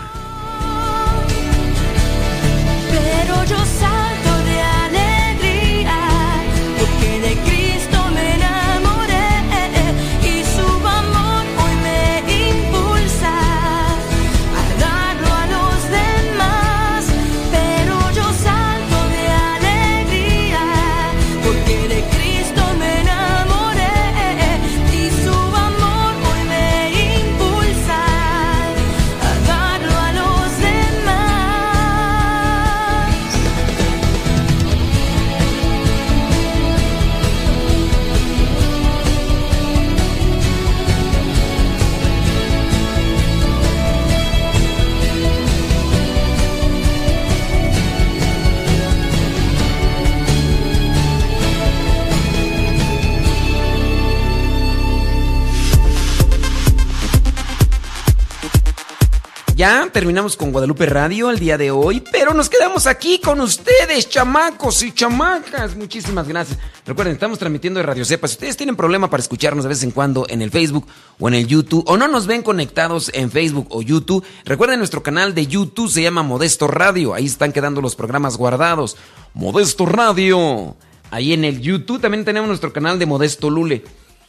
Terminamos 59.91 60.37
con 60.37 60.51
Guadalupe 60.51 60.85
Radio 60.85 61.31
el 61.31 61.39
día 61.39 61.57
de 61.57 61.71
hoy, 61.71 62.03
pero 62.11 62.35
nos 62.35 62.49
quedamos 62.49 62.85
aquí 62.85 63.19
con 63.19 63.41
ustedes, 63.41 64.07
chamacos 64.07 64.83
y 64.83 64.91
chamacas. 64.91 65.75
Muchísimas 65.75 66.27
gracias. 66.27 66.59
Recuerden, 66.85 67.15
estamos 67.15 67.39
transmitiendo 67.39 67.79
de 67.79 67.85
Radio 67.85 68.05
Cepa. 68.05 68.27
Si 68.27 68.33
ustedes 68.33 68.57
tienen 68.57 68.75
problema 68.75 69.09
para 69.09 69.21
escucharnos 69.21 69.63
de 69.63 69.69
vez 69.69 69.81
en 69.81 69.89
cuando 69.89 70.27
en 70.29 70.43
el 70.43 70.51
Facebook 70.51 70.85
o 71.19 71.27
en 71.29 71.33
el 71.33 71.47
YouTube, 71.47 71.83
o 71.87 71.97
no 71.97 72.07
nos 72.07 72.27
ven 72.27 72.43
conectados 72.43 73.09
en 73.15 73.31
Facebook 73.31 73.65
o 73.71 73.81
YouTube, 73.81 74.23
recuerden 74.43 74.77
nuestro 74.77 75.01
canal 75.01 75.33
de 75.33 75.47
YouTube 75.47 75.89
se 75.89 76.03
llama 76.03 76.21
Modesto 76.21 76.67
Radio. 76.67 77.15
Ahí 77.15 77.25
están 77.25 77.51
quedando 77.51 77.81
los 77.81 77.95
programas 77.95 78.37
guardados. 78.37 78.97
Modesto 79.33 79.87
Radio. 79.87 80.75
Ahí 81.09 81.33
en 81.33 81.43
el 81.43 81.59
YouTube 81.61 82.01
también 82.01 82.23
tenemos 82.23 82.47
nuestro 82.47 82.71
canal 82.71 82.99
de 82.99 83.07
Modesto 83.07 83.49
Lule. 83.49 83.83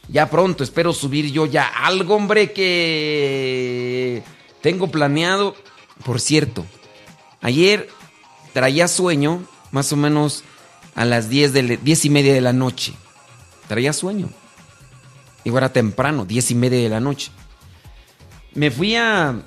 Ya 0.09 0.31
pronto 0.31 0.65
espero 0.65 0.95
subir 0.95 1.31
yo 1.31 1.45
ya 1.45 1.67
algo, 1.67 2.15
hombre, 2.15 2.53
que 2.53 4.23
tengo 4.67 4.89
planeado. 4.89 5.55
Por 6.05 6.21
cierto, 6.21 6.67
ayer 7.41 7.89
traía 8.53 8.89
sueño 8.89 9.45
más 9.71 9.93
o 9.93 9.97
menos 9.97 10.43
a 10.97 11.05
las 11.05 11.29
10, 11.29 11.53
de, 11.53 11.77
10 11.77 12.05
y 12.07 12.11
media 12.11 12.35
de 12.35 12.41
la 12.41 12.53
noche. 12.53 12.93
Traía 13.69 13.93
sueño. 13.93 14.29
Igual 15.45 15.63
era 15.63 15.73
temprano, 15.73 16.25
10 16.25 16.51
y 16.51 16.55
media 16.57 16.81
de 16.81 16.89
la 16.89 16.99
noche. 16.99 17.31
Me 18.55 18.73
fui 18.73 18.97
a 18.97 19.41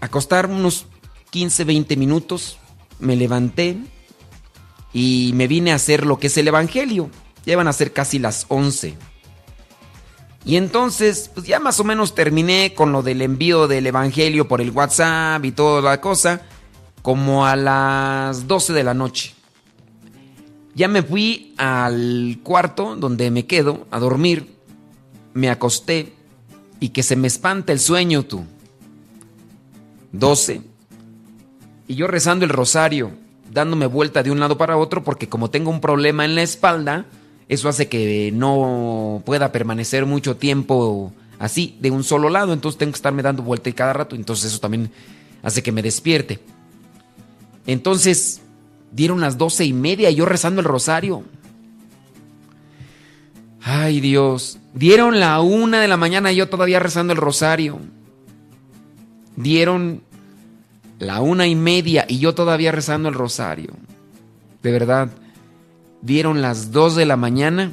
acostar 0.00 0.46
unos 0.46 0.86
15, 1.30 1.62
20 1.62 1.96
minutos. 1.96 2.58
Me 2.98 3.14
levanté 3.14 3.76
y 4.92 5.30
me 5.34 5.46
vine 5.46 5.70
a 5.70 5.76
hacer 5.76 6.04
lo 6.04 6.18
que 6.18 6.26
es 6.26 6.36
el 6.36 6.48
Evangelio. 6.48 7.10
Ya 7.46 7.56
van 7.56 7.68
a 7.68 7.72
ser 7.72 7.92
casi 7.92 8.18
las 8.18 8.46
11. 8.48 8.96
Y 10.44 10.56
entonces, 10.56 11.30
pues 11.34 11.46
ya 11.46 11.60
más 11.60 11.78
o 11.80 11.84
menos 11.84 12.14
terminé 12.14 12.74
con 12.74 12.92
lo 12.92 13.02
del 13.02 13.22
envío 13.22 13.68
del 13.68 13.86
Evangelio 13.86 14.48
por 14.48 14.60
el 14.60 14.70
WhatsApp 14.70 15.44
y 15.44 15.52
toda 15.52 15.82
la 15.82 16.00
cosa, 16.00 16.42
como 17.02 17.46
a 17.46 17.56
las 17.56 18.46
12 18.46 18.72
de 18.72 18.84
la 18.84 18.94
noche. 18.94 19.34
Ya 20.74 20.88
me 20.88 21.02
fui 21.02 21.54
al 21.58 22.38
cuarto 22.42 22.96
donde 22.96 23.30
me 23.30 23.46
quedo 23.46 23.86
a 23.90 23.98
dormir, 23.98 24.56
me 25.34 25.50
acosté 25.50 26.14
y 26.78 26.90
que 26.90 27.02
se 27.02 27.16
me 27.16 27.26
espanta 27.26 27.72
el 27.72 27.80
sueño 27.80 28.22
tú. 28.22 28.44
12. 30.12 30.62
Y 31.86 31.94
yo 31.94 32.06
rezando 32.06 32.44
el 32.44 32.50
rosario, 32.50 33.12
dándome 33.50 33.86
vuelta 33.86 34.22
de 34.22 34.30
un 34.30 34.40
lado 34.40 34.56
para 34.56 34.76
otro 34.76 35.04
porque 35.04 35.28
como 35.28 35.50
tengo 35.50 35.70
un 35.70 35.80
problema 35.80 36.24
en 36.24 36.34
la 36.34 36.42
espalda, 36.42 37.04
eso 37.50 37.68
hace 37.68 37.88
que 37.88 38.30
no 38.32 39.24
pueda 39.26 39.50
permanecer 39.50 40.06
mucho 40.06 40.36
tiempo 40.36 41.12
así, 41.40 41.76
de 41.80 41.90
un 41.90 42.04
solo 42.04 42.30
lado. 42.30 42.52
Entonces 42.52 42.78
tengo 42.78 42.92
que 42.92 42.96
estarme 42.96 43.24
dando 43.24 43.42
vuelta 43.42 43.68
y 43.68 43.72
cada 43.72 43.92
rato. 43.92 44.14
Entonces 44.14 44.52
eso 44.52 44.60
también 44.60 44.92
hace 45.42 45.60
que 45.60 45.72
me 45.72 45.82
despierte. 45.82 46.38
Entonces 47.66 48.40
dieron 48.92 49.20
las 49.20 49.36
doce 49.36 49.64
y 49.64 49.72
media 49.72 50.10
y 50.10 50.14
yo 50.14 50.26
rezando 50.26 50.60
el 50.60 50.64
rosario. 50.64 51.24
Ay 53.62 54.00
Dios. 54.00 54.60
Dieron 54.72 55.18
la 55.18 55.40
una 55.40 55.80
de 55.80 55.88
la 55.88 55.96
mañana 55.96 56.30
y 56.30 56.36
yo 56.36 56.48
todavía 56.48 56.78
rezando 56.78 57.14
el 57.14 57.18
rosario. 57.18 57.80
Dieron 59.34 60.02
la 61.00 61.20
una 61.20 61.48
y 61.48 61.56
media 61.56 62.04
y 62.08 62.20
yo 62.20 62.32
todavía 62.32 62.70
rezando 62.70 63.08
el 63.08 63.16
rosario. 63.16 63.72
De 64.62 64.70
verdad 64.70 65.10
dieron 66.02 66.42
las 66.42 66.72
2 66.72 66.96
de 66.96 67.06
la 67.06 67.16
mañana 67.16 67.72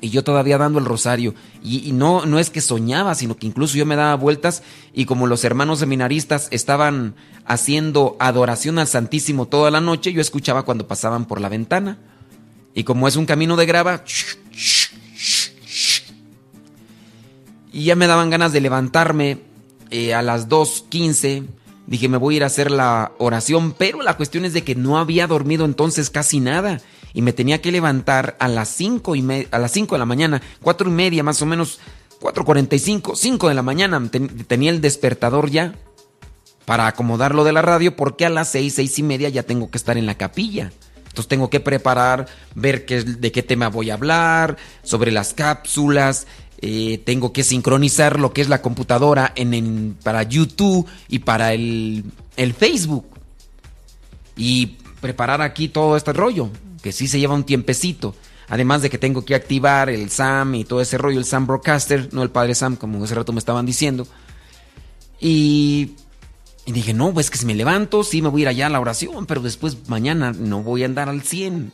y 0.00 0.10
yo 0.10 0.24
todavía 0.24 0.58
dando 0.58 0.78
el 0.78 0.84
rosario. 0.84 1.34
Y, 1.62 1.92
no, 1.92 2.24
no 2.24 2.38
es 2.38 2.50
que 2.50 2.60
soñaba, 2.60 3.14
sino 3.14 3.36
que 3.36 3.46
incluso 3.46 3.76
yo 3.76 3.86
me 3.86 3.96
daba 3.96 4.14
vueltas 4.16 4.62
y 4.94 5.04
como 5.04 5.26
los 5.26 5.44
hermanos 5.44 5.80
seminaristas 5.80 6.48
estaban 6.50 7.14
haciendo 7.44 8.16
adoración 8.18 8.78
al 8.78 8.86
Santísimo 8.86 9.46
toda 9.46 9.70
la 9.70 9.80
noche, 9.80 10.12
yo 10.12 10.20
escuchaba 10.20 10.62
cuando 10.62 10.86
pasaban 10.86 11.26
por 11.26 11.40
la 11.40 11.48
ventana. 11.48 11.98
Y 12.74 12.84
como 12.84 13.08
es 13.08 13.16
un 13.16 13.26
camino 13.26 13.56
de 13.56 13.66
grava, 13.66 14.04
y 17.72 17.84
ya 17.84 17.96
me 17.96 18.06
daban 18.06 18.30
ganas 18.30 18.52
de 18.52 18.60
levantarme 18.60 19.40
eh, 19.90 20.14
a 20.14 20.22
las 20.22 20.48
2.15. 20.48 21.46
Dije, 21.86 22.08
me 22.08 22.16
voy 22.16 22.34
a 22.34 22.36
ir 22.38 22.42
a 22.44 22.46
hacer 22.46 22.70
la 22.70 23.12
oración, 23.18 23.74
pero 23.76 24.02
la 24.02 24.16
cuestión 24.16 24.44
es 24.44 24.52
de 24.52 24.62
que 24.62 24.76
no 24.76 24.98
había 24.98 25.26
dormido 25.26 25.64
entonces 25.64 26.10
casi 26.10 26.38
nada 26.38 26.80
y 27.12 27.22
me 27.22 27.32
tenía 27.32 27.60
que 27.60 27.72
levantar 27.72 28.36
a 28.38 28.48
las 28.48 28.68
5 28.68 29.16
y 29.16 29.46
a 29.50 29.58
las 29.58 29.72
5 29.72 29.94
de 29.94 29.98
la 29.98 30.06
mañana, 30.06 30.42
cuatro 30.62 30.88
y 30.88 30.92
media 30.92 31.22
más 31.22 31.40
o 31.42 31.46
menos, 31.46 31.80
4.45, 32.20 33.16
5 33.16 33.48
de 33.48 33.54
la 33.54 33.62
mañana, 33.62 34.02
tenía 34.46 34.70
el 34.70 34.80
despertador 34.80 35.50
ya 35.50 35.74
para 36.66 36.86
acomodarlo 36.86 37.44
de 37.44 37.52
la 37.52 37.62
radio 37.62 37.96
porque 37.96 38.26
a 38.26 38.30
las 38.30 38.52
6, 38.52 38.74
6 38.74 38.98
y 38.98 39.02
media 39.02 39.28
ya 39.28 39.42
tengo 39.42 39.70
que 39.70 39.78
estar 39.78 39.96
en 39.96 40.06
la 40.06 40.16
capilla. 40.16 40.70
Entonces 40.96 41.26
tengo 41.28 41.50
que 41.50 41.58
preparar, 41.58 42.26
ver 42.54 42.84
qué, 42.84 43.02
de 43.02 43.32
qué 43.32 43.42
tema 43.42 43.68
voy 43.68 43.90
a 43.90 43.94
hablar, 43.94 44.56
sobre 44.84 45.10
las 45.10 45.34
cápsulas, 45.34 46.28
eh, 46.60 47.02
tengo 47.04 47.32
que 47.32 47.42
sincronizar 47.42 48.20
lo 48.20 48.32
que 48.32 48.42
es 48.42 48.48
la 48.48 48.62
computadora 48.62 49.32
en, 49.34 49.96
para 50.04 50.22
YouTube 50.22 50.86
y 51.08 51.20
para 51.20 51.52
el 51.52 52.04
Facebook. 52.56 53.06
Y 54.36 54.78
preparar 55.00 55.42
aquí 55.42 55.68
todo 55.68 55.96
este 55.96 56.12
rollo 56.12 56.50
que 56.82 56.92
sí 56.92 57.08
se 57.08 57.18
lleva 57.18 57.34
un 57.34 57.44
tiempecito. 57.44 58.14
Además 58.48 58.82
de 58.82 58.90
que 58.90 58.98
tengo 58.98 59.24
que 59.24 59.34
activar 59.36 59.88
el 59.90 60.10
SAM 60.10 60.56
y 60.56 60.64
todo 60.64 60.80
ese 60.80 60.98
rollo, 60.98 61.18
el 61.18 61.24
SAM 61.24 61.46
Broadcaster, 61.46 62.12
no 62.12 62.24
el 62.24 62.30
padre 62.30 62.56
SAM, 62.56 62.74
como 62.76 63.04
hace 63.04 63.14
rato 63.14 63.32
me 63.32 63.38
estaban 63.38 63.64
diciendo. 63.64 64.08
Y, 65.20 65.92
dije, 66.66 66.92
no, 66.92 67.14
pues 67.14 67.30
que 67.30 67.38
si 67.38 67.46
me 67.46 67.54
levanto, 67.54 68.02
sí 68.02 68.22
me 68.22 68.28
voy 68.28 68.40
a 68.40 68.42
ir 68.42 68.48
allá 68.48 68.66
a 68.66 68.70
la 68.70 68.80
oración, 68.80 69.26
pero 69.26 69.40
después 69.40 69.88
mañana 69.88 70.32
no 70.32 70.64
voy 70.64 70.82
a 70.82 70.86
andar 70.86 71.08
al 71.08 71.22
100. 71.22 71.70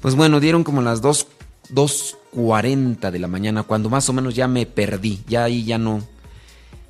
Pues 0.00 0.16
bueno, 0.16 0.40
dieron 0.40 0.64
como 0.64 0.82
las 0.82 1.00
2.40 1.00 3.12
de 3.12 3.18
la 3.20 3.28
mañana, 3.28 3.62
cuando 3.62 3.88
más 3.88 4.08
o 4.08 4.12
menos 4.12 4.34
ya 4.34 4.48
me 4.48 4.66
perdí, 4.66 5.20
ya 5.28 5.44
ahí 5.44 5.62
ya 5.64 5.78
no. 5.78 6.02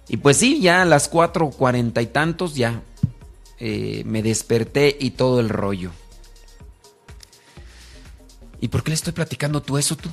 Y 0.09 0.17
pues 0.17 0.39
sí, 0.39 0.61
ya 0.61 0.81
a 0.83 0.87
las 0.87 1.13
4.40 1.13 2.03
y 2.03 2.07
tantos 2.07 2.55
ya 2.55 2.83
eh, 3.59 4.03
me 4.07 4.23
desperté 4.23 4.97
y 4.99 5.11
todo 5.11 5.41
el 5.41 5.49
rollo. 5.49 5.91
¿Y 8.65 8.69
por 8.69 8.83
qué 8.83 8.93
le 8.93 8.95
estoy 8.95 9.13
platicando 9.13 9.61
tú 9.61 9.77
eso 9.77 9.95
tú? 9.95 10.09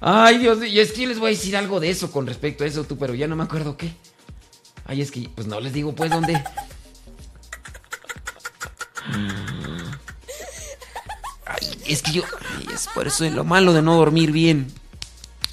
Ay, 0.00 0.38
Dios, 0.38 0.64
y 0.64 0.80
es 0.80 0.92
que 0.92 1.06
les 1.06 1.18
voy 1.18 1.26
a 1.26 1.36
decir 1.36 1.58
algo 1.58 1.78
de 1.78 1.90
eso 1.90 2.10
con 2.10 2.26
respecto 2.26 2.64
a 2.64 2.66
eso 2.66 2.84
tú, 2.84 2.96
pero 2.96 3.14
ya 3.14 3.28
no 3.28 3.36
me 3.36 3.44
acuerdo 3.44 3.76
qué. 3.76 3.94
Ay, 4.86 5.02
es 5.02 5.10
que, 5.10 5.28
pues 5.28 5.46
no 5.46 5.60
les 5.60 5.74
digo, 5.74 5.94
pues, 5.94 6.10
¿dónde? 6.10 6.42
Ay, 11.44 11.78
es 11.84 12.00
que 12.00 12.12
yo, 12.12 12.22
es 12.72 12.88
por 12.94 13.06
eso 13.06 13.26
es 13.26 13.34
lo 13.34 13.44
malo 13.44 13.74
de 13.74 13.82
no 13.82 13.94
dormir 13.94 14.32
bien. 14.32 14.72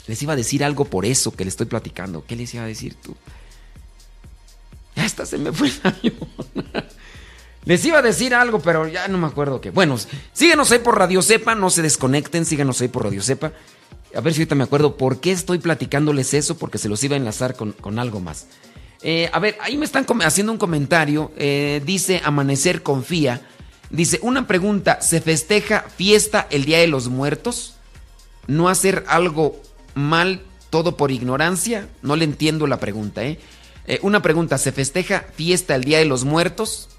Les 0.07 0.23
iba 0.23 0.31
a 0.31 0.37
decir 0.37 0.63
algo 0.63 0.85
por 0.85 1.05
eso 1.05 1.35
que 1.35 1.43
le 1.43 1.49
estoy 1.49 1.65
platicando. 1.65 2.23
¿Qué 2.25 2.37
les 2.37 2.53
iba 2.53 2.63
a 2.63 2.67
decir 2.67 2.95
tú? 2.95 3.17
Ya 4.95 5.03
hasta 5.03 5.25
se 5.25 5.37
me 5.37 5.51
fue 5.51 5.67
el 5.67 5.81
avión. 5.83 6.95
Les 7.65 7.83
iba 7.83 7.97
a 7.97 8.01
decir 8.03 8.35
algo, 8.35 8.59
pero 8.59 8.87
ya 8.87 9.07
no 9.07 9.17
me 9.17 9.25
acuerdo 9.25 9.59
qué. 9.59 9.71
Bueno, 9.71 9.97
síguenos 10.33 10.71
ahí 10.71 10.79
por 10.79 10.99
Radio 10.99 11.23
Cepa, 11.23 11.55
no 11.55 11.71
se 11.71 11.81
desconecten, 11.81 12.45
síguenos 12.45 12.79
ahí 12.79 12.87
por 12.87 13.05
Radio 13.05 13.23
Cepa. 13.23 13.53
A 14.15 14.21
ver 14.21 14.33
si 14.33 14.41
ahorita 14.41 14.53
me 14.53 14.63
acuerdo 14.63 14.97
por 14.97 15.19
qué 15.19 15.31
estoy 15.31 15.57
platicándoles 15.57 16.35
eso, 16.35 16.57
porque 16.57 16.77
se 16.77 16.89
los 16.89 17.03
iba 17.03 17.15
a 17.15 17.17
enlazar 17.17 17.55
con, 17.55 17.99
algo 17.99 18.19
más. 18.19 18.45
Eh, 19.01 19.29
a 19.33 19.39
ver, 19.39 19.57
ahí 19.61 19.77
me 19.77 19.85
están 19.85 20.05
haciendo 20.21 20.51
un 20.51 20.59
comentario. 20.59 21.31
Eh, 21.37 21.81
dice 21.83 22.21
Amanecer 22.23 22.83
Confía. 22.83 23.41
Dice, 23.89 24.19
una 24.21 24.45
pregunta, 24.45 25.01
¿se 25.01 25.19
festeja 25.19 25.85
fiesta 25.95 26.47
el 26.51 26.65
Día 26.65 26.79
de 26.79 26.87
los 26.87 27.07
Muertos? 27.09 27.75
¿No 28.47 28.69
hacer 28.69 29.05
algo 29.07 29.59
mal 29.95 30.43
todo 30.69 30.97
por 30.97 31.11
ignorancia? 31.11 31.87
No 32.03 32.15
le 32.15 32.25
entiendo 32.25 32.67
la 32.67 32.79
pregunta, 32.79 33.23
¿eh? 33.23 33.39
eh 33.87 33.99
una 34.01 34.21
pregunta, 34.21 34.57
¿se 34.57 34.71
festeja 34.71 35.25
fiesta 35.35 35.75
el 35.75 35.83
Día 35.83 35.99
de 35.99 36.05
los 36.05 36.25
Muertos? 36.25 36.89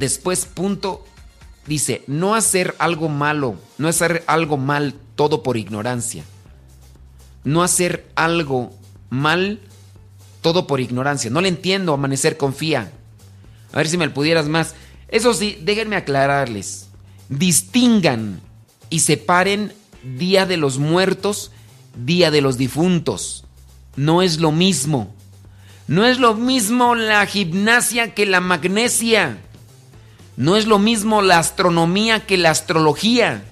Después, 0.00 0.46
punto, 0.46 1.04
dice, 1.66 2.04
no 2.06 2.34
hacer 2.34 2.74
algo 2.78 3.10
malo, 3.10 3.56
no 3.76 3.86
hacer 3.86 4.24
algo 4.26 4.56
mal 4.56 4.94
todo 5.14 5.42
por 5.42 5.58
ignorancia. 5.58 6.24
No 7.44 7.62
hacer 7.62 8.10
algo 8.14 8.70
mal 9.10 9.60
todo 10.40 10.66
por 10.66 10.80
ignorancia. 10.80 11.28
No 11.28 11.42
le 11.42 11.48
entiendo, 11.48 11.92
amanecer 11.92 12.38
confía. 12.38 12.90
A 13.74 13.76
ver 13.76 13.88
si 13.88 13.98
me 13.98 14.08
pudieras 14.08 14.48
más. 14.48 14.74
Eso 15.08 15.34
sí, 15.34 15.58
déjenme 15.60 15.96
aclararles. 15.96 16.88
Distingan 17.28 18.40
y 18.88 19.00
separen 19.00 19.74
Día 20.02 20.46
de 20.46 20.56
los 20.56 20.78
Muertos, 20.78 21.52
Día 21.94 22.30
de 22.30 22.40
los 22.40 22.56
Difuntos. 22.56 23.44
No 23.96 24.22
es 24.22 24.40
lo 24.40 24.50
mismo. 24.50 25.14
No 25.88 26.06
es 26.06 26.18
lo 26.18 26.36
mismo 26.36 26.94
la 26.94 27.26
gimnasia 27.26 28.14
que 28.14 28.24
la 28.24 28.40
magnesia. 28.40 29.42
No 30.40 30.56
es 30.56 30.66
lo 30.66 30.78
mismo 30.78 31.20
la 31.20 31.38
astronomía 31.38 32.24
que 32.24 32.38
la 32.38 32.48
astrología. 32.48 33.44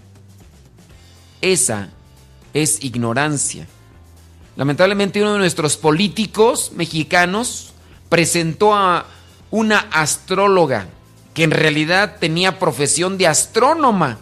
Esa 1.43 1.91
es 2.55 2.82
ignorancia. 2.82 3.66
lamentablemente 4.57 5.20
uno 5.20 5.34
de 5.34 5.39
nuestros 5.39 5.76
políticos 5.76 6.72
mexicanos 6.74 7.74
presentó 8.09 8.74
a 8.74 9.05
una 9.51 9.80
astróloga 9.91 10.86
que 11.34 11.43
en 11.43 11.51
realidad 11.51 12.16
tenía 12.18 12.59
profesión 12.59 13.18
de 13.18 13.26
astrónoma. 13.26 14.20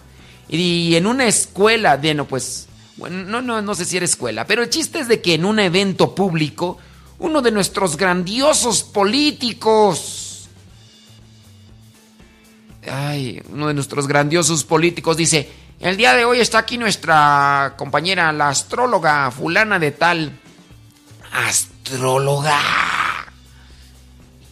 Y 0.49 0.97
en 0.97 1.07
una 1.07 1.27
escuela, 1.27 1.97
bueno, 1.97 2.27
pues, 2.27 2.67
bueno, 2.97 3.23
no, 3.23 3.43
no, 3.43 3.63
no 3.63 3.77
sé 3.77 3.85
si 3.85 3.97
era 3.97 4.07
escuela, 4.07 4.45
pero 4.45 4.65
el 4.65 4.71
chiste 4.71 4.99
es 4.99 5.07
de 5.07 5.23
que 5.23 5.35
en 5.35 5.45
un 5.45 5.61
evento 5.61 6.17
público, 6.17 6.79
uno 7.21 7.43
de 7.43 7.53
nuestros 7.53 7.97
grandiosos 7.97 8.83
políticos, 8.83 10.26
ay, 12.91 13.43
uno 13.51 13.69
de 13.69 13.75
nuestros 13.75 14.07
grandiosos 14.07 14.65
políticos 14.65 15.17
dice, 15.17 15.51
el 15.81 15.97
día 15.97 16.15
de 16.15 16.25
hoy 16.25 16.41
está 16.41 16.59
aquí 16.59 16.79
nuestra 16.79 17.75
compañera, 17.77 18.33
la 18.33 18.49
astróloga 18.49 19.31
fulana 19.31 19.79
de 19.79 19.91
tal. 19.91 20.39
Astróloga. 21.33 22.59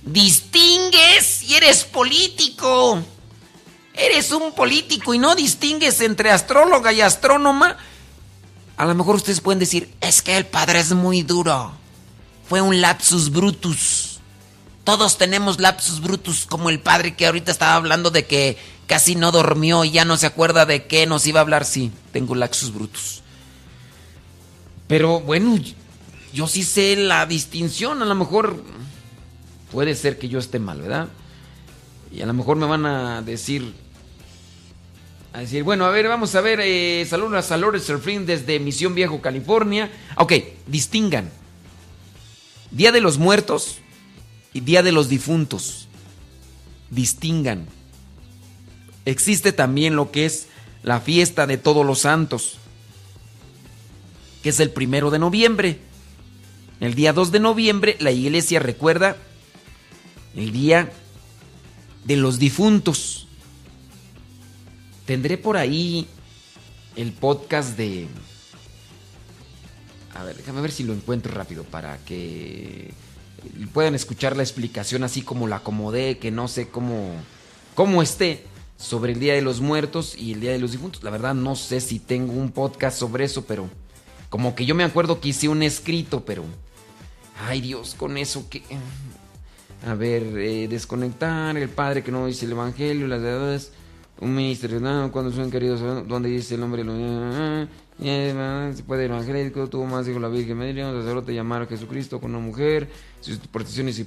Distingues 0.02 1.42
y 1.44 1.54
eres 1.54 1.84
político. 1.84 3.02
Eres 3.94 4.32
un 4.32 4.52
político 4.52 5.14
y 5.14 5.18
no 5.18 5.34
distingues 5.34 6.00
entre 6.00 6.30
astróloga 6.30 6.92
y 6.92 7.00
astrónoma. 7.00 7.78
A 8.76 8.84
lo 8.84 8.94
mejor 8.94 9.14
ustedes 9.14 9.40
pueden 9.40 9.60
decir, 9.60 9.94
es 10.00 10.20
que 10.20 10.36
el 10.36 10.44
padre 10.44 10.80
es 10.80 10.92
muy 10.92 11.22
duro. 11.22 11.72
Fue 12.48 12.60
un 12.60 12.80
lapsus 12.80 13.30
brutus. 13.30 14.03
Todos 14.84 15.16
tenemos 15.16 15.60
lapsus 15.60 16.00
brutus, 16.02 16.44
como 16.46 16.68
el 16.68 16.78
padre 16.78 17.14
que 17.14 17.26
ahorita 17.26 17.50
estaba 17.50 17.74
hablando 17.74 18.10
de 18.10 18.26
que 18.26 18.58
casi 18.86 19.16
no 19.16 19.32
durmió 19.32 19.82
y 19.84 19.90
ya 19.92 20.04
no 20.04 20.18
se 20.18 20.26
acuerda 20.26 20.66
de 20.66 20.86
qué 20.86 21.06
nos 21.06 21.26
iba 21.26 21.40
a 21.40 21.42
hablar. 21.42 21.64
Sí, 21.64 21.90
tengo 22.12 22.34
lapsus 22.34 22.72
brutus. 22.72 23.22
Pero 24.86 25.20
bueno, 25.20 25.58
yo 26.34 26.46
sí 26.46 26.64
sé 26.64 26.96
la 26.96 27.24
distinción. 27.24 28.02
A 28.02 28.04
lo 28.04 28.14
mejor 28.14 28.62
puede 29.72 29.94
ser 29.94 30.18
que 30.18 30.28
yo 30.28 30.38
esté 30.38 30.58
mal, 30.58 30.82
¿verdad? 30.82 31.08
Y 32.12 32.20
a 32.20 32.26
lo 32.26 32.34
mejor 32.34 32.58
me 32.58 32.66
van 32.66 32.84
a 32.84 33.22
decir, 33.22 33.72
a 35.32 35.40
decir, 35.40 35.62
bueno, 35.62 35.86
a 35.86 35.90
ver, 35.90 36.06
vamos 36.08 36.34
a 36.34 36.42
ver, 36.42 36.60
eh, 36.62 37.06
saludos 37.08 37.50
a 37.50 37.56
Lores 37.56 37.84
Surfing 37.84 38.26
desde 38.26 38.60
Misión 38.60 38.94
Viejo, 38.94 39.22
California. 39.22 39.90
Ok, 40.16 40.34
distingan. 40.66 41.30
Día 42.70 42.92
de 42.92 43.00
los 43.00 43.16
Muertos 43.16 43.78
Día 44.60 44.82
de 44.82 44.92
los 44.92 45.08
Difuntos. 45.08 45.88
Distingan. 46.90 47.66
Existe 49.04 49.52
también 49.52 49.96
lo 49.96 50.10
que 50.10 50.26
es 50.26 50.46
la 50.82 51.00
fiesta 51.00 51.46
de 51.46 51.58
todos 51.58 51.84
los 51.84 52.00
santos, 52.00 52.58
que 54.42 54.50
es 54.50 54.60
el 54.60 54.70
primero 54.70 55.10
de 55.10 55.18
noviembre. 55.18 55.78
El 56.80 56.94
día 56.94 57.12
2 57.12 57.32
de 57.32 57.40
noviembre 57.40 57.96
la 58.00 58.10
iglesia 58.10 58.60
recuerda 58.60 59.16
el 60.36 60.52
día 60.52 60.92
de 62.04 62.16
los 62.16 62.38
difuntos. 62.38 63.26
Tendré 65.06 65.38
por 65.38 65.56
ahí 65.56 66.06
el 66.96 67.12
podcast 67.12 67.76
de... 67.76 68.06
A 70.14 70.22
ver, 70.22 70.36
déjame 70.36 70.60
ver 70.60 70.70
si 70.70 70.84
lo 70.84 70.92
encuentro 70.92 71.32
rápido 71.32 71.64
para 71.64 71.98
que 72.04 72.92
puedan 73.72 73.94
escuchar 73.94 74.36
la 74.36 74.42
explicación 74.42 75.04
así 75.04 75.22
como 75.22 75.46
la 75.46 75.56
acomodé, 75.56 76.18
que 76.18 76.30
no 76.30 76.48
sé 76.48 76.68
cómo, 76.68 77.10
cómo 77.74 78.02
esté 78.02 78.44
sobre 78.76 79.12
el 79.12 79.20
Día 79.20 79.34
de 79.34 79.42
los 79.42 79.60
Muertos 79.60 80.16
y 80.16 80.32
el 80.32 80.40
Día 80.40 80.52
de 80.52 80.58
los 80.58 80.72
Difuntos. 80.72 81.02
La 81.02 81.10
verdad 81.10 81.34
no 81.34 81.56
sé 81.56 81.80
si 81.80 81.98
tengo 81.98 82.32
un 82.32 82.50
podcast 82.50 82.98
sobre 82.98 83.24
eso, 83.24 83.44
pero 83.44 83.68
como 84.28 84.54
que 84.54 84.66
yo 84.66 84.74
me 84.74 84.84
acuerdo 84.84 85.20
que 85.20 85.28
hice 85.28 85.48
un 85.48 85.62
escrito, 85.62 86.24
pero... 86.24 86.44
Ay 87.46 87.60
Dios, 87.60 87.94
con 87.94 88.16
eso 88.16 88.48
que... 88.48 88.62
A 89.86 89.94
ver, 89.94 90.22
eh, 90.38 90.66
desconectar, 90.68 91.56
el 91.56 91.68
padre 91.68 92.02
que 92.02 92.10
no 92.10 92.26
dice 92.26 92.46
el 92.46 92.52
evangelio, 92.52 93.06
las 93.06 93.20
edades, 93.20 93.72
un 94.20 94.34
ministerio, 94.34 94.80
no, 94.80 95.12
cuando 95.12 95.30
son 95.30 95.50
queridos, 95.50 95.80
donde 96.08 96.30
dice 96.30 96.54
el 96.54 96.60
nombre, 96.60 96.82
se 98.74 98.82
puede 98.84 99.04
evangélico, 99.04 99.68
tuvo 99.68 99.84
más 99.86 100.06
dijo 100.06 100.18
la 100.18 100.28
Virgen 100.28 100.56
María, 100.56 100.88
un 100.88 101.00
sacerdote 101.00 101.34
llamar 101.34 101.62
a 101.62 101.66
Jesucristo 101.66 102.20
con 102.20 102.34
una 102.34 102.44
mujer, 102.44 102.88
sus 103.24 103.38
protecciones 103.38 103.98
y 103.98 104.02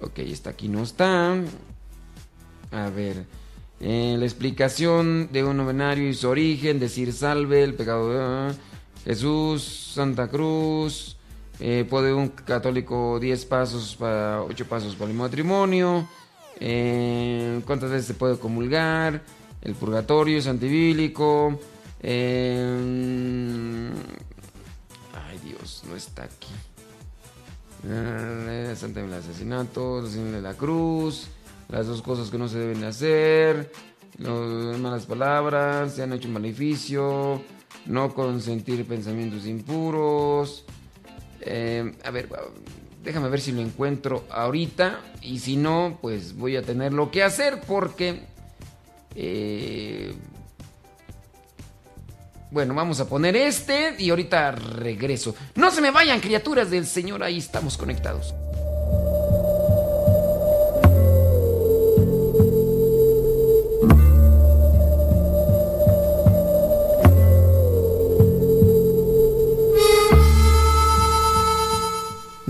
ok, 0.00 0.18
está 0.18 0.50
aquí, 0.50 0.68
no 0.68 0.82
está. 0.82 1.34
A 2.70 2.90
ver, 2.90 3.24
eh, 3.80 4.16
la 4.18 4.24
explicación 4.24 5.30
de 5.32 5.44
un 5.44 5.56
novenario 5.56 6.08
y 6.08 6.14
su 6.14 6.28
origen, 6.28 6.78
decir 6.78 7.12
salve, 7.12 7.62
el 7.62 7.74
pecado 7.74 8.10
de 8.48 8.54
Jesús, 9.04 9.92
Santa 9.94 10.28
Cruz, 10.28 11.16
eh, 11.60 11.86
puede 11.88 12.12
un 12.12 12.28
católico 12.28 13.18
10 13.20 13.44
pasos 13.46 13.96
para 13.96 14.42
8 14.42 14.66
pasos 14.66 14.94
para 14.96 15.10
el 15.10 15.16
matrimonio. 15.16 16.06
Eh, 16.60 17.60
¿Cuántas 17.64 17.90
veces 17.90 18.06
se 18.06 18.14
puede 18.14 18.38
comulgar? 18.38 19.22
El 19.62 19.74
purgatorio 19.74 20.38
es 20.38 20.46
antibílico. 20.46 21.58
Eh, 22.02 23.90
ay 25.14 25.38
Dios, 25.42 25.82
no 25.88 25.96
está 25.96 26.24
aquí. 26.24 26.48
Eh, 27.86 28.74
Santa 28.76 29.00
el 29.00 29.12
asesinato, 29.12 30.02
de 30.02 30.40
la 30.40 30.54
cruz, 30.54 31.28
las 31.68 31.86
dos 31.86 32.02
cosas 32.02 32.30
que 32.30 32.38
no 32.38 32.48
se 32.48 32.58
deben 32.58 32.84
hacer, 32.84 33.70
las 34.18 34.78
malas 34.78 35.06
palabras, 35.06 35.94
se 35.94 36.02
han 36.02 36.12
hecho 36.12 36.28
un 36.28 36.34
maleficio, 36.34 37.42
no 37.86 38.14
consentir 38.14 38.86
pensamientos 38.86 39.46
impuros, 39.46 40.64
eh, 41.46 41.94
a 42.04 42.10
ver, 42.10 42.28
déjame 43.02 43.28
ver 43.28 43.40
si 43.40 43.52
lo 43.52 43.60
encuentro 43.60 44.24
ahorita. 44.30 45.00
Y 45.22 45.38
si 45.38 45.56
no, 45.56 45.98
pues 46.00 46.36
voy 46.36 46.56
a 46.56 46.62
tener 46.62 46.92
lo 46.92 47.10
que 47.10 47.22
hacer 47.22 47.60
porque... 47.66 48.22
Eh, 49.14 50.14
bueno, 52.54 52.72
vamos 52.72 53.00
a 53.00 53.08
poner 53.08 53.34
este 53.34 53.96
y 53.98 54.10
ahorita 54.10 54.52
regreso. 54.52 55.34
No 55.56 55.72
se 55.72 55.80
me 55.80 55.90
vayan, 55.90 56.20
criaturas 56.20 56.70
del 56.70 56.86
Señor, 56.86 57.24
ahí 57.24 57.38
estamos 57.38 57.76
conectados. 57.76 58.32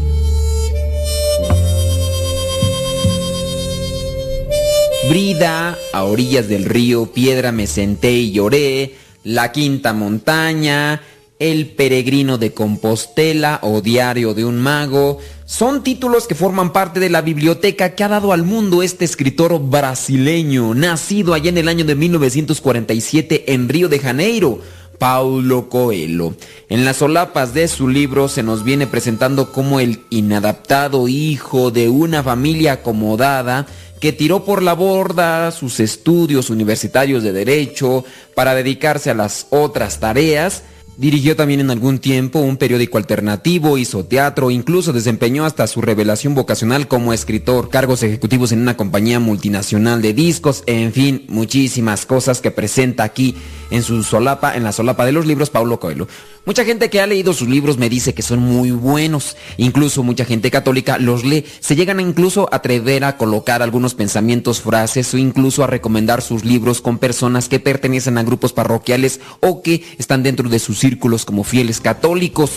Brida, 5.09 5.79
a 5.95 6.05
orillas 6.05 6.47
del 6.47 6.67
río, 6.67 7.07
piedra 7.07 7.53
me 7.53 7.67
senté 7.67 8.13
y 8.13 8.33
lloré, 8.33 8.97
la 9.25 9.51
quinta 9.51 9.95
montaña, 9.95 11.01
el 11.39 11.71
peregrino 11.71 12.37
de 12.37 12.53
Compostela 12.53 13.61
o 13.63 13.81
Diario 13.81 14.35
de 14.35 14.45
un 14.45 14.59
mago, 14.59 15.19
son 15.47 15.83
títulos 15.83 16.27
que 16.27 16.35
forman 16.35 16.75
parte 16.75 17.01
de 17.01 17.09
la 17.09 17.23
biblioteca 17.23 17.95
que 17.95 18.05
ha 18.05 18.09
dado 18.09 18.33
al 18.33 18.43
mundo 18.43 18.83
este 18.83 19.07
escritor 19.07 19.59
brasileño, 19.59 20.75
nacido 20.75 21.33
allá 21.33 21.49
en 21.49 21.59
el 21.59 21.69
año 21.69 21.87
de 21.87 21.95
1947 21.95 23.55
en 23.55 23.71
Río 23.71 23.89
de 23.89 24.01
Janeiro. 24.01 24.61
Paulo 24.99 25.71
Coelho. 25.71 26.35
En 26.69 26.85
las 26.85 26.99
solapas 26.99 27.55
de 27.55 27.69
su 27.69 27.89
libro 27.89 28.29
se 28.29 28.43
nos 28.43 28.65
viene 28.65 28.87
presentando 28.87 29.51
como 29.51 29.81
el 29.81 30.01
inadaptado 30.11 31.09
hijo 31.09 31.71
de 31.71 31.89
una 31.89 32.23
familia 32.23 32.75
acomodada 32.75 33.67
que 34.01 34.13
tiró 34.13 34.45
por 34.45 34.63
la 34.63 34.73
borda 34.73 35.51
sus 35.53 35.79
estudios 35.79 36.51
universitarios 36.51 37.23
de 37.23 37.33
derecho 37.33 38.05
para 38.35 38.55
dedicarse 38.55 39.11
a 39.11 39.15
las 39.15 39.47
otras 39.51 40.01
tareas. 40.01 40.63
Dirigió 40.97 41.35
también 41.35 41.61
en 41.61 41.71
algún 41.71 41.99
tiempo 41.99 42.41
un 42.41 42.59
periódico 42.59 42.99
alternativo, 42.99 43.79
hizo 43.79 44.05
teatro, 44.05 44.51
incluso 44.51 44.93
desempeñó 44.93 45.47
hasta 45.47 45.67
su 45.67 45.81
revelación 45.81 46.35
vocacional 46.35 46.89
como 46.89 47.15
escritor, 47.15 47.71
cargos 47.71 48.03
ejecutivos 48.03 48.53
en 48.53 48.61
una 48.61 48.77
compañía 48.77 49.19
multinacional 49.19 50.03
de 50.03 50.13
discos, 50.13 50.63
en 50.67 50.93
fin, 50.93 51.25
muchísimas 51.29 52.05
cosas 52.05 52.43
que 52.43 52.51
presenta 52.51 53.05
aquí 53.05 53.35
en 53.71 53.83
su 53.83 54.03
solapa, 54.03 54.57
en 54.57 54.65
la 54.65 54.73
solapa 54.73 55.07
de 55.07 55.13
los 55.13 55.27
libros, 55.27 55.51
Paulo 55.51 55.81
Coelho. 55.81 56.09
Mucha 56.45 56.65
gente 56.65 56.91
que 56.91 57.01
ha 57.01 57.07
leído 57.07 57.33
sus 57.33 57.49
libros 57.49 57.79
me 57.79 57.89
dice 57.89 58.15
que 58.15 58.23
son 58.23 58.41
muy 58.41 58.71
buenos. 58.71 59.37
Incluso 59.57 60.03
mucha 60.03 60.25
gente 60.25 60.51
católica 60.51 60.99
los 60.99 61.25
lee. 61.25 61.45
Se 61.61 61.77
llegan 61.77 62.01
incluso 62.01 62.49
a 62.51 62.57
atrever 62.57 63.05
a 63.05 63.17
colocar 63.17 63.63
algunos 63.63 63.95
pensamientos, 63.95 64.61
frases 64.61 65.13
o 65.15 65.19
incluso 65.19 65.63
a 65.63 65.67
recomendar 65.67 66.23
sus 66.23 66.45
libros 66.45 66.81
con 66.81 66.99
personas 66.99 67.49
que 67.49 67.61
pertenecen 67.61 68.19
a 68.19 68.23
grupos 68.23 68.53
parroquiales 68.53 69.21
o 69.41 69.63
que 69.63 69.85
están 69.99 70.23
dentro 70.23 70.49
de 70.49 70.59
sus 70.59 70.79
círculos 70.79 71.25
como 71.25 71.45
fieles 71.45 71.81
católicos. 71.81 72.51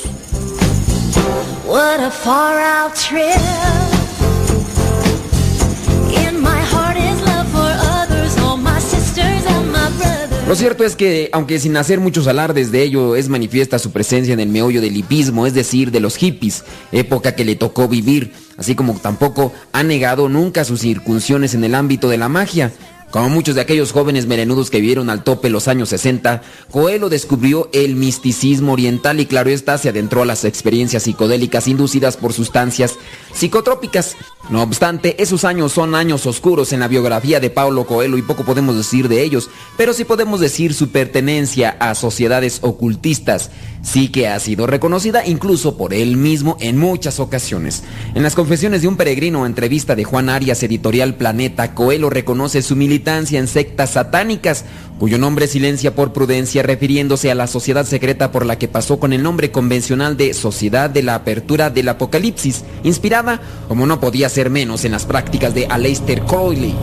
Lo 10.48 10.56
cierto 10.56 10.84
es 10.84 10.98
que, 10.98 11.30
aunque 11.32 11.58
sin 11.58 11.78
hacer 11.78 12.02
muchos 12.02 12.28
alardes 12.28 12.72
de 12.72 12.84
ello, 12.84 13.16
es 13.16 13.30
manifiesta 13.30 13.80
su 13.80 13.92
presencia 13.92 14.34
en 14.34 14.42
el 14.42 14.50
meollo 14.50 14.82
del 14.82 14.96
hipismo, 14.96 15.48
es 15.48 15.54
decir, 15.54 15.90
de 15.90 16.02
los 16.02 16.18
hippies, 16.18 16.66
época 16.92 17.34
que 17.34 17.46
le 17.46 17.56
tocó 17.56 17.88
vivir, 17.88 18.34
así 18.58 18.76
como 18.76 18.94
tampoco 19.00 19.54
ha 19.72 19.84
negado 19.84 20.28
nunca 20.28 20.66
sus 20.66 20.84
incursiones 20.84 21.54
en 21.54 21.64
el 21.64 21.74
ámbito 21.74 22.10
de 22.10 22.18
la 22.18 22.28
magia. 22.28 22.74
Como 23.14 23.30
muchos 23.30 23.54
de 23.54 23.62
aquellos 23.62 23.92
jóvenes 23.92 24.26
melenudos 24.26 24.72
que 24.72 24.80
vivieron 24.82 25.12
al 25.12 25.24
tope 25.24 25.52
los 25.52 25.68
años 25.68 25.90
60, 25.90 26.42
Coelho 26.72 27.10
descubrió 27.10 27.70
el 27.72 27.96
misticismo 27.96 28.74
oriental 28.74 29.20
y 29.20 29.28
claro 29.28 29.52
está, 29.52 29.78
se 29.78 29.90
adentró 29.90 30.24
a 30.24 30.26
las 30.26 30.46
experiencias 30.46 31.04
psicodélicas 31.04 31.68
inducidas 31.68 32.18
por 32.18 32.34
sustancias 32.34 32.96
psicotrópicas. 33.32 34.16
No 34.50 34.64
obstante, 34.64 35.22
esos 35.22 35.46
años 35.46 35.74
son 35.74 35.94
años 35.94 36.26
oscuros 36.26 36.74
en 36.74 36.80
la 36.80 36.88
biografía 36.88 37.40
de 37.40 37.52
Paulo 37.52 37.86
Coelho 37.86 38.18
y 38.18 38.24
poco 38.24 38.46
podemos 38.46 38.76
decir 38.76 39.08
de 39.08 39.22
ellos, 39.22 39.48
pero 39.78 39.94
sí 39.94 40.06
podemos 40.06 40.40
decir 40.40 40.74
su 40.74 40.90
pertenencia 40.90 41.78
a 41.80 41.94
sociedades 41.94 42.62
ocultistas. 42.64 43.52
Sí 43.84 44.08
que 44.08 44.30
ha 44.30 44.40
sido 44.40 44.66
reconocida 44.66 45.28
incluso 45.28 45.76
por 45.76 45.94
él 45.94 46.16
mismo 46.16 46.56
en 46.62 46.78
muchas 46.78 47.20
ocasiones. 47.20 47.84
En 48.16 48.24
las 48.24 48.34
confesiones 48.34 48.82
de 48.82 48.88
un 48.88 48.96
peregrino, 48.96 49.46
entrevista 49.46 49.94
de 49.94 50.06
Juan 50.06 50.30
Arias, 50.30 50.64
editorial 50.64 51.16
Planeta, 51.16 51.76
Coelho 51.76 52.10
reconoce 52.10 52.62
su 52.62 52.78
militancia 52.78 53.40
en 53.40 53.48
sectas 53.48 53.92
satánicas, 53.92 54.64
cuyo 55.00 55.18
nombre 55.18 55.48
silencia 55.48 55.94
por 55.94 56.14
prudencia, 56.14 56.64
refiriéndose 56.64 57.30
a 57.30 57.36
la 57.36 57.46
sociedad 57.46 57.86
secreta 57.86 58.32
por 58.32 58.46
la 58.46 58.58
que 58.58 58.70
pasó 58.70 59.00
con 59.00 59.12
el 59.12 59.22
nombre 59.22 59.52
convencional 59.52 60.16
de 60.16 60.34
Sociedad 60.34 60.90
de 60.90 61.04
la 61.04 61.16
Apertura 61.16 61.70
del 61.70 61.90
Apocalipsis, 61.90 62.64
inspirada, 62.84 63.42
como 63.68 63.86
no 63.86 64.00
podía 64.00 64.30
ser 64.30 64.50
menos, 64.50 64.86
en 64.86 64.94
las 64.94 65.06
prácticas 65.06 65.54
de 65.54 65.66
Aleister 65.66 66.22
Crowley. 66.22 66.74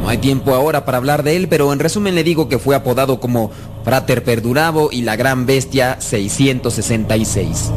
No 0.00 0.08
hay 0.08 0.18
tiempo 0.18 0.54
ahora 0.54 0.86
para 0.86 0.96
hablar 0.96 1.22
de 1.22 1.36
él, 1.36 1.48
pero 1.48 1.70
en 1.70 1.78
resumen 1.78 2.14
le 2.14 2.24
digo 2.24 2.48
que 2.48 2.58
fue 2.58 2.74
apodado 2.74 3.20
como 3.20 3.50
Frater 3.88 4.22
Perdurabo 4.22 4.90
y 4.92 5.00
la 5.00 5.16
Gran 5.16 5.46
Bestia 5.46 5.98
666. 5.98 7.70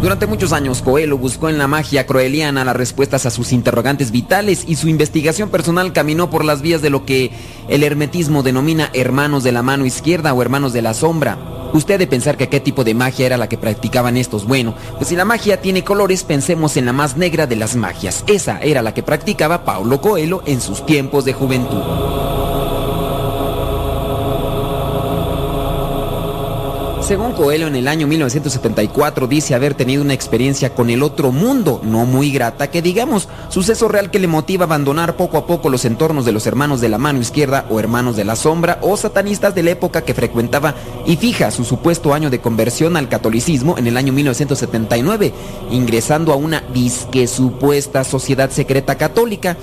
Durante 0.00 0.28
muchos 0.28 0.52
años, 0.52 0.82
Coelho 0.82 1.18
buscó 1.18 1.48
en 1.48 1.58
la 1.58 1.66
magia 1.66 2.06
croeliana 2.06 2.64
las 2.64 2.76
respuestas 2.76 3.26
a 3.26 3.30
sus 3.30 3.52
interrogantes 3.52 4.12
vitales 4.12 4.62
y 4.68 4.76
su 4.76 4.86
investigación 4.86 5.48
personal 5.48 5.92
caminó 5.92 6.30
por 6.30 6.44
las 6.44 6.62
vías 6.62 6.80
de 6.80 6.90
lo 6.90 7.04
que 7.04 7.32
el 7.66 7.82
hermetismo 7.82 8.44
denomina 8.44 8.90
hermanos 8.92 9.42
de 9.42 9.50
la 9.50 9.62
mano 9.64 9.84
izquierda 9.84 10.32
o 10.32 10.40
hermanos 10.40 10.72
de 10.72 10.82
la 10.82 10.94
sombra. 10.94 11.36
Usted 11.72 11.98
de 11.98 12.06
pensar 12.06 12.36
que 12.36 12.48
qué 12.48 12.60
tipo 12.60 12.84
de 12.84 12.94
magia 12.94 13.26
era 13.26 13.36
la 13.36 13.48
que 13.48 13.58
practicaban 13.58 14.16
estos. 14.16 14.46
Bueno, 14.46 14.76
pues 14.96 15.08
si 15.08 15.16
la 15.16 15.24
magia 15.24 15.60
tiene 15.60 15.82
colores, 15.82 16.22
pensemos 16.22 16.76
en 16.76 16.86
la 16.86 16.92
más 16.92 17.16
negra 17.16 17.48
de 17.48 17.56
las 17.56 17.74
magias. 17.74 18.22
Esa 18.28 18.60
era 18.60 18.80
la 18.80 18.94
que 18.94 19.02
practicaba 19.02 19.64
Paulo 19.64 20.00
Coelho 20.00 20.44
en 20.46 20.60
sus 20.60 20.86
tiempos 20.86 21.24
de 21.24 21.32
juventud. 21.32 21.82
Según 27.06 27.32
Coelho, 27.32 27.66
en 27.66 27.76
el 27.76 27.86
año 27.86 28.06
1974 28.06 29.26
dice 29.26 29.54
haber 29.54 29.74
tenido 29.74 30.00
una 30.00 30.14
experiencia 30.14 30.74
con 30.74 30.88
el 30.88 31.02
otro 31.02 31.32
mundo, 31.32 31.82
no 31.84 32.06
muy 32.06 32.32
grata 32.32 32.70
que 32.70 32.80
digamos, 32.80 33.28
suceso 33.50 33.88
real 33.88 34.10
que 34.10 34.18
le 34.18 34.26
motiva 34.26 34.64
a 34.64 34.68
abandonar 34.68 35.14
poco 35.14 35.36
a 35.36 35.46
poco 35.46 35.68
los 35.68 35.84
entornos 35.84 36.24
de 36.24 36.32
los 36.32 36.46
hermanos 36.46 36.80
de 36.80 36.88
la 36.88 36.96
mano 36.96 37.20
izquierda 37.20 37.66
o 37.68 37.78
hermanos 37.78 38.16
de 38.16 38.24
la 38.24 38.36
sombra 38.36 38.78
o 38.80 38.96
satanistas 38.96 39.54
de 39.54 39.64
la 39.64 39.72
época 39.72 40.00
que 40.00 40.14
frecuentaba 40.14 40.76
y 41.04 41.16
fija 41.16 41.50
su 41.50 41.66
supuesto 41.66 42.14
año 42.14 42.30
de 42.30 42.40
conversión 42.40 42.96
al 42.96 43.10
catolicismo 43.10 43.76
en 43.76 43.86
el 43.86 43.98
año 43.98 44.14
1979, 44.14 45.34
ingresando 45.70 46.32
a 46.32 46.36
una 46.36 46.62
disque 46.72 47.26
supuesta 47.26 48.02
sociedad 48.04 48.48
secreta 48.48 48.96
católica. 48.96 49.58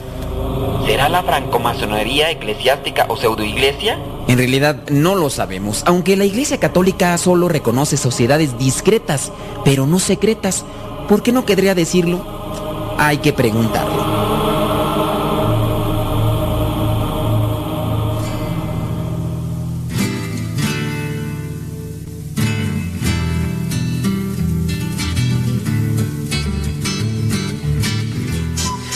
¿Será 0.86 1.10
la 1.10 1.24
francomasonería 1.24 2.32
eclesiástica 2.32 3.06
o 3.08 3.16
pseudoiglesia? 3.16 4.00
En 4.28 4.38
realidad 4.38 4.78
no 4.90 5.16
lo 5.16 5.30
sabemos, 5.30 5.84
aunque 5.86 6.16
la 6.16 6.26
Iglesia 6.26 6.60
Católica 6.60 7.18
solo 7.18 7.48
reconoce 7.48 7.98
sociedades 7.98 8.58
discretas, 8.58 9.32
pero 9.64 9.86
no 9.86 10.00
secretas. 10.00 10.66
¿Por 11.08 11.22
qué 11.22 11.32
no 11.32 11.46
querría 11.46 11.76
decirlo? 11.76 12.22
Hay 12.98 13.18
que 13.18 13.34
preguntarlo. 13.34 14.31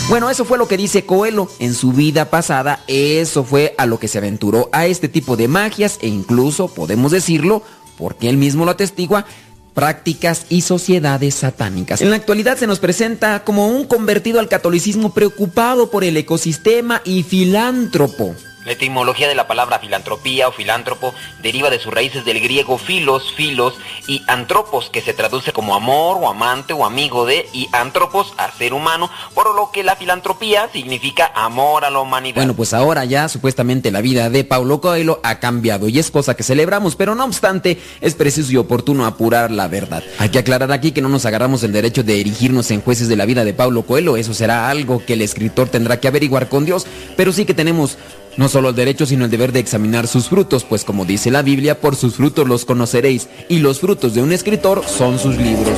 Bueno, 0.08 0.30
eso 0.30 0.46
fue 0.46 0.60
lo 0.60 0.68
que 0.68 0.78
dice 0.78 1.04
Coelho. 1.04 1.50
En 1.58 1.74
su 1.74 1.92
vida 1.92 2.30
pasada, 2.30 2.84
eso 2.88 3.44
fue 3.44 3.74
a 3.80 3.88
lo 3.88 3.98
que 3.98 4.08
se 4.08 4.20
aventuró 4.20 4.70
a 4.72 4.86
este 4.86 5.10
tipo 5.10 5.36
de 5.36 5.48
magias 5.48 5.98
e 6.00 6.08
incluso, 6.08 6.68
podemos 6.68 7.12
decirlo, 7.12 7.64
porque 7.98 8.30
él 8.30 8.38
mismo 8.38 8.66
lo 8.66 8.72
atestigua, 8.72 9.26
prácticas 9.74 10.46
y 10.50 10.62
sociedades 10.62 11.34
satánicas. 11.34 12.02
En 12.02 12.12
la 12.12 12.18
actualidad 12.18 12.58
se 12.58 12.68
nos 12.68 12.80
presenta 12.80 13.44
como 13.44 13.68
un 13.68 13.86
convertido 13.86 14.40
al 14.40 14.48
catolicismo 14.48 15.12
preocupado 15.12 15.90
por 15.90 16.04
el 16.04 16.16
ecosistema 16.18 17.02
y 17.04 17.24
filántropo. 17.24 18.36
La 18.66 18.72
etimología 18.72 19.28
de 19.28 19.36
la 19.36 19.48
palabra 19.48 19.78
filantropía 19.78 20.48
o 20.48 20.52
filántropo 20.52 21.14
deriva 21.44 21.70
de 21.70 21.78
sus 21.78 21.94
raíces 21.94 22.26
del 22.26 22.40
griego 22.40 22.80
filos, 22.80 23.32
filos 23.32 23.76
y 24.08 24.24
antropos, 24.26 24.90
que 24.90 25.02
se 25.02 25.14
traduce 25.14 25.54
como 25.54 25.76
amor 25.76 26.18
o 26.20 26.28
amante 26.28 26.74
o 26.74 26.84
amigo 26.84 27.28
de, 27.28 27.48
y 27.54 27.70
antropos 27.74 28.34
a 28.38 28.52
ser 28.52 28.74
humano, 28.74 29.12
por 29.36 29.54
lo 29.56 29.70
que 29.72 29.84
la 29.84 29.96
filantropía 29.96 30.68
significa 30.74 31.32
amor 31.36 31.86
a 31.86 31.92
la 31.92 32.00
humanidad. 32.00 32.38
Bueno, 32.38 32.56
pues 32.56 32.74
ahora 32.74 33.06
ya 33.06 33.30
supuestamente 33.30 33.92
la 33.92 34.02
vida 34.02 34.32
de 34.32 34.44
Paulo 34.44 34.82
Coelho 34.82 35.20
ha 35.22 35.40
cambiado 35.40 35.88
y 35.88 36.00
es 36.00 36.10
cosa 36.10 36.36
que 36.36 36.42
celebramos, 36.42 36.96
pero 36.96 37.14
no 37.14 37.24
obstante 37.24 37.80
es 38.02 38.16
preciso 38.16 38.52
y 38.52 38.58
oportuno 38.58 39.06
apurar 39.06 39.52
la 39.52 39.68
verdad. 39.68 40.04
Hay 40.18 40.30
que 40.30 40.40
aclarar 40.40 40.72
aquí 40.72 40.92
que 40.92 41.04
no 41.04 41.10
nos 41.10 41.28
agarramos 41.28 41.62
el 41.62 41.72
derecho 41.72 42.02
de 42.02 42.20
erigirnos 42.20 42.72
en 42.72 42.82
jueces 42.82 43.10
de 43.10 43.16
la 43.16 43.26
vida 43.26 43.46
de 43.46 43.54
Paulo 43.54 43.84
Coelho, 43.84 44.18
eso 44.18 44.34
será 44.34 44.72
algo 44.72 45.06
que 45.06 45.14
el 45.14 45.22
escritor 45.22 45.70
tendrá 45.70 46.00
que 46.00 46.08
averiguar 46.08 46.50
con 46.50 46.66
Dios, 46.66 46.88
pero 47.16 47.32
sí 47.32 47.46
que 47.46 47.54
tenemos 47.54 48.00
no 48.38 48.50
solo 48.50 48.70
el 48.70 48.76
derecho, 48.76 49.06
sino 49.06 49.26
el 49.26 49.32
deber 49.32 49.52
de 49.52 49.60
examinar 49.60 50.08
sus 50.08 50.30
frutos, 50.30 50.64
pues 50.64 50.84
como 50.84 51.06
dice 51.06 51.32
la 51.32 51.42
Biblia, 51.42 51.80
por 51.80 51.96
sus 51.96 52.16
frutos 52.16 52.48
los 52.48 52.66
conoceréis, 52.66 53.30
y 53.50 53.60
los 53.60 53.80
frutos 53.80 54.14
de 54.14 54.22
un 54.22 54.32
escritor 54.32 54.84
son 54.86 55.20
sus 55.20 55.38
libros. 55.38 55.78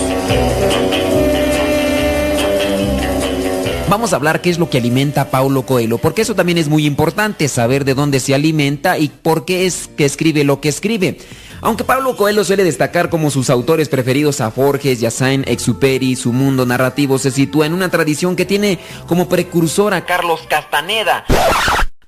Vamos 3.90 4.12
a 4.12 4.18
hablar 4.18 4.42
qué 4.42 4.50
es 4.50 4.60
lo 4.60 4.70
que 4.70 4.80
alimenta 4.80 5.22
a 5.22 5.32
Paulo 5.32 5.62
Coelho, 5.62 5.98
porque 5.98 6.22
eso 6.22 6.36
también 6.36 6.58
es 6.58 6.68
muy 6.68 6.86
importante, 6.86 7.48
saber 7.48 7.86
de 7.86 7.94
dónde 7.94 8.20
se 8.20 8.36
alimenta 8.36 8.98
y 8.98 9.08
por 9.08 9.46
qué 9.46 9.66
es 9.66 9.90
que 9.96 10.04
escribe 10.04 10.44
lo 10.44 10.60
que 10.60 10.68
escribe. 10.68 11.20
Aunque 11.62 11.86
Pablo 11.86 12.18
Coelho 12.18 12.44
suele 12.44 12.66
destacar 12.66 13.10
como 13.10 13.32
sus 13.32 13.50
autores 13.50 13.88
preferidos 13.88 14.42
a 14.42 14.52
Forges, 14.52 15.00
Yassain, 15.00 15.44
Exuperi, 15.48 16.16
su 16.16 16.34
mundo 16.34 16.66
narrativo 16.66 17.18
se 17.18 17.32
sitúa 17.32 17.66
en 17.66 17.74
una 17.74 17.90
tradición 17.90 18.36
que 18.36 18.46
tiene 18.46 18.78
como 19.08 19.30
precursor 19.30 19.94
a 19.94 20.06
Carlos 20.06 20.42
Castaneda. 20.50 21.26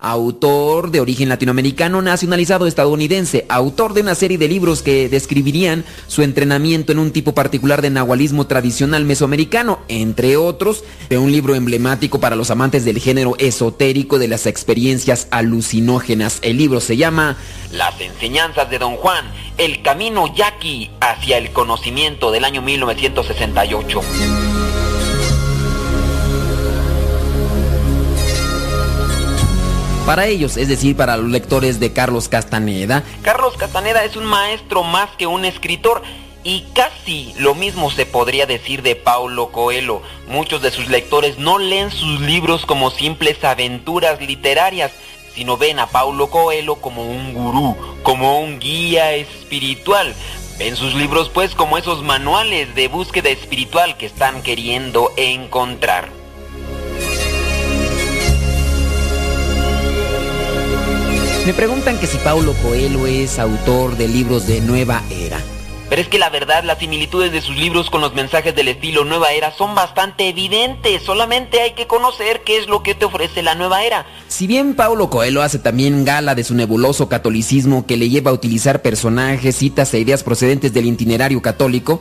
Autor 0.01 0.91
de 0.91 1.01
origen 1.01 1.27
latinoamericano 1.27 2.01
nacionalizado 2.01 2.67
estadounidense, 2.67 3.45
autor 3.49 3.93
de 3.93 3.99
una 3.99 4.15
serie 4.15 4.37
de 4.37 4.47
libros 4.47 4.81
que 4.81 5.09
describirían 5.09 5.83
su 6.07 6.21
entrenamiento 6.21 6.93
en 6.93 6.99
un 6.99 7.11
tipo 7.11 7.33
particular 7.33 7.81
de 7.81 7.89
nahualismo 7.89 8.47
tradicional 8.47 9.03
mesoamericano, 9.03 9.79
entre 9.89 10.37
otros, 10.37 10.85
de 11.09 11.17
un 11.17 11.33
libro 11.33 11.53
emblemático 11.53 12.21
para 12.21 12.37
los 12.37 12.49
amantes 12.49 12.85
del 12.85 12.99
género 12.99 13.35
esotérico 13.39 14.19
de 14.19 14.29
las 14.29 14.45
experiencias 14.45 15.27
alucinógenas. 15.31 16.39
El 16.43 16.55
libro 16.55 16.79
se 16.79 16.95
llama 16.95 17.35
Las 17.73 17.99
enseñanzas 17.99 18.69
de 18.69 18.79
Don 18.79 18.95
Juan, 18.95 19.25
el 19.57 19.81
camino 19.81 20.33
yaqui 20.33 20.91
hacia 21.01 21.37
el 21.37 21.51
conocimiento 21.51 22.31
del 22.31 22.45
año 22.45 22.61
1968. 22.61 24.48
Para 30.09 30.25
ellos, 30.25 30.57
es 30.57 30.67
decir, 30.67 30.95
para 30.95 31.17
los 31.17 31.29
lectores 31.29 31.79
de 31.79 31.93
Carlos 31.93 32.29
Castaneda, 32.29 33.03
Carlos 33.21 33.55
Castaneda 33.57 34.03
es 34.03 34.15
un 34.15 34.25
maestro 34.25 34.81
más 34.81 35.11
que 35.19 35.27
un 35.27 35.45
escritor. 35.45 36.01
Y 36.43 36.61
casi 36.73 37.31
lo 37.37 37.53
mismo 37.53 37.91
se 37.91 38.07
podría 38.07 38.47
decir 38.47 38.81
de 38.81 38.95
Paulo 38.95 39.51
Coelho. 39.51 40.01
Muchos 40.27 40.63
de 40.63 40.71
sus 40.71 40.87
lectores 40.87 41.37
no 41.37 41.59
leen 41.59 41.91
sus 41.91 42.21
libros 42.21 42.65
como 42.65 42.89
simples 42.89 43.43
aventuras 43.43 44.19
literarias, 44.19 44.91
sino 45.35 45.57
ven 45.57 45.77
a 45.77 45.85
Paulo 45.85 46.31
Coelho 46.31 46.77
como 46.77 47.03
un 47.03 47.35
gurú, 47.35 47.77
como 48.01 48.39
un 48.39 48.57
guía 48.57 49.13
espiritual. 49.13 50.15
Ven 50.57 50.75
sus 50.75 50.95
libros 50.95 51.29
pues 51.29 51.53
como 51.53 51.77
esos 51.77 52.01
manuales 52.01 52.73
de 52.73 52.87
búsqueda 52.87 53.29
espiritual 53.29 53.95
que 53.95 54.07
están 54.07 54.41
queriendo 54.41 55.11
encontrar. 55.17 56.18
Me 61.49 61.55
preguntan 61.55 61.97
que 61.97 62.05
si 62.05 62.19
Paulo 62.19 62.53
Coelho 62.61 63.07
es 63.07 63.39
autor 63.39 63.97
de 63.97 64.07
libros 64.07 64.45
de 64.45 64.61
nueva 64.61 65.01
era. 65.09 65.41
Pero 65.89 65.99
es 65.99 66.07
que 66.07 66.19
la 66.19 66.29
verdad, 66.29 66.63
las 66.63 66.77
similitudes 66.77 67.31
de 67.31 67.41
sus 67.41 67.55
libros 67.57 67.89
con 67.89 68.01
los 68.01 68.13
mensajes 68.13 68.53
del 68.53 68.67
estilo 68.67 69.03
Nueva 69.03 69.31
Era 69.31 69.51
son 69.51 69.73
bastante 69.73 70.29
evidentes. 70.29 71.01
Solamente 71.01 71.59
hay 71.61 71.73
que 71.73 71.87
conocer 71.87 72.43
qué 72.45 72.59
es 72.59 72.67
lo 72.67 72.83
que 72.83 72.93
te 72.93 73.05
ofrece 73.05 73.41
la 73.41 73.55
Nueva 73.55 73.83
Era. 73.83 74.05
Si 74.27 74.45
bien 74.45 74.75
Paulo 74.75 75.09
Coelho 75.09 75.41
hace 75.41 75.57
también 75.57 76.05
gala 76.05 76.35
de 76.35 76.43
su 76.43 76.53
nebuloso 76.53 77.09
catolicismo 77.09 77.87
que 77.87 77.97
le 77.97 78.09
lleva 78.09 78.29
a 78.29 78.35
utilizar 78.35 78.83
personajes, 78.83 79.55
citas 79.55 79.91
e 79.95 79.99
ideas 80.01 80.21
procedentes 80.21 80.71
del 80.71 80.85
itinerario 80.85 81.41
católico, 81.41 81.99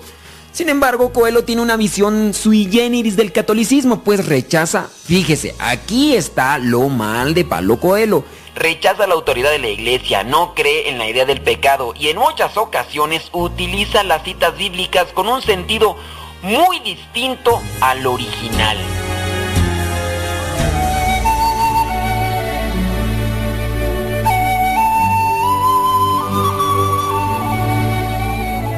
sin 0.52 0.68
embargo, 0.68 1.12
Coelho 1.12 1.44
tiene 1.44 1.62
una 1.62 1.76
visión 1.76 2.34
sui 2.34 2.68
generis 2.70 3.16
del 3.16 3.32
catolicismo, 3.32 4.02
pues 4.02 4.26
rechaza, 4.26 4.88
fíjese, 5.04 5.54
aquí 5.58 6.16
está 6.16 6.58
lo 6.58 6.88
mal 6.88 7.32
de 7.32 7.44
Paulo 7.44 7.78
Coelho 7.78 8.24
rechaza 8.58 9.06
la 9.06 9.14
autoridad 9.14 9.50
de 9.50 9.58
la 9.58 9.68
iglesia, 9.68 10.24
no 10.24 10.54
cree 10.54 10.88
en 10.88 10.98
la 10.98 11.06
idea 11.06 11.24
del 11.24 11.40
pecado 11.40 11.94
y 11.98 12.08
en 12.08 12.18
muchas 12.18 12.56
ocasiones 12.56 13.28
utiliza 13.32 14.02
las 14.02 14.22
citas 14.24 14.56
bíblicas 14.56 15.12
con 15.12 15.28
un 15.28 15.42
sentido 15.42 15.96
muy 16.42 16.80
distinto 16.80 17.60
al 17.80 18.06
original. 18.06 18.76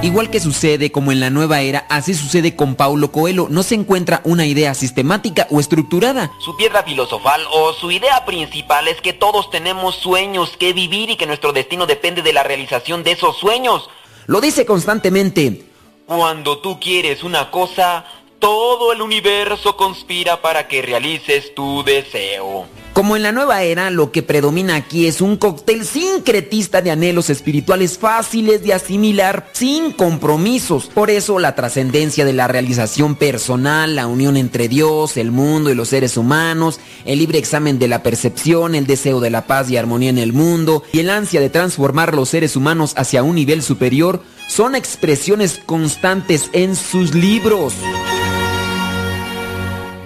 Igual 0.02 0.30
que 0.30 0.40
sucede 0.40 0.90
como 0.90 1.12
en 1.12 1.20
la 1.20 1.28
nueva 1.28 1.60
era, 1.60 1.84
así 1.90 2.14
sucede 2.14 2.56
con 2.56 2.74
Paulo 2.74 3.12
Coelho. 3.12 3.48
No 3.50 3.62
se 3.62 3.74
encuentra 3.74 4.22
una 4.24 4.46
idea 4.46 4.72
sistemática 4.72 5.46
o 5.50 5.60
estructurada. 5.60 6.30
Su 6.38 6.56
piedra 6.56 6.82
filosofal 6.84 7.42
o 7.52 7.74
su 7.74 7.90
idea 7.90 8.24
principal 8.24 8.88
es 8.88 8.98
que 9.02 9.12
todos 9.12 9.50
tenemos 9.50 9.96
sueños 9.96 10.56
que 10.58 10.72
vivir 10.72 11.10
y 11.10 11.16
que 11.16 11.26
nuestro 11.26 11.52
destino 11.52 11.84
depende 11.84 12.22
de 12.22 12.32
la 12.32 12.42
realización 12.42 13.02
de 13.02 13.12
esos 13.12 13.36
sueños. 13.36 13.90
Lo 14.26 14.40
dice 14.40 14.64
constantemente. 14.64 15.66
Cuando 16.06 16.60
tú 16.60 16.80
quieres 16.80 17.22
una 17.22 17.50
cosa, 17.50 18.06
todo 18.38 18.94
el 18.94 19.02
universo 19.02 19.76
conspira 19.76 20.40
para 20.40 20.66
que 20.66 20.80
realices 20.80 21.54
tu 21.54 21.84
deseo. 21.84 22.66
Como 23.00 23.16
en 23.16 23.22
la 23.22 23.32
nueva 23.32 23.62
era, 23.62 23.88
lo 23.88 24.12
que 24.12 24.22
predomina 24.22 24.76
aquí 24.76 25.06
es 25.06 25.22
un 25.22 25.38
cóctel 25.38 25.86
sincretista 25.86 26.82
de 26.82 26.90
anhelos 26.90 27.30
espirituales 27.30 27.96
fáciles 27.96 28.62
de 28.62 28.74
asimilar 28.74 29.48
sin 29.52 29.92
compromisos. 29.92 30.90
Por 30.92 31.08
eso 31.08 31.38
la 31.38 31.54
trascendencia 31.54 32.26
de 32.26 32.34
la 32.34 32.46
realización 32.46 33.14
personal, 33.14 33.96
la 33.96 34.06
unión 34.06 34.36
entre 34.36 34.68
Dios, 34.68 35.16
el 35.16 35.30
mundo 35.30 35.70
y 35.70 35.74
los 35.74 35.88
seres 35.88 36.18
humanos, 36.18 36.78
el 37.06 37.20
libre 37.20 37.38
examen 37.38 37.78
de 37.78 37.88
la 37.88 38.02
percepción, 38.02 38.74
el 38.74 38.86
deseo 38.86 39.20
de 39.20 39.30
la 39.30 39.46
paz 39.46 39.70
y 39.70 39.78
armonía 39.78 40.10
en 40.10 40.18
el 40.18 40.34
mundo 40.34 40.82
y 40.92 40.98
el 40.98 41.08
ansia 41.08 41.40
de 41.40 41.48
transformar 41.48 42.14
los 42.14 42.28
seres 42.28 42.54
humanos 42.54 42.92
hacia 42.98 43.22
un 43.22 43.36
nivel 43.36 43.62
superior 43.62 44.22
son 44.46 44.74
expresiones 44.74 45.58
constantes 45.64 46.50
en 46.52 46.76
sus 46.76 47.14
libros. 47.14 47.72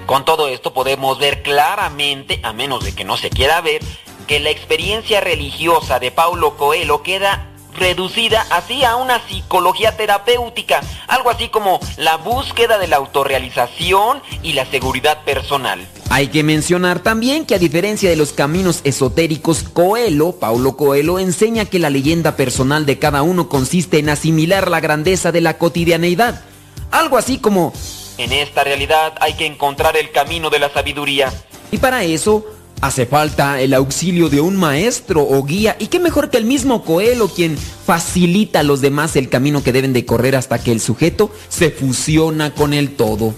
Con 0.07 0.25
todo 0.27 0.49
esto 0.49 0.75
podemos 0.75 1.19
ver 1.19 1.43
claramente, 1.43 2.41
a 2.43 2.53
menos 2.53 2.85
de 2.85 2.95
que 2.95 3.05
no 3.05 3.17
se 3.17 3.31
quiera 3.31 3.61
ver, 3.63 3.83
que 4.27 4.39
la 4.39 4.51
experiencia 4.51 5.21
religiosa 5.21 5.99
de 5.99 6.11
Paulo 6.11 6.57
Coelho 6.57 7.03
queda 7.03 7.51
reducida 7.75 8.47
así 8.51 8.85
a 8.85 8.97
una 8.97 9.21
psicología 9.27 9.97
terapéutica, 9.97 10.83
algo 11.09 11.31
así 11.31 11.49
como 11.49 11.81
la 11.97 12.17
búsqueda 12.19 12.79
de 12.79 12.87
la 12.87 12.97
autorrealización 12.97 14.23
y 14.43 14.53
la 14.53 14.67
seguridad 14.67 15.25
personal. 15.25 15.87
Hay 16.11 16.29
que 16.29 16.43
mencionar 16.43 17.01
también 17.01 17.47
que 17.47 17.55
a 17.55 17.59
diferencia 17.59 18.11
de 18.11 18.17
los 18.17 18.33
caminos 18.33 18.83
esotéricos, 18.85 19.63
Coelho, 19.63 20.33
Paulo 20.33 20.77
Coelho, 20.77 21.19
enseña 21.19 21.65
que 21.65 21.79
la 21.79 21.91
leyenda 21.91 22.37
personal 22.37 22.87
de 22.87 22.99
cada 22.99 23.23
uno 23.23 23.49
consiste 23.49 23.99
en 23.99 24.11
asimilar 24.11 24.71
la 24.71 24.81
grandeza 24.81 25.33
de 25.33 25.41
la 25.41 25.59
cotidianeidad. 25.59 26.45
Algo 26.91 27.17
así 27.17 27.39
como 27.39 27.73
en 28.19 28.33
esta 28.33 28.65
realidad 28.65 29.15
hay 29.21 29.35
que 29.35 29.47
encontrar 29.47 29.97
el 29.97 30.11
camino 30.11 30.51
de 30.51 30.59
la 30.59 30.73
sabiduría. 30.73 31.33
Y 31.71 31.79
para 31.79 32.05
eso 32.05 32.47
hace 32.81 33.07
falta 33.07 33.61
el 33.61 33.75
auxilio 33.75 34.29
de 34.29 34.41
un 34.41 34.57
maestro 34.57 35.23
o 35.23 35.43
guía. 35.45 35.77
Y 35.79 35.87
qué 35.87 35.99
mejor 35.99 36.31
que 36.31 36.37
el 36.37 36.45
mismo 36.45 36.85
Coelho 36.85 37.29
quien 37.29 37.57
facilita 37.57 38.61
a 38.61 38.63
los 38.63 38.81
demás 38.81 39.17
el 39.17 39.29
camino 39.29 39.63
que 39.63 39.73
deben 39.73 39.93
de 39.93 40.05
correr 40.05 40.37
hasta 40.37 40.63
que 40.63 40.73
el 40.73 40.81
sujeto 40.81 41.33
se 41.49 41.71
fusiona 41.71 42.53
con 42.55 42.75
el 42.75 42.95
todo. 42.95 43.35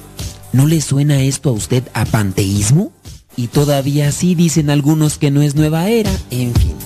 ¿No 0.52 0.66
le 0.66 0.80
suena 0.80 1.22
esto 1.22 1.50
a 1.50 1.52
usted 1.52 1.84
a 1.94 2.04
panteísmo? 2.04 2.92
Y 3.36 3.48
todavía 3.48 4.10
sí 4.12 4.34
dicen 4.34 4.70
algunos 4.70 5.18
que 5.18 5.30
no 5.30 5.42
es 5.42 5.54
nueva 5.54 5.88
era, 5.88 6.10
en 6.30 6.54
fin. 6.54 6.85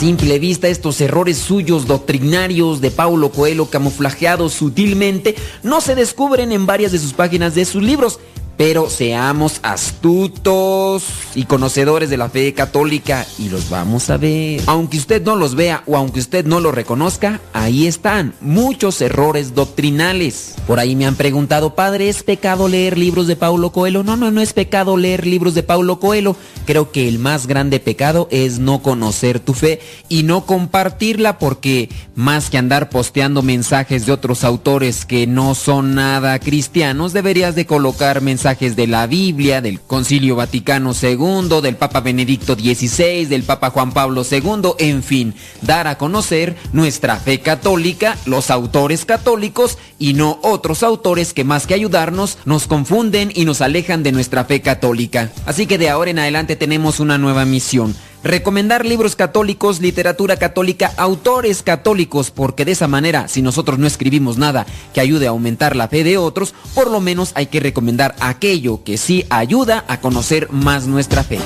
Simple 0.00 0.38
vista 0.38 0.66
estos 0.68 0.98
errores 1.02 1.36
suyos 1.36 1.86
doctrinarios 1.86 2.80
de 2.80 2.90
Paulo 2.90 3.30
Coelho 3.30 3.66
camuflajeados 3.66 4.54
sutilmente 4.54 5.34
no 5.62 5.82
se 5.82 5.94
descubren 5.94 6.52
en 6.52 6.64
varias 6.64 6.90
de 6.92 6.98
sus 6.98 7.12
páginas 7.12 7.54
de 7.54 7.66
sus 7.66 7.82
libros, 7.82 8.18
pero 8.60 8.90
seamos 8.90 9.58
astutos 9.62 11.04
y 11.34 11.44
conocedores 11.44 12.10
de 12.10 12.18
la 12.18 12.28
fe 12.28 12.52
católica 12.52 13.26
y 13.38 13.48
los 13.48 13.70
vamos 13.70 14.10
a 14.10 14.18
ver. 14.18 14.60
Aunque 14.66 14.98
usted 14.98 15.24
no 15.24 15.34
los 15.34 15.54
vea 15.54 15.82
o 15.86 15.96
aunque 15.96 16.20
usted 16.20 16.44
no 16.44 16.60
los 16.60 16.74
reconozca, 16.74 17.40
ahí 17.54 17.86
están 17.86 18.34
muchos 18.42 19.00
errores 19.00 19.54
doctrinales. 19.54 20.56
Por 20.66 20.78
ahí 20.78 20.94
me 20.94 21.06
han 21.06 21.16
preguntado, 21.16 21.74
padre, 21.74 22.10
¿es 22.10 22.22
pecado 22.22 22.68
leer 22.68 22.98
libros 22.98 23.26
de 23.26 23.36
Paulo 23.36 23.72
Coelho? 23.72 24.02
No, 24.04 24.18
no, 24.18 24.30
no 24.30 24.42
es 24.42 24.52
pecado 24.52 24.98
leer 24.98 25.26
libros 25.26 25.54
de 25.54 25.62
Paulo 25.62 25.98
Coelho. 25.98 26.36
Creo 26.66 26.92
que 26.92 27.08
el 27.08 27.18
más 27.18 27.46
grande 27.46 27.80
pecado 27.80 28.28
es 28.30 28.58
no 28.58 28.82
conocer 28.82 29.40
tu 29.40 29.54
fe 29.54 29.80
y 30.10 30.22
no 30.24 30.44
compartirla 30.44 31.38
porque 31.38 31.88
más 32.14 32.50
que 32.50 32.58
andar 32.58 32.90
posteando 32.90 33.40
mensajes 33.40 34.04
de 34.04 34.12
otros 34.12 34.44
autores 34.44 35.06
que 35.06 35.26
no 35.26 35.54
son 35.54 35.94
nada 35.94 36.38
cristianos, 36.40 37.14
deberías 37.14 37.54
de 37.54 37.64
colocar 37.64 38.20
mensajes 38.20 38.49
de 38.58 38.88
la 38.88 39.06
Biblia, 39.06 39.60
del 39.60 39.80
Concilio 39.80 40.34
Vaticano 40.34 40.92
II, 41.00 41.60
del 41.62 41.76
Papa 41.76 42.00
Benedicto 42.00 42.56
XVI, 42.56 43.26
del 43.26 43.44
Papa 43.44 43.70
Juan 43.70 43.92
Pablo 43.92 44.24
II, 44.28 44.72
en 44.78 45.04
fin, 45.04 45.34
dar 45.62 45.86
a 45.86 45.96
conocer 45.96 46.56
nuestra 46.72 47.16
fe 47.16 47.38
católica, 47.38 48.18
los 48.26 48.50
autores 48.50 49.04
católicos 49.04 49.78
y 50.00 50.14
no 50.14 50.40
otros 50.42 50.82
autores 50.82 51.32
que 51.32 51.44
más 51.44 51.68
que 51.68 51.74
ayudarnos 51.74 52.38
nos 52.44 52.66
confunden 52.66 53.30
y 53.32 53.44
nos 53.44 53.60
alejan 53.60 54.02
de 54.02 54.10
nuestra 54.10 54.44
fe 54.44 54.60
católica. 54.62 55.30
Así 55.46 55.66
que 55.66 55.78
de 55.78 55.88
ahora 55.88 56.10
en 56.10 56.18
adelante 56.18 56.56
tenemos 56.56 56.98
una 56.98 57.18
nueva 57.18 57.44
misión 57.44 57.94
recomendar 58.22 58.84
libros 58.84 59.16
católicos, 59.16 59.80
literatura 59.80 60.36
católica, 60.36 60.92
autores 60.96 61.62
católicos, 61.62 62.30
porque 62.30 62.64
de 62.64 62.72
esa 62.72 62.88
manera, 62.88 63.28
si 63.28 63.42
nosotros 63.42 63.78
no 63.78 63.86
escribimos 63.86 64.38
nada 64.38 64.66
que 64.92 65.00
ayude 65.00 65.26
a 65.26 65.30
aumentar 65.30 65.76
la 65.76 65.88
fe 65.88 66.04
de 66.04 66.18
otros, 66.18 66.54
por 66.74 66.90
lo 66.90 67.00
menos 67.00 67.32
hay 67.34 67.46
que 67.46 67.60
recomendar 67.60 68.14
aquello 68.20 68.84
que 68.84 68.98
sí 68.98 69.24
ayuda 69.30 69.84
a 69.88 70.00
conocer 70.00 70.50
más 70.50 70.86
nuestra 70.86 71.24
fe. 71.24 71.38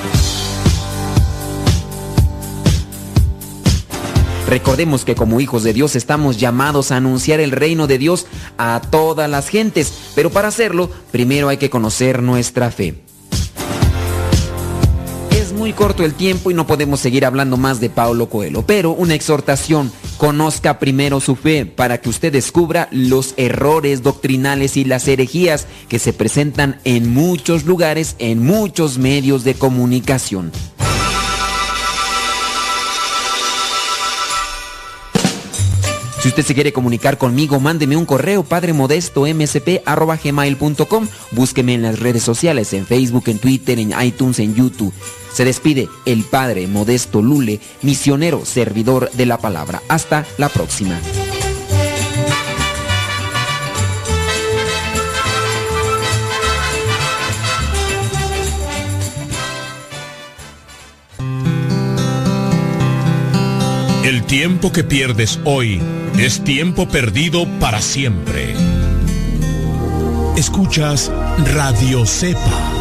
Recordemos 4.47 5.05
que 5.05 5.15
como 5.15 5.41
hijos 5.41 5.63
de 5.63 5.73
Dios 5.73 5.95
estamos 5.95 6.37
llamados 6.37 6.91
a 6.91 6.97
anunciar 6.97 7.39
el 7.39 7.51
reino 7.51 7.87
de 7.87 7.97
Dios 7.97 8.27
a 8.59 8.79
todas 8.91 9.27
las 9.27 9.49
gentes, 9.49 9.91
pero 10.13 10.29
para 10.29 10.49
hacerlo 10.49 10.89
primero 11.11 11.49
hay 11.49 11.57
que 11.57 11.71
conocer 11.71 12.21
nuestra 12.21 12.69
fe 12.69 13.04
muy 15.65 15.73
corto 15.73 16.05
el 16.05 16.13
tiempo 16.13 16.51
y 16.51 16.53
no 16.53 16.67
podemos 16.67 16.99
seguir 16.99 17.25
hablando 17.25 17.57
más 17.57 17.79
de 17.79 17.89
Paulo 17.89 18.29
Coelho, 18.29 18.61
pero 18.61 18.91
una 18.91 19.15
exhortación, 19.15 19.91
conozca 20.17 20.77
primero 20.77 21.19
su 21.19 21.35
fe 21.35 21.65
para 21.65 21.99
que 21.99 22.09
usted 22.09 22.31
descubra 22.31 22.87
los 22.91 23.33
errores 23.35 24.03
doctrinales 24.03 24.77
y 24.77 24.85
las 24.85 25.07
herejías 25.07 25.65
que 25.89 25.97
se 25.97 26.13
presentan 26.13 26.79
en 26.83 27.11
muchos 27.11 27.65
lugares, 27.65 28.15
en 28.19 28.43
muchos 28.43 28.99
medios 28.99 29.43
de 29.43 29.55
comunicación. 29.55 30.51
Si 36.21 36.29
usted 36.29 36.45
se 36.45 36.53
quiere 36.53 36.73
comunicar 36.73 37.17
conmigo, 37.17 37.59
mándeme 37.59 37.97
un 37.97 38.05
correo 38.05 38.43
padremodestomsp.gmail.com 38.43 41.07
Búsqueme 41.31 41.73
en 41.73 41.81
las 41.81 41.99
redes 41.99 42.21
sociales, 42.21 42.71
en 42.73 42.85
Facebook, 42.85 43.23
en 43.25 43.39
Twitter, 43.39 43.79
en 43.79 43.95
iTunes, 43.99 44.37
en 44.37 44.53
YouTube. 44.53 44.93
Se 45.35 45.43
despide 45.43 45.89
el 46.05 46.23
Padre 46.23 46.65
Modesto 46.65 47.21
Lule, 47.21 47.59
misionero 47.81 48.45
servidor 48.45 49.11
de 49.11 49.25
la 49.25 49.37
palabra. 49.37 49.81
Hasta 49.89 50.25
la 50.37 50.47
próxima. 50.47 50.97
El 64.05 64.23
tiempo 64.23 64.71
que 64.71 64.85
pierdes 64.85 65.41
hoy 65.43 65.81
es 66.17 66.45
tiempo 66.45 66.87
perdido 66.87 67.45
para 67.59 67.81
siempre. 67.81 68.53
Escuchas 70.37 71.11
Radio 71.43 72.05
Cepa 72.05 72.74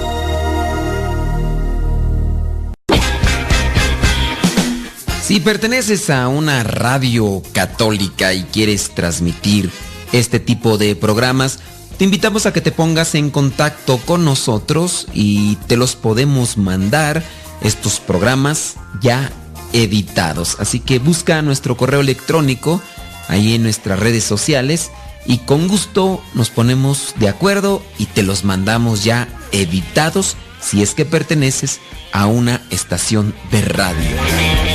Si 5.27 5.41
perteneces 5.41 6.11
a 6.11 6.29
una 6.29 6.63
radio 6.65 7.43
católica 7.55 8.35
y 8.35 8.43
quieres 8.43 8.91
transmitir 8.95 9.71
este 10.13 10.39
tipo 10.39 10.77
de 10.77 10.95
programas, 10.97 11.61
te 11.97 12.05
invitamos 12.05 12.45
a 12.45 12.53
que 12.53 12.61
te 12.61 12.73
pongas 12.73 13.15
en 13.15 13.31
contacto 13.31 13.97
con 14.05 14.27
nosotros 14.27 15.07
y 15.15 15.57
te 15.67 15.79
los 15.79 15.97
podemos 15.97 16.59
mandar 16.59 17.23
estos 17.63 18.01
programas 18.01 18.75
ya 19.01 19.33
editados. 19.73 20.59
Así 20.61 20.79
que 20.79 20.99
busca 20.99 21.41
nuestro 21.41 21.79
correo 21.79 22.01
electrónico 22.01 22.83
ahí 23.27 23.55
en 23.55 23.63
nuestras 23.63 23.99
redes 23.99 24.25
sociales 24.25 24.91
y 25.25 25.39
con 25.39 25.69
gusto 25.69 26.23
nos 26.35 26.51
ponemos 26.51 27.15
de 27.17 27.31
acuerdo 27.31 27.83
y 27.97 28.05
te 28.05 28.23
los 28.23 28.45
mandamos 28.45 29.05
ya 29.05 29.27
editados 29.53 30.37
si 30.61 30.83
es 30.83 30.93
que 30.93 31.07
perteneces 31.07 31.81
a 32.13 32.27
una 32.27 32.61
estación 32.69 33.35
de 33.51 33.63
radio. 33.63 34.74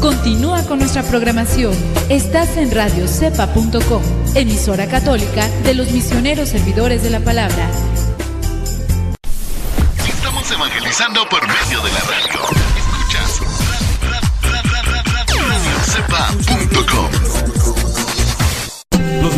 Continúa 0.00 0.62
con 0.64 0.78
nuestra 0.78 1.02
programación. 1.02 1.74
Estás 2.08 2.56
en 2.56 2.70
radiocepa.com, 2.70 4.02
emisora 4.34 4.86
católica 4.86 5.48
de 5.64 5.74
los 5.74 5.90
misioneros 5.90 6.50
servidores 6.50 7.02
de 7.02 7.10
la 7.10 7.20
palabra. 7.20 7.68
Estamos 10.08 10.50
evangelizando 10.50 11.28
por 11.28 11.40
medio 11.46 11.82
de 11.82 11.92
la 11.92 12.00
radio. 12.00 12.40
Escuchas 12.76 13.40
radiocepa.com. 15.48 17.37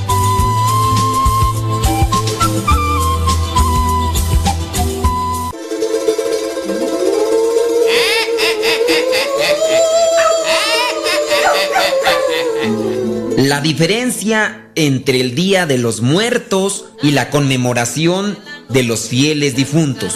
La 13.41 13.59
diferencia 13.59 14.69
entre 14.75 15.19
el 15.19 15.33
Día 15.33 15.65
de 15.65 15.79
los 15.79 16.01
Muertos 16.01 16.85
y 17.01 17.09
la 17.09 17.31
conmemoración 17.31 18.37
de 18.69 18.83
los 18.83 19.07
fieles 19.07 19.55
difuntos. 19.55 20.13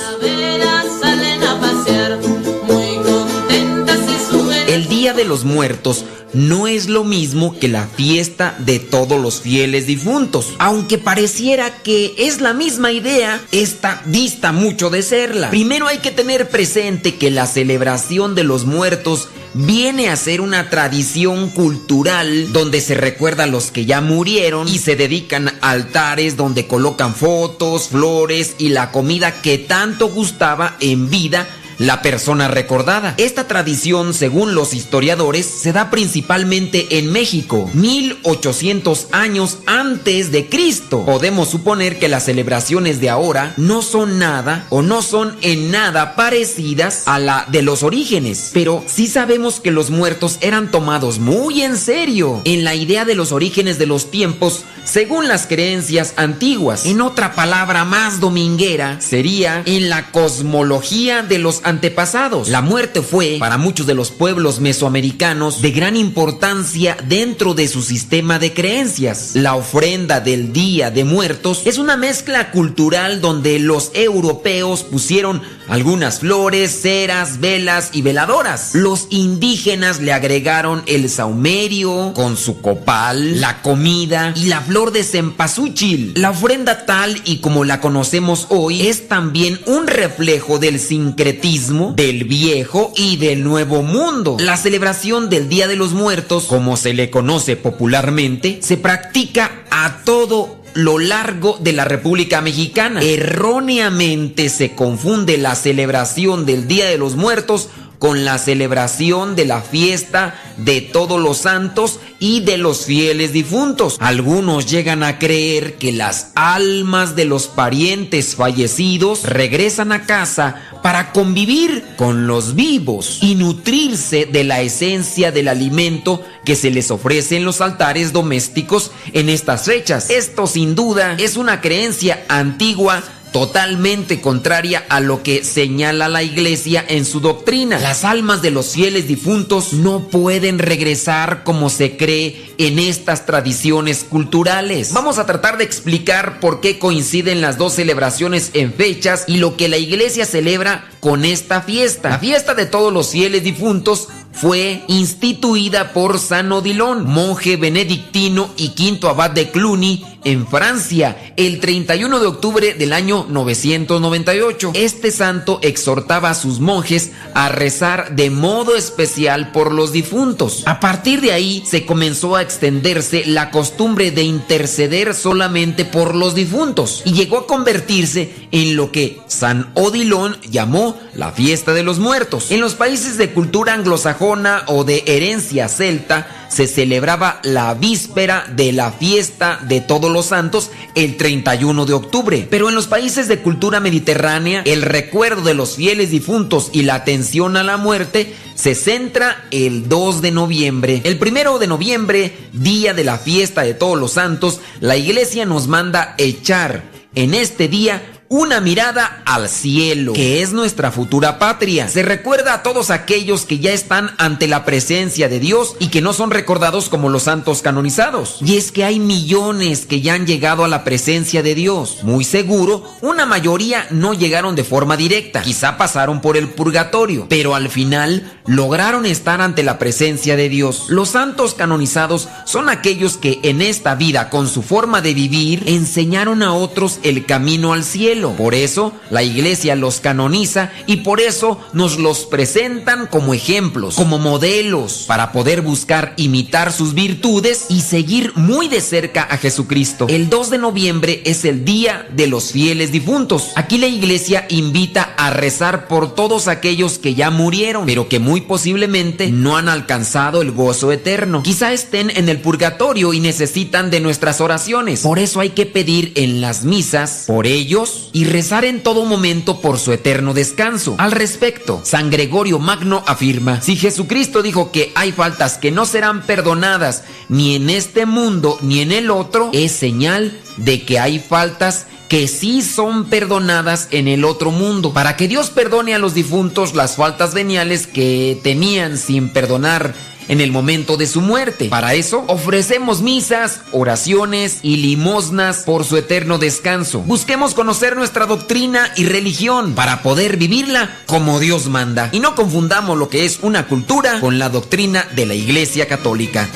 De 5.14 5.24
los 5.24 5.46
Muertos 5.46 6.04
no 6.34 6.68
es 6.68 6.90
lo 6.90 7.04
mismo 7.04 7.58
que 7.60 7.68
la 7.68 7.86
fiesta 7.86 8.56
de 8.60 8.80
todos 8.80 9.22
los 9.22 9.40
fieles 9.40 9.86
difuntos. 9.86 10.54
Aunque 10.58 10.98
pareciera 10.98 11.84
que 11.84 12.16
es 12.18 12.42
la 12.42 12.54
misma 12.54 12.92
idea, 12.92 13.40
esta 13.52 14.02
dista 14.06 14.52
mucho 14.52 14.90
de 14.90 15.04
serla. 15.04 15.52
Primero 15.52 15.88
hay 15.88 16.00
que 16.00 16.12
tener 16.12 16.50
presente 16.50 17.16
que 17.16 17.30
la 17.30 17.46
celebración 17.46 18.34
de 18.34 18.44
los 18.44 18.66
muertos 18.66 19.30
viene 19.54 20.10
a 20.10 20.16
ser 20.16 20.42
una 20.42 20.70
tradición 20.70 21.50
cultural 21.50 22.52
donde 22.52 22.82
se 22.82 22.96
recuerda 22.96 23.44
a 23.44 23.48
los 23.48 23.72
que 23.72 23.86
ya 23.86 24.02
murieron 24.02 24.68
y 24.68 24.80
se 24.80 24.96
dedican 24.96 25.54
altares 25.62 26.36
donde 26.36 26.68
colocan 26.68 27.14
fotos, 27.14 27.90
flores 27.90 28.56
y 28.58 28.70
la 28.70 28.92
comida 28.92 29.42
que 29.42 29.60
tanto 29.60 30.10
gustaba 30.10 30.76
en 30.82 31.10
vida 31.10 31.48
la 31.78 32.02
persona 32.02 32.48
recordada. 32.48 33.16
Esta 33.18 33.48
tradición, 33.48 34.14
según 34.14 34.56
los 34.56 34.74
historiadores, 34.74 35.46
se 35.46 35.74
da 35.74 35.90
principalmente 35.90 36.98
en 36.98 37.12
México, 37.12 37.70
1800 37.74 39.08
años 39.12 39.60
antes 39.66 40.32
de 40.32 40.48
Cristo. 40.48 41.06
Podemos 41.06 41.50
suponer 41.50 42.00
que 42.00 42.08
las 42.08 42.26
celebraciones 42.26 43.02
de 43.02 43.10
ahora 43.10 43.54
no 43.58 43.82
son 43.82 44.20
nada 44.20 44.68
o 44.70 44.82
no 44.82 45.02
son 45.02 45.36
en 45.42 45.72
nada 45.72 46.16
parecidas 46.16 47.04
a 47.08 47.20
la 47.20 47.46
de 47.50 47.62
los 47.62 47.84
orígenes, 47.84 48.52
pero 48.54 48.84
sí 48.88 49.08
sabemos 49.08 49.60
que 49.60 49.72
los 49.72 49.90
muertos 49.90 50.38
eran 50.42 50.72
tomados 50.72 51.20
muy 51.20 51.62
en 51.62 51.78
serio 51.78 52.42
en 52.46 52.64
la 52.64 52.76
idea 52.76 53.06
de 53.06 53.16
los 53.16 53.32
orígenes 53.32 53.78
de 53.78 53.86
los 53.86 54.12
tiempos 54.12 54.64
según 54.84 55.28
las 55.28 55.48
creencias 55.48 56.14
antiguas. 56.16 56.86
En 56.86 57.02
otra 57.02 57.34
palabra 57.34 57.86
más 57.86 58.20
dominguera, 58.20 59.02
sería 59.02 59.64
en 59.66 59.90
la 59.90 60.12
cosmología 60.12 61.24
de 61.24 61.40
los 61.40 61.65
antepasados. 61.66 62.50
La 62.50 62.62
muerte 62.62 63.02
fue, 63.02 63.38
para 63.40 63.58
muchos 63.58 63.88
de 63.88 63.96
los 63.96 64.12
pueblos 64.12 64.60
mesoamericanos, 64.60 65.62
de 65.62 65.72
gran 65.72 65.98
importancia 65.98 66.96
dentro 67.08 67.54
de 67.54 67.68
su 67.68 67.82
sistema 67.82 68.40
de 68.40 68.54
creencias. 68.54 69.32
La 69.34 69.56
ofrenda 69.56 70.20
del 70.20 70.54
Día 70.54 70.92
de 70.92 71.04
Muertos 71.04 71.64
es 71.66 71.78
una 71.78 71.98
mezcla 71.98 72.52
cultural 72.52 73.22
donde 73.22 73.60
los 73.60 73.92
europeos 73.94 74.84
pusieron 74.84 75.42
algunas 75.68 76.20
flores, 76.20 76.82
ceras, 76.82 77.40
velas 77.40 77.90
y 77.94 78.04
veladoras. 78.04 78.76
Los 78.76 79.08
indígenas 79.10 80.00
le 80.00 80.14
agregaron 80.14 80.84
el 80.86 81.10
saumerio 81.10 82.14
con 82.14 82.38
su 82.38 82.62
copal, 82.62 83.42
la 83.42 83.64
comida 83.64 84.34
y 84.36 84.46
la 84.46 84.62
flor 84.62 84.92
de 84.92 85.04
cempasúchil. 85.04 86.14
La 86.16 86.30
ofrenda 86.30 86.86
tal 86.86 87.20
y 87.26 87.38
como 87.38 87.64
la 87.66 87.82
conocemos 87.82 88.46
hoy 88.50 88.88
es 88.88 89.08
también 89.08 89.60
un 89.66 89.88
reflejo 89.88 90.60
del 90.60 90.80
sincretismo 90.80 91.55
del 91.96 92.26
viejo 92.26 92.92
y 92.98 93.16
del 93.16 93.44
nuevo 93.44 93.82
mundo. 93.82 94.36
La 94.40 94.58
celebración 94.58 95.30
del 95.30 95.48
Día 95.48 95.68
de 95.68 95.78
los 95.78 95.94
Muertos, 95.94 96.46
como 96.46 96.76
se 96.76 96.94
le 96.94 97.10
conoce 97.10 97.56
popularmente, 97.56 98.60
se 98.62 98.76
practica 98.76 99.64
a 99.72 100.02
todo 100.04 100.62
lo 100.74 101.00
largo 101.00 101.58
de 101.62 101.72
la 101.72 101.86
República 101.86 102.42
Mexicana. 102.42 103.02
Erróneamente 103.02 104.50
se 104.50 104.76
confunde 104.76 105.38
la 105.38 105.56
celebración 105.56 106.46
del 106.46 106.68
Día 106.68 106.86
de 106.88 106.98
los 106.98 107.16
Muertos 107.16 107.70
con 108.06 108.24
la 108.24 108.38
celebración 108.38 109.36
de 109.36 109.46
la 109.46 109.64
fiesta 109.64 110.40
de 110.58 110.82
todos 110.82 111.20
los 111.20 111.40
santos 111.40 112.00
y 112.20 112.42
de 112.42 112.60
los 112.60 112.86
fieles 112.86 113.34
difuntos. 113.34 113.98
Algunos 114.00 114.68
llegan 114.68 115.02
a 115.02 115.18
creer 115.18 115.80
que 115.80 115.92
las 115.92 116.32
almas 116.36 117.16
de 117.16 117.26
los 117.26 117.48
parientes 117.48 118.36
fallecidos 118.36 119.24
regresan 119.24 119.92
a 119.92 120.04
casa 120.04 120.62
para 120.84 121.14
convivir 121.14 121.84
con 121.98 122.28
los 122.28 122.54
vivos 122.54 123.18
y 123.24 123.34
nutrirse 123.34 124.28
de 124.28 124.44
la 124.44 124.62
esencia 124.62 125.32
del 125.32 125.48
alimento 125.48 126.22
que 126.46 126.56
se 126.56 126.70
les 126.70 126.92
ofrece 126.92 127.38
en 127.38 127.44
los 127.44 127.60
altares 127.60 128.14
domésticos 128.14 128.92
en 129.14 129.30
estas 129.30 129.66
fechas. 129.66 130.12
Esto 130.12 130.46
sin 130.46 130.76
duda 130.76 131.16
es 131.18 131.38
una 131.38 131.60
creencia 131.60 132.24
antigua 132.28 133.02
totalmente 133.36 134.22
contraria 134.22 134.86
a 134.88 135.02
lo 135.02 135.22
que 135.22 135.44
señala 135.44 136.08
la 136.08 136.24
iglesia 136.24 136.86
en 136.88 137.04
su 137.04 137.20
doctrina. 137.20 137.78
Las 137.80 138.06
almas 138.06 138.42
de 138.42 138.50
los 138.50 138.72
fieles 138.72 139.10
difuntos 139.10 139.74
no 139.74 140.08
pueden 140.08 140.58
regresar 140.58 141.44
como 141.44 141.70
se 141.70 141.98
cree 141.98 142.54
en 142.58 142.80
estas 142.80 143.26
tradiciones 143.26 144.06
culturales. 144.06 144.94
Vamos 144.94 145.18
a 145.18 145.26
tratar 145.26 145.58
de 145.58 145.66
explicar 145.66 146.40
por 146.40 146.62
qué 146.62 146.80
coinciden 146.80 147.42
las 147.42 147.58
dos 147.58 147.74
celebraciones 147.74 148.52
en 148.54 148.74
fechas 148.74 149.26
y 149.28 149.36
lo 149.36 149.58
que 149.58 149.68
la 149.68 149.80
iglesia 149.80 150.26
celebra 150.26 150.90
con 151.02 151.26
esta 151.26 151.62
fiesta. 151.62 152.12
La 152.12 152.20
fiesta 152.20 152.56
de 152.56 152.68
todos 152.68 152.94
los 152.94 153.10
fieles 153.10 153.44
difuntos 153.44 154.08
fue 154.32 154.84
instituida 154.88 155.94
por 155.94 156.20
San 156.20 156.52
Odilon, 156.52 157.06
monje 157.06 157.56
benedictino 157.56 158.50
y 158.58 158.70
quinto 158.70 159.08
abad 159.08 159.32
de 159.32 159.50
Cluny 159.50 160.06
en 160.26 160.48
Francia, 160.48 161.34
el 161.38 161.60
31 161.60 162.20
de 162.20 162.26
octubre 162.26 162.74
del 162.74 162.92
año 162.92 163.26
998. 163.30 164.72
Este 164.74 165.12
santo 165.12 165.60
exhortaba 165.62 166.32
a 166.32 166.36
sus 166.36 166.60
monjes 166.60 167.12
a 167.34 167.50
rezar 167.50 168.16
de 168.16 168.30
modo 168.32 168.76
especial 168.76 169.52
por 169.52 169.72
los 169.72 169.94
difuntos. 169.94 170.64
A 170.66 170.80
partir 170.80 171.22
de 171.22 171.32
ahí 171.32 171.64
se 171.66 171.86
comenzó 171.86 172.36
a 172.36 172.42
extenderse 172.42 173.24
la 173.26 173.52
costumbre 173.52 174.12
de 174.12 174.24
interceder 174.24 175.14
solamente 175.14 175.86
por 175.86 176.16
los 176.16 176.36
difuntos 176.36 177.04
y 177.06 177.14
llegó 177.14 177.38
a 177.38 177.48
convertirse 177.48 178.34
en 178.52 178.76
lo 178.76 178.92
que 178.92 179.20
San 179.28 179.72
Odilon 179.76 180.38
llamó 180.50 181.00
la 181.14 181.32
fiesta 181.32 181.74
de 181.74 181.84
los 181.84 182.00
muertos. 182.00 182.52
En 182.52 182.62
los 182.62 182.74
países 182.74 183.18
de 183.18 183.32
cultura 183.32 183.74
anglosajona 183.74 184.64
o 184.68 184.84
de 184.84 185.04
herencia 185.06 185.70
celta, 185.70 186.45
se 186.48 186.68
celebraba 186.68 187.40
la 187.44 187.74
víspera 187.74 188.46
de 188.56 188.72
la 188.72 188.92
fiesta 188.92 189.60
de 189.68 189.82
todos 189.82 190.12
los 190.12 190.28
santos 190.28 190.72
el 190.96 191.18
31 191.18 191.86
de 191.86 191.94
octubre. 191.94 192.48
Pero 192.50 192.70
en 192.70 192.76
los 192.76 192.88
países 192.88 193.28
de 193.28 193.40
cultura 193.40 193.80
mediterránea, 193.80 194.62
el 194.66 194.82
recuerdo 194.82 195.42
de 195.42 195.54
los 195.54 195.76
fieles 195.76 196.12
difuntos 196.12 196.70
y 196.74 196.84
la 196.84 196.96
atención 196.96 197.58
a 197.58 197.64
la 197.64 197.78
muerte 197.78 198.34
se 198.56 198.76
centra 198.76 199.46
el 199.52 199.90
2 199.90 200.22
de 200.22 200.32
noviembre. 200.32 201.02
El 201.04 201.18
primero 201.18 201.60
de 201.60 201.68
noviembre, 201.68 202.34
día 202.54 202.94
de 202.94 203.04
la 203.04 203.18
fiesta 203.18 203.64
de 203.64 203.74
todos 203.74 204.00
los 204.00 204.14
santos, 204.14 204.60
la 204.80 204.98
iglesia 204.98 205.46
nos 205.46 205.68
manda 205.68 206.16
echar 206.18 206.84
en 207.16 207.34
este 207.34 207.68
día 207.68 208.04
una 208.28 208.60
mirada 208.60 209.22
al 209.26 209.50
cielo, 209.50 210.14
que 210.14 210.42
es 210.42 210.52
nuestra 210.52 210.92
futura 210.92 211.38
patria. 211.38 211.88
Se 211.88 212.02
recuerda 212.02 212.56
a 212.56 212.64
todos 212.64 212.90
aquellos 212.90 213.46
que 213.46 213.60
ya 213.60 213.72
están 213.72 214.12
ante 214.18 214.48
la 214.48 214.66
presencia 214.66 215.30
de 215.30 215.40
Dios 215.40 215.76
y 215.80 215.90
que 215.90 216.02
no 216.02 216.12
son 216.12 216.32
recordados 216.32 216.90
como 216.90 217.10
los 217.10 217.24
santos 217.24 217.62
canonizados. 217.62 218.38
Y 218.42 218.58
es 218.58 218.72
que 218.72 218.84
hay 218.84 219.00
millones 219.00 219.86
que 219.86 220.02
ya 220.02 220.16
han 220.16 220.26
llegado 220.26 220.64
a 220.64 220.68
la 220.68 220.84
presencia 220.84 221.44
de 221.44 221.54
Dios. 221.54 222.00
Muy 222.04 222.24
seguro, 222.24 222.84
una 223.02 223.26
mayoría 223.26 223.86
no 223.92 224.14
llegaron 224.14 224.56
de 224.56 224.64
forma 224.64 224.98
directa, 224.98 225.44
quizá 225.44 225.78
pasaron 225.78 226.22
por 226.22 226.36
el 226.36 226.50
purgatorio, 226.50 227.28
pero 227.30 227.54
al 227.54 227.70
final 227.70 228.40
lograron 228.48 229.06
estar 229.06 229.42
ante 229.42 229.62
la 229.62 229.78
presencia 229.78 230.36
de 230.36 230.50
Dios. 230.50 230.86
Los 230.90 231.10
santos 231.10 231.54
canonizados 231.54 232.28
son 232.46 232.70
aquellos 232.70 233.18
que 233.18 233.40
en 233.44 233.62
esta 233.62 233.94
vida, 233.96 234.30
con 234.30 234.48
su 234.48 234.64
forma 234.64 235.02
de 235.02 235.14
vivir, 235.14 235.64
enseñaron 235.68 236.42
a 236.42 236.54
otros 236.54 237.00
el 237.04 237.26
camino 237.26 237.74
al 237.74 237.84
cielo. 237.84 238.15
Por 238.16 238.56
eso 238.56 238.94
la 239.10 239.24
iglesia 239.24 239.76
los 239.76 240.00
canoniza 240.00 240.72
y 240.88 240.98
por 240.98 241.20
eso 241.20 241.60
nos 241.74 242.00
los 242.00 242.26
presentan 242.26 243.08
como 243.08 243.34
ejemplos, 243.34 243.96
como 243.96 244.20
modelos, 244.20 245.04
para 245.08 245.32
poder 245.32 245.62
buscar 245.62 246.14
imitar 246.18 246.72
sus 246.72 246.94
virtudes 246.94 247.66
y 247.70 247.82
seguir 247.82 248.32
muy 248.36 248.68
de 248.68 248.82
cerca 248.82 249.24
a 249.24 249.38
Jesucristo. 249.38 250.08
El 250.10 250.30
2 250.30 250.50
de 250.50 250.58
noviembre 250.58 251.22
es 251.26 251.46
el 251.46 251.66
día 251.66 252.08
de 252.16 252.28
los 252.28 252.52
fieles 252.52 252.92
difuntos. 252.92 253.52
Aquí 253.56 253.78
la 253.78 253.88
iglesia 253.88 254.46
invita 254.50 255.14
a 255.18 255.30
rezar 255.32 255.88
por 255.88 256.16
todos 256.16 256.48
aquellos 256.48 256.98
que 256.98 257.16
ya 257.16 257.30
murieron, 257.32 257.86
pero 257.86 258.08
que 258.08 258.20
muy 258.20 258.42
posiblemente 258.42 259.32
no 259.32 259.58
han 259.58 259.70
alcanzado 259.70 260.42
el 260.42 260.52
gozo 260.52 260.92
eterno. 260.92 261.44
Quizá 261.44 261.74
estén 261.74 262.10
en 262.12 262.30
el 262.30 262.40
purgatorio 262.40 263.14
y 263.14 263.20
necesitan 263.20 263.90
de 263.90 264.00
nuestras 264.00 264.42
oraciones. 264.42 265.02
Por 265.02 265.20
eso 265.20 265.40
hay 265.40 265.50
que 265.50 265.66
pedir 265.66 266.14
en 266.16 266.42
las 266.42 266.64
misas 266.64 267.26
por 267.28 267.48
ellos 267.48 268.05
y 268.16 268.24
rezar 268.24 268.64
en 268.64 268.82
todo 268.82 269.04
momento 269.04 269.60
por 269.60 269.78
su 269.78 269.92
eterno 269.92 270.34
descanso. 270.34 270.96
Al 271.00 271.12
respecto, 271.12 271.82
San 271.84 272.10
Gregorio 272.10 272.60
Magno 272.60 273.04
afirma, 273.08 273.60
si 273.60 273.76
Jesucristo 273.76 274.42
dijo 274.42 274.72
que 274.72 274.94
hay 274.96 275.12
faltas 275.12 275.58
que 275.58 275.70
no 275.70 275.86
serán 275.86 276.22
perdonadas 276.22 277.04
ni 277.28 277.56
en 277.56 277.70
este 277.70 278.06
mundo 278.06 278.58
ni 278.62 278.80
en 278.80 278.94
el 278.94 279.12
otro, 279.12 279.50
es 279.52 279.74
señal 279.74 280.40
de 280.56 280.84
que 280.84 280.98
hay 280.98 281.20
faltas 281.20 281.88
que 282.08 282.30
sí 282.30 282.62
son 282.62 283.10
perdonadas 283.10 283.90
en 283.92 284.08
el 284.08 284.24
otro 284.24 284.50
mundo. 284.52 284.94
Para 284.94 285.18
que 285.18 285.28
Dios 285.28 285.50
perdone 285.50 285.94
a 285.94 286.00
los 286.00 286.14
difuntos 286.14 286.74
las 286.74 286.96
faltas 286.96 287.34
veniales 287.34 287.86
que 287.86 288.40
tenían 288.42 288.98
sin 288.98 289.28
perdonar 289.28 289.94
en 290.28 290.42
el 290.42 290.52
momento 290.52 290.98
de 290.98 291.08
su 291.08 291.22
muerte. 291.22 291.70
Para 291.70 291.94
eso 291.94 292.24
ofrecemos 292.28 293.02
misas, 293.02 293.62
oraciones 293.72 294.60
y 294.62 294.78
limosnas 294.78 295.60
por 295.60 295.86
su 295.86 295.98
eterno 295.98 296.38
descanso. 296.38 297.00
Busquemos 297.02 297.54
conocer 297.54 297.96
nuestra 297.96 298.26
doctrina 298.26 298.92
y 298.96 299.06
religión 299.06 299.74
para 299.74 300.02
poder 300.02 300.38
vivirla 300.38 300.98
como 301.06 301.40
Dios 301.40 301.68
manda. 301.68 302.10
Y 302.12 302.20
no 302.20 302.36
confundamos 302.36 302.98
lo 302.98 303.10
que 303.10 303.26
es 303.26 303.40
una 303.42 303.68
cultura 303.68 304.20
con 304.20 304.40
la 304.40 304.50
doctrina 304.50 305.08
de 305.16 305.26
la 305.26 305.34
Iglesia 305.34 305.88
Católica. 305.88 306.48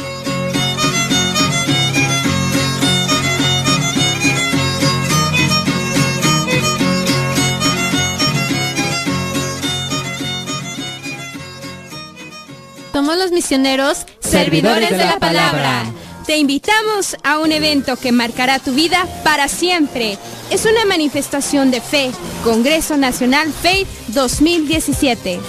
Misioneros, 13.39 13.99
servidores 14.19 14.89
de 14.89 15.05
la 15.05 15.17
palabra. 15.17 15.85
Te 16.25 16.35
invitamos 16.35 17.15
a 17.23 17.39
un 17.39 17.53
evento 17.53 17.95
que 17.95 18.11
marcará 18.11 18.59
tu 18.59 18.73
vida 18.73 19.07
para 19.23 19.47
siempre. 19.47 20.17
Es 20.51 20.65
una 20.65 20.83
manifestación 20.83 21.71
de 21.71 21.79
fe, 21.79 22.11
Congreso 22.43 22.97
Nacional 22.97 23.53
Faith 23.53 23.87
2017. 24.09 25.39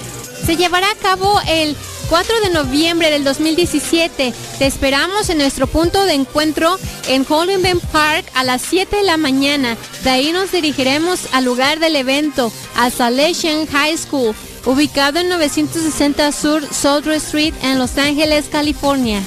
Se 0.46 0.56
llevará 0.56 0.88
a 0.88 0.94
cabo 1.02 1.40
el 1.48 1.76
4 2.08 2.40
de 2.44 2.50
noviembre 2.50 3.10
del 3.10 3.24
2017. 3.24 4.32
Te 4.60 4.66
esperamos 4.66 5.28
en 5.28 5.38
nuestro 5.38 5.66
punto 5.66 6.04
de 6.04 6.14
encuentro 6.14 6.78
en 7.08 7.26
Hollywood 7.28 7.82
Park 7.90 8.24
a 8.34 8.44
las 8.44 8.62
7 8.62 8.98
de 8.98 9.02
la 9.02 9.16
mañana. 9.16 9.76
De 10.04 10.10
ahí 10.10 10.30
nos 10.30 10.52
dirigiremos 10.52 11.26
al 11.32 11.44
lugar 11.44 11.80
del 11.80 11.96
evento, 11.96 12.52
a 12.76 12.88
Salesian 12.90 13.66
High 13.66 13.98
School, 13.98 14.32
ubicado 14.66 15.18
en 15.18 15.28
960 15.28 16.32
Sur 16.32 16.62
Southern 16.72 17.16
Street 17.16 17.52
en 17.62 17.78
Los 17.78 17.98
Ángeles, 17.98 18.46
California. 18.50 19.22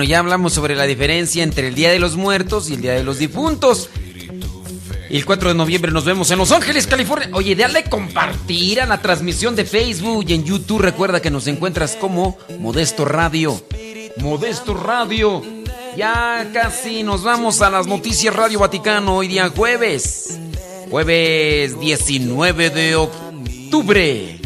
Bueno, 0.00 0.08
ya 0.08 0.20
hablamos 0.20 0.54
sobre 0.54 0.74
la 0.76 0.84
diferencia 0.84 1.42
entre 1.42 1.68
el 1.68 1.74
Día 1.74 1.90
de 1.90 1.98
los 1.98 2.16
Muertos 2.16 2.70
y 2.70 2.72
el 2.72 2.80
Día 2.80 2.94
de 2.94 3.04
los 3.04 3.18
Difuntos. 3.18 3.90
El 5.10 5.26
4 5.26 5.50
de 5.50 5.54
noviembre 5.54 5.92
nos 5.92 6.06
vemos 6.06 6.30
en 6.30 6.38
Los 6.38 6.52
Ángeles, 6.52 6.86
California. 6.86 7.28
Oye, 7.34 7.54
dale 7.54 7.84
compartir 7.84 8.80
a 8.80 8.86
la 8.86 9.02
transmisión 9.02 9.54
de 9.56 9.66
Facebook 9.66 10.24
y 10.26 10.32
en 10.32 10.44
YouTube. 10.44 10.80
Recuerda 10.80 11.20
que 11.20 11.30
nos 11.30 11.46
encuentras 11.48 11.96
como 11.96 12.38
Modesto 12.58 13.04
Radio. 13.04 13.62
Modesto 14.16 14.72
Radio. 14.72 15.42
Ya 15.98 16.48
casi 16.50 17.02
nos 17.02 17.22
vamos 17.22 17.60
a 17.60 17.68
las 17.68 17.86
noticias 17.86 18.34
Radio 18.34 18.60
Vaticano 18.60 19.16
hoy 19.16 19.28
día 19.28 19.50
jueves. 19.50 20.38
Jueves 20.88 21.78
19 21.78 22.70
de 22.70 22.96
octubre. 22.96 24.40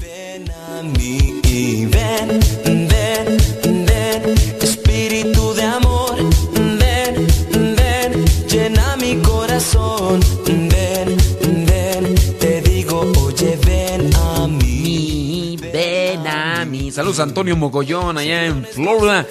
Corazón, 9.54 10.20
ven, 10.46 11.16
ven, 11.64 12.14
te 12.40 12.60
digo, 12.62 13.12
oye, 13.24 13.56
ven 13.64 14.10
a 14.16 14.48
mí. 14.48 15.56
Ven 15.72 16.26
a 16.26 16.64
mí. 16.64 16.90
Saludos 16.90 17.20
Antonio 17.20 17.54
Mogollón 17.54 18.18
allá 18.18 18.46
en 18.46 18.64
Florida. 18.64 19.24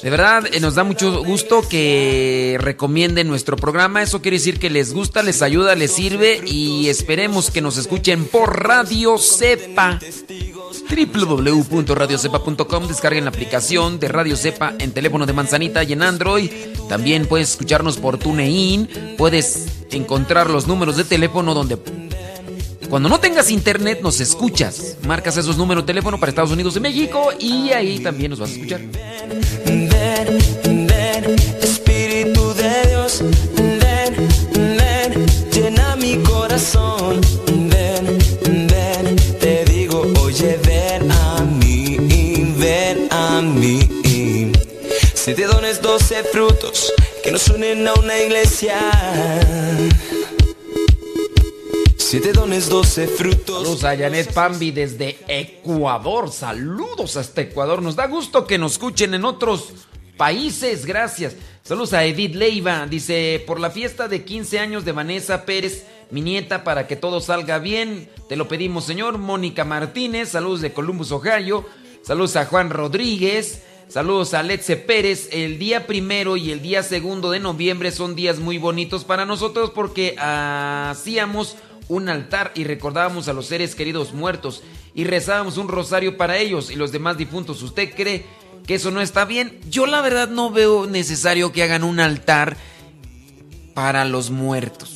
De 0.00 0.10
verdad, 0.10 0.44
eh, 0.52 0.60
nos 0.60 0.76
da 0.76 0.84
mucho 0.84 1.24
gusto 1.24 1.66
que 1.68 2.56
recomienden 2.60 3.26
nuestro 3.26 3.56
programa. 3.56 4.00
Eso 4.00 4.22
quiere 4.22 4.36
decir 4.36 4.60
que 4.60 4.70
les 4.70 4.94
gusta, 4.94 5.24
les 5.24 5.42
ayuda, 5.42 5.74
les 5.74 5.90
sirve 5.90 6.40
y 6.46 6.88
esperemos 6.88 7.50
que 7.50 7.60
nos 7.60 7.76
escuchen 7.76 8.26
por 8.26 8.62
Radio 8.62 9.18
Cepa 9.18 9.98
www.radiocepa.com 10.88 12.86
Descarguen 12.86 13.24
la 13.24 13.30
aplicación 13.30 13.98
de 13.98 14.08
Radio 14.08 14.36
Cepa 14.36 14.74
en 14.78 14.92
teléfono 14.92 15.26
de 15.26 15.32
manzanita 15.32 15.82
y 15.82 15.92
en 15.92 16.02
Android. 16.02 16.50
También 16.88 17.26
puedes 17.26 17.50
escucharnos 17.50 17.96
por 17.98 18.18
TuneIn. 18.18 18.88
Puedes 19.16 19.66
encontrar 19.90 20.50
los 20.50 20.66
números 20.66 20.96
de 20.96 21.04
teléfono 21.04 21.54
donde 21.54 21.78
cuando 22.88 23.08
no 23.08 23.18
tengas 23.18 23.50
internet 23.50 24.00
nos 24.02 24.20
escuchas. 24.20 24.98
Marcas 25.02 25.36
esos 25.36 25.56
números 25.56 25.82
de 25.82 25.88
teléfono 25.88 26.20
para 26.20 26.30
Estados 26.30 26.52
Unidos 26.52 26.76
y 26.76 26.80
México 26.80 27.30
y 27.40 27.70
ahí 27.70 27.98
también 27.98 28.30
nos 28.30 28.38
vas 28.38 28.50
a 28.50 28.52
escuchar. 28.52 28.80
Ven, 29.64 30.86
ven, 30.86 31.36
Espíritu 31.60 32.54
de 32.54 32.88
Dios, 32.88 33.22
ven, 33.56 34.28
ven, 34.76 35.26
llena 35.50 35.96
mi 35.96 36.18
corazón, 36.18 37.20
mí. 43.64 44.52
Siete 45.14 45.46
dones, 45.46 45.80
doce 45.80 46.22
frutos 46.24 46.92
que 47.22 47.32
nos 47.32 47.48
unen 47.48 47.86
a 47.88 47.94
una 47.94 48.18
iglesia. 48.18 48.78
Siete 51.96 52.32
dones, 52.32 52.68
doce 52.68 53.06
frutos. 53.06 53.62
Saludos 53.62 53.84
a 53.84 53.96
Janet 53.96 54.32
Pambi 54.32 54.70
desde 54.70 55.18
Ecuador. 55.26 56.30
Saludos 56.30 57.16
hasta 57.16 57.40
Ecuador. 57.40 57.82
Nos 57.82 57.96
da 57.96 58.06
gusto 58.06 58.46
que 58.46 58.58
nos 58.58 58.72
escuchen 58.72 59.14
en 59.14 59.24
otros 59.24 59.72
países. 60.16 60.84
Gracias. 60.84 61.34
Saludos 61.62 61.94
a 61.94 62.04
Edith 62.04 62.34
Leiva. 62.34 62.86
Dice, 62.86 63.42
por 63.46 63.58
la 63.58 63.70
fiesta 63.70 64.06
de 64.06 64.24
15 64.24 64.58
años 64.58 64.84
de 64.84 64.92
Vanessa 64.92 65.46
Pérez, 65.46 65.86
mi 66.10 66.20
nieta, 66.20 66.62
para 66.62 66.86
que 66.86 66.96
todo 66.96 67.20
salga 67.22 67.58
bien. 67.58 68.10
Te 68.28 68.36
lo 68.36 68.46
pedimos, 68.46 68.84
señor. 68.84 69.16
Mónica 69.16 69.64
Martínez. 69.64 70.28
Saludos 70.28 70.60
de 70.60 70.72
Columbus, 70.72 71.10
Ohio. 71.10 71.64
Saludos 72.04 72.36
a 72.36 72.44
Juan 72.44 72.68
Rodríguez. 72.68 73.62
Saludos 73.88 74.34
a 74.34 74.42
Letze 74.42 74.76
Pérez. 74.76 75.30
El 75.32 75.58
día 75.58 75.86
primero 75.86 76.36
y 76.36 76.50
el 76.50 76.60
día 76.60 76.82
segundo 76.82 77.30
de 77.30 77.40
noviembre 77.40 77.90
son 77.92 78.14
días 78.14 78.40
muy 78.40 78.58
bonitos 78.58 79.04
para 79.04 79.24
nosotros 79.24 79.70
porque 79.70 80.14
hacíamos 80.18 81.56
un 81.88 82.10
altar 82.10 82.52
y 82.54 82.64
recordábamos 82.64 83.28
a 83.28 83.32
los 83.32 83.46
seres 83.46 83.74
queridos 83.74 84.12
muertos 84.12 84.62
y 84.94 85.04
rezábamos 85.04 85.56
un 85.56 85.68
rosario 85.68 86.18
para 86.18 86.36
ellos 86.36 86.70
y 86.70 86.76
los 86.76 86.92
demás 86.92 87.16
difuntos. 87.16 87.62
¿Usted 87.62 87.94
cree 87.94 88.26
que 88.66 88.74
eso 88.74 88.90
no 88.90 89.00
está 89.00 89.24
bien? 89.24 89.58
Yo 89.70 89.86
la 89.86 90.02
verdad 90.02 90.28
no 90.28 90.50
veo 90.50 90.86
necesario 90.86 91.52
que 91.52 91.62
hagan 91.62 91.84
un 91.84 92.00
altar 92.00 92.58
para 93.72 94.04
los 94.04 94.30
muertos. 94.30 94.93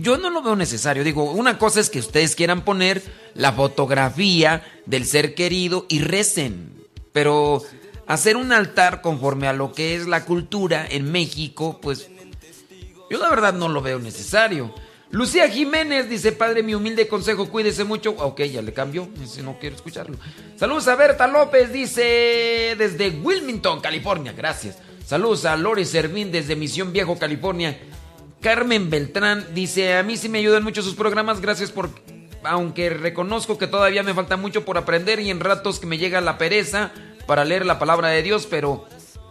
Yo 0.00 0.18
no 0.18 0.30
lo 0.30 0.42
veo 0.42 0.56
necesario. 0.56 1.04
Digo, 1.04 1.30
una 1.32 1.58
cosa 1.58 1.80
es 1.80 1.90
que 1.90 1.98
ustedes 1.98 2.34
quieran 2.34 2.64
poner 2.64 3.02
la 3.34 3.52
fotografía 3.52 4.64
del 4.86 5.06
ser 5.06 5.34
querido 5.34 5.86
y 5.88 6.00
recen. 6.00 6.72
Pero 7.12 7.62
hacer 8.06 8.36
un 8.36 8.52
altar 8.52 9.00
conforme 9.02 9.48
a 9.48 9.52
lo 9.52 9.72
que 9.72 9.94
es 9.94 10.06
la 10.06 10.24
cultura 10.24 10.86
en 10.88 11.10
México, 11.10 11.78
pues 11.80 12.08
yo 13.10 13.18
la 13.18 13.28
verdad 13.28 13.52
no 13.54 13.68
lo 13.68 13.82
veo 13.82 13.98
necesario. 13.98 14.74
Lucía 15.10 15.46
Jiménez 15.50 16.08
dice, 16.08 16.32
padre, 16.32 16.62
mi 16.62 16.74
humilde 16.74 17.06
consejo, 17.06 17.50
cuídese 17.50 17.84
mucho. 17.84 18.12
Ok, 18.12 18.44
ya 18.44 18.62
le 18.62 18.72
cambió, 18.72 19.06
dice, 19.18 19.42
no 19.42 19.58
quiero 19.58 19.76
escucharlo. 19.76 20.16
Saludos 20.56 20.88
a 20.88 20.96
Berta 20.96 21.26
López, 21.26 21.70
dice, 21.70 22.74
desde 22.78 23.10
Wilmington, 23.10 23.82
California, 23.82 24.32
gracias. 24.32 24.78
Saludos 25.04 25.44
a 25.44 25.54
Lore 25.56 25.84
Servín 25.84 26.32
desde 26.32 26.56
Misión 26.56 26.94
Viejo, 26.94 27.18
California. 27.18 27.78
Carmen 28.42 28.90
Beltrán 28.90 29.46
dice, 29.54 29.94
a 29.94 30.02
mí 30.02 30.16
sí 30.16 30.28
me 30.28 30.38
ayudan 30.38 30.64
mucho 30.64 30.82
sus 30.82 30.94
programas, 30.94 31.40
gracias 31.40 31.70
por... 31.70 31.88
Aunque 32.44 32.90
reconozco 32.90 33.56
que 33.56 33.68
todavía 33.68 34.02
me 34.02 34.14
falta 34.14 34.36
mucho 34.36 34.64
por 34.64 34.76
aprender 34.76 35.20
y 35.20 35.30
en 35.30 35.38
ratos 35.38 35.78
que 35.78 35.86
me 35.86 35.96
llega 35.96 36.20
la 36.20 36.38
pereza 36.38 36.90
para 37.28 37.44
leer 37.44 37.64
la 37.64 37.78
palabra 37.78 38.08
de 38.08 38.20
Dios, 38.20 38.48
pero 38.50 38.84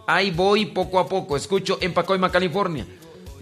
ahí 0.06 0.30
voy 0.30 0.64
poco 0.64 0.98
a 0.98 1.06
poco. 1.10 1.36
Escucho 1.36 1.76
en 1.82 1.92
Pacoima, 1.92 2.32
California. 2.32 2.86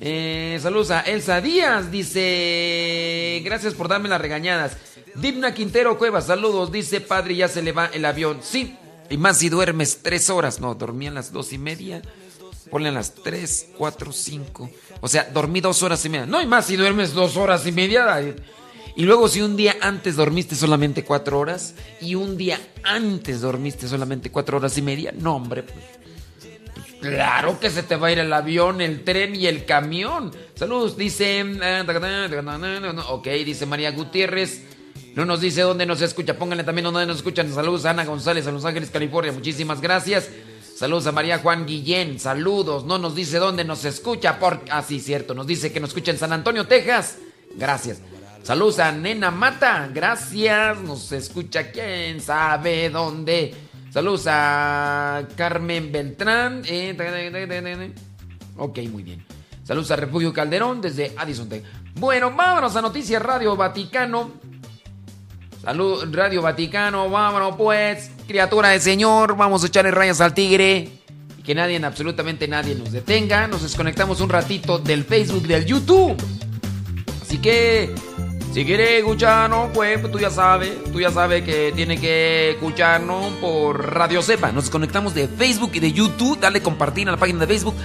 Eh, 0.01 0.59
saludos 0.60 0.90
a 0.90 1.02
Elsa 1.02 1.40
Díaz, 1.40 1.92
dice, 1.92 3.40
gracias 3.44 3.74
por 3.74 3.86
darme 3.86 4.09
las 4.09 4.20
regañadas. 4.20 4.76
Digna 5.14 5.55
Quintero 5.55 5.98
Cuevas, 5.98 6.26
saludos, 6.26 6.72
dice, 6.72 7.01
padre, 7.01 7.36
ya 7.36 7.47
se 7.47 7.62
le 7.62 7.70
va 7.70 7.86
el 7.92 8.05
avión. 8.05 8.40
Sí, 8.42 8.76
y 9.09 9.18
más 9.18 9.38
si 9.38 9.48
duermes 9.48 10.01
tres 10.02 10.30
horas. 10.30 10.59
No, 10.59 10.74
dormí 10.74 11.06
a 11.06 11.12
las 11.12 11.32
dos 11.32 11.52
y 11.52 11.59
media. 11.59 12.02
Ponle 12.70 12.88
a 12.88 12.92
las 12.92 13.14
tres, 13.14 13.68
cuatro, 13.76 14.12
cinco. 14.12 14.70
O 15.01 15.09
sea, 15.09 15.31
dormí 15.32 15.60
dos 15.60 15.82
horas 15.82 16.05
y 16.05 16.09
media. 16.09 16.27
No, 16.27 16.40
y 16.40 16.47
más 16.47 16.66
si 16.66 16.77
duermes 16.77 17.12
dos 17.12 17.36
horas 17.36 17.66
y 17.66 17.72
media. 17.72 18.22
Y 18.97 19.02
luego 19.02 19.28
si 19.28 19.40
un 19.40 19.56
día 19.56 19.77
antes 19.81 20.16
dormiste 20.16 20.56
solamente 20.56 21.05
cuatro 21.05 21.39
horas 21.39 21.74
y 22.01 22.14
un 22.14 22.36
día 22.36 22.60
antes 22.82 23.40
dormiste 23.40 23.89
solamente 23.89 24.31
cuatro 24.31 24.59
horas 24.59 24.77
y 24.77 24.82
media, 24.82 25.12
no, 25.16 25.36
hombre, 25.36 25.62
pues, 25.62 26.01
Claro 27.01 27.59
que 27.59 27.70
se 27.70 27.82
te 27.82 27.97
va 27.97 28.09
a 28.09 28.12
ir 28.12 28.18
el 28.18 28.32
avión, 28.32 28.82
el 28.82 29.05
tren 29.05 29.35
y 29.35 29.47
el 29.47 29.64
camión. 29.64 30.32
Saludos, 30.55 30.98
dice. 30.98 31.43
Ok, 33.09 33.27
dice 33.44 33.64
María 33.64 33.90
Gutiérrez. 33.90 34.64
No 35.14 35.24
nos 35.24 35.40
dice 35.40 35.62
dónde 35.62 35.86
nos 35.86 36.02
escucha. 36.02 36.36
Pónganle 36.36 36.62
también 36.62 36.85
dónde 36.85 37.06
nos 37.06 37.16
escuchan. 37.16 37.52
Saludos 37.52 37.86
Ana 37.86 38.05
González 38.05 38.47
a 38.47 38.52
Los 38.52 38.66
Ángeles, 38.66 38.90
California. 38.90 39.32
Muchísimas 39.32 39.81
gracias. 39.81 40.28
Saludos 40.81 41.07
a 41.09 41.12
María 41.12 41.36
Juan 41.36 41.66
Guillén. 41.66 42.19
Saludos. 42.19 42.86
No 42.86 42.97
nos 42.97 43.15
dice 43.15 43.36
dónde 43.36 43.65
nos 43.65 43.85
escucha. 43.85 44.39
Por... 44.39 44.62
Ah, 44.70 44.82
sí, 44.82 44.98
cierto. 44.98 45.35
Nos 45.35 45.47
dice 45.47 45.70
que 45.70 45.78
nos 45.78 45.90
escucha 45.90 46.11
en 46.11 46.16
San 46.16 46.32
Antonio, 46.32 46.66
Texas. 46.66 47.19
Gracias. 47.55 48.01
Saludos 48.43 48.78
a 48.78 48.90
Nena 48.90 49.31
Mata. 49.31 49.90
Gracias. 49.93 50.81
Nos 50.81 51.12
escucha 51.12 51.70
quién 51.70 52.23
sabe 52.23 52.89
dónde. 52.89 53.55
Saludos 53.90 54.24
a 54.28 55.28
Carmen 55.36 55.93
Beltrán. 55.93 56.62
Eh, 56.65 57.93
ok, 58.57 58.78
muy 58.90 59.02
bien. 59.02 59.23
Saludos 59.62 59.90
a 59.90 59.97
Refugio 59.97 60.32
Calderón 60.32 60.81
desde 60.81 61.12
Addison, 61.15 61.51
Texas. 61.51 61.70
Bueno, 61.97 62.32
vámonos 62.35 62.74
a 62.74 62.81
Noticias 62.81 63.20
Radio 63.20 63.55
Vaticano. 63.55 64.31
Salud, 65.70 66.05
Radio 66.10 66.42
Vaticano, 66.42 67.09
vámonos 67.09 67.55
pues, 67.56 68.10
criatura 68.26 68.70
del 68.70 68.80
Señor, 68.80 69.36
vamos 69.36 69.62
a 69.62 69.68
echarle 69.68 69.92
rayas 69.92 70.20
al 70.20 70.34
tigre. 70.34 70.88
Y 71.38 71.42
que 71.44 71.55
nadie, 71.55 71.76
absolutamente 71.84 72.48
nadie 72.48 72.74
nos 72.74 72.90
detenga. 72.90 73.47
Nos 73.47 73.62
desconectamos 73.62 74.20
un 74.20 74.30
ratito 74.30 74.80
del 74.80 75.05
Facebook, 75.05 75.47
del 75.47 75.64
YouTube. 75.64 76.16
Así 77.22 77.38
que, 77.38 77.94
si 78.52 78.64
quiere 78.64 78.98
escucharnos, 78.98 79.70
pues, 79.72 80.01
pues 80.01 80.10
tú 80.10 80.18
ya 80.18 80.30
sabes, 80.30 80.72
tú 80.90 80.98
ya 80.98 81.12
sabes 81.12 81.44
que 81.44 81.70
tiene 81.76 82.01
que 82.01 82.51
escucharnos 82.51 83.34
por 83.34 83.94
Radio 83.94 84.22
Cepa. 84.22 84.51
Nos 84.51 84.64
desconectamos 84.64 85.14
de 85.14 85.28
Facebook 85.28 85.70
y 85.74 85.78
de 85.78 85.92
YouTube, 85.92 86.40
dale 86.40 86.60
compartir 86.62 87.06
a 87.09 87.12
la 87.12 87.16
página 87.16 87.38
de 87.38 87.47
Facebook 87.47 87.76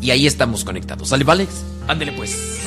y 0.00 0.12
ahí 0.12 0.26
estamos 0.26 0.64
conectados. 0.64 1.10
¿Sale, 1.10 1.24
Valex? 1.24 1.62
Ándele 1.88 2.12
pues. 2.12 2.58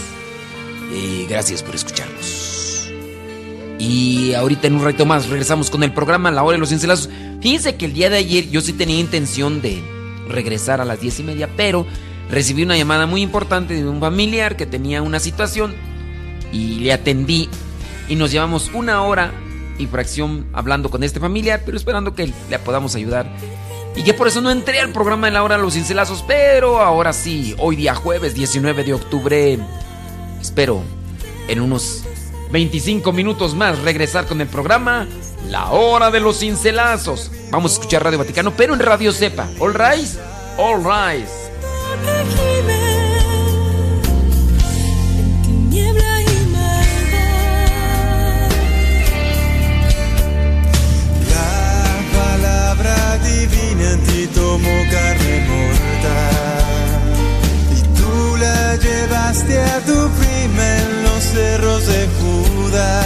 Y 0.93 1.25
gracias 1.25 1.63
por 1.63 1.73
escucharnos. 1.73 2.50
Y 3.81 4.35
ahorita 4.35 4.67
en 4.67 4.75
un 4.75 4.83
rato 4.83 5.07
más 5.07 5.27
regresamos 5.27 5.71
con 5.71 5.81
el 5.81 5.91
programa 5.91 6.29
La 6.29 6.43
Hora 6.43 6.53
de 6.53 6.59
los 6.59 6.69
Cincelazos. 6.69 7.09
Fíjense 7.41 7.77
que 7.77 7.85
el 7.85 7.93
día 7.93 8.11
de 8.11 8.17
ayer 8.17 8.47
yo 8.51 8.61
sí 8.61 8.73
tenía 8.73 8.99
intención 8.99 9.59
de 9.59 9.81
regresar 10.27 10.81
a 10.81 10.85
las 10.85 11.01
diez 11.01 11.19
y 11.19 11.23
media, 11.23 11.49
pero 11.57 11.87
recibí 12.29 12.61
una 12.61 12.77
llamada 12.77 13.07
muy 13.07 13.23
importante 13.23 13.73
de 13.73 13.89
un 13.89 13.99
familiar 13.99 14.55
que 14.55 14.67
tenía 14.67 15.01
una 15.01 15.19
situación 15.19 15.73
y 16.53 16.75
le 16.75 16.93
atendí 16.93 17.49
y 18.07 18.15
nos 18.15 18.31
llevamos 18.31 18.69
una 18.71 19.01
hora 19.01 19.33
y 19.79 19.87
fracción 19.87 20.45
hablando 20.53 20.91
con 20.91 21.03
este 21.03 21.19
familiar, 21.19 21.63
pero 21.65 21.75
esperando 21.75 22.13
que 22.13 22.31
le 22.51 22.59
podamos 22.59 22.93
ayudar. 22.93 23.35
Y 23.95 24.03
que 24.03 24.13
por 24.13 24.27
eso 24.27 24.41
no 24.41 24.51
entré 24.51 24.79
al 24.79 24.91
programa 24.91 25.25
de 25.25 25.33
la 25.33 25.43
hora 25.43 25.57
de 25.57 25.63
los 25.63 25.73
cincelazos, 25.73 26.23
pero 26.27 26.81
ahora 26.81 27.13
sí, 27.13 27.55
hoy 27.57 27.77
día 27.77 27.95
jueves 27.95 28.35
19 28.35 28.83
de 28.83 28.93
octubre, 28.93 29.57
espero 30.39 30.83
en 31.47 31.61
unos 31.61 32.03
25 32.51 33.13
minutos 33.13 33.55
más 33.55 33.79
regresar 33.79 34.27
con 34.27 34.41
el 34.41 34.47
programa 34.47 35.07
La 35.49 35.71
Hora 35.71 36.11
de 36.11 36.19
los 36.19 36.39
Cincelazos. 36.39 37.31
Vamos 37.49 37.71
a 37.71 37.75
escuchar 37.75 38.03
Radio 38.03 38.19
Vaticano, 38.19 38.51
pero 38.55 38.73
en 38.73 38.81
Radio 38.81 39.11
Cepa. 39.13 39.47
All 39.59 39.73
rise, 39.73 40.19
all 40.57 40.83
rise. 40.83 41.31
La 51.29 51.85
palabra 52.19 53.17
divina 53.19 53.91
en 53.91 54.03
ti 54.03 54.27
tomó 54.33 54.83
carne 54.91 55.47
mortal 55.47 56.41
y 57.77 57.81
tú 57.97 58.37
la 58.37 58.75
llevaste 58.75 59.57
a 59.57 59.79
tu 59.85 60.09
los 60.19 61.00
cerros 61.31 61.87
de 61.87 62.07
Judá. 62.19 63.01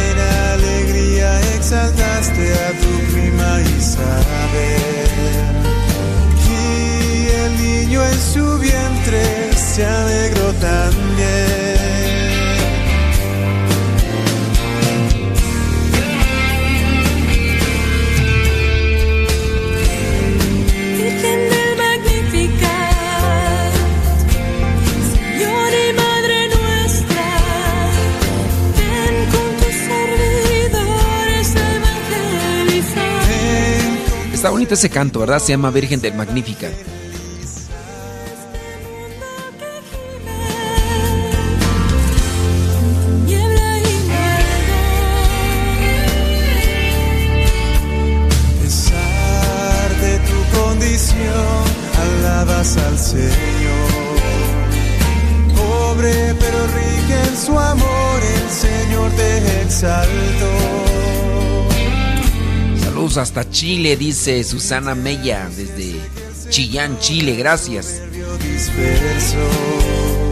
En 0.00 0.16
alegría 0.52 1.40
exaltaste 1.56 2.44
a 2.66 2.70
tu 2.82 2.92
prima 3.12 3.60
Isabel 3.78 4.84
y 6.48 7.28
el 7.42 7.52
niño 7.62 8.04
en 8.04 8.20
su 8.32 8.58
vientre 8.58 9.52
se 9.54 9.84
alegró 9.84 10.52
también. 10.54 11.73
Está 34.44 34.52
bonito 34.52 34.74
ese 34.74 34.90
canto, 34.90 35.20
¿verdad? 35.20 35.38
Se 35.38 35.52
llama 35.52 35.70
Virgen 35.70 36.02
del 36.02 36.12
Magnífica. 36.12 36.68
Chile, 63.50 63.96
dice 63.96 64.42
Susana 64.44 64.94
Mella, 64.94 65.48
desde 65.56 65.94
Chillán, 66.50 66.98
Chile. 66.98 67.36
Gracias. 67.36 68.00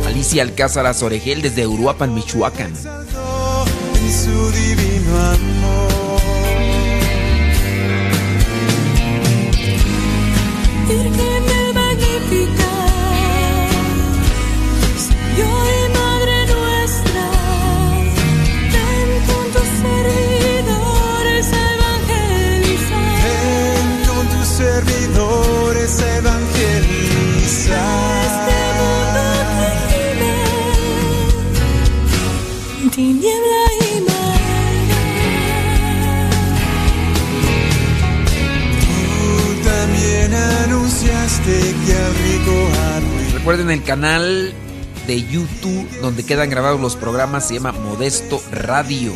Alicia 0.07 0.43
Alcázar 0.43 0.95
Oregel, 1.03 1.43
desde 1.43 1.67
Uruapan, 1.67 2.15
Michoacán. 2.15 2.73
Recuerden 43.63 43.81
el 43.81 43.87
canal 43.87 44.53
de 45.07 45.23
YouTube 45.23 45.89
donde 46.01 46.25
quedan 46.27 46.51
grabados 46.51 46.81
los 46.81 46.97
programas, 46.97 47.47
se 47.47 47.55
llama 47.55 47.71
Modesto 47.71 48.43
Radio. 48.51 49.13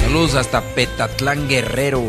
Saludos 0.00 0.34
hasta 0.34 0.62
Petatlán 0.74 1.46
Guerrero. 1.46 2.02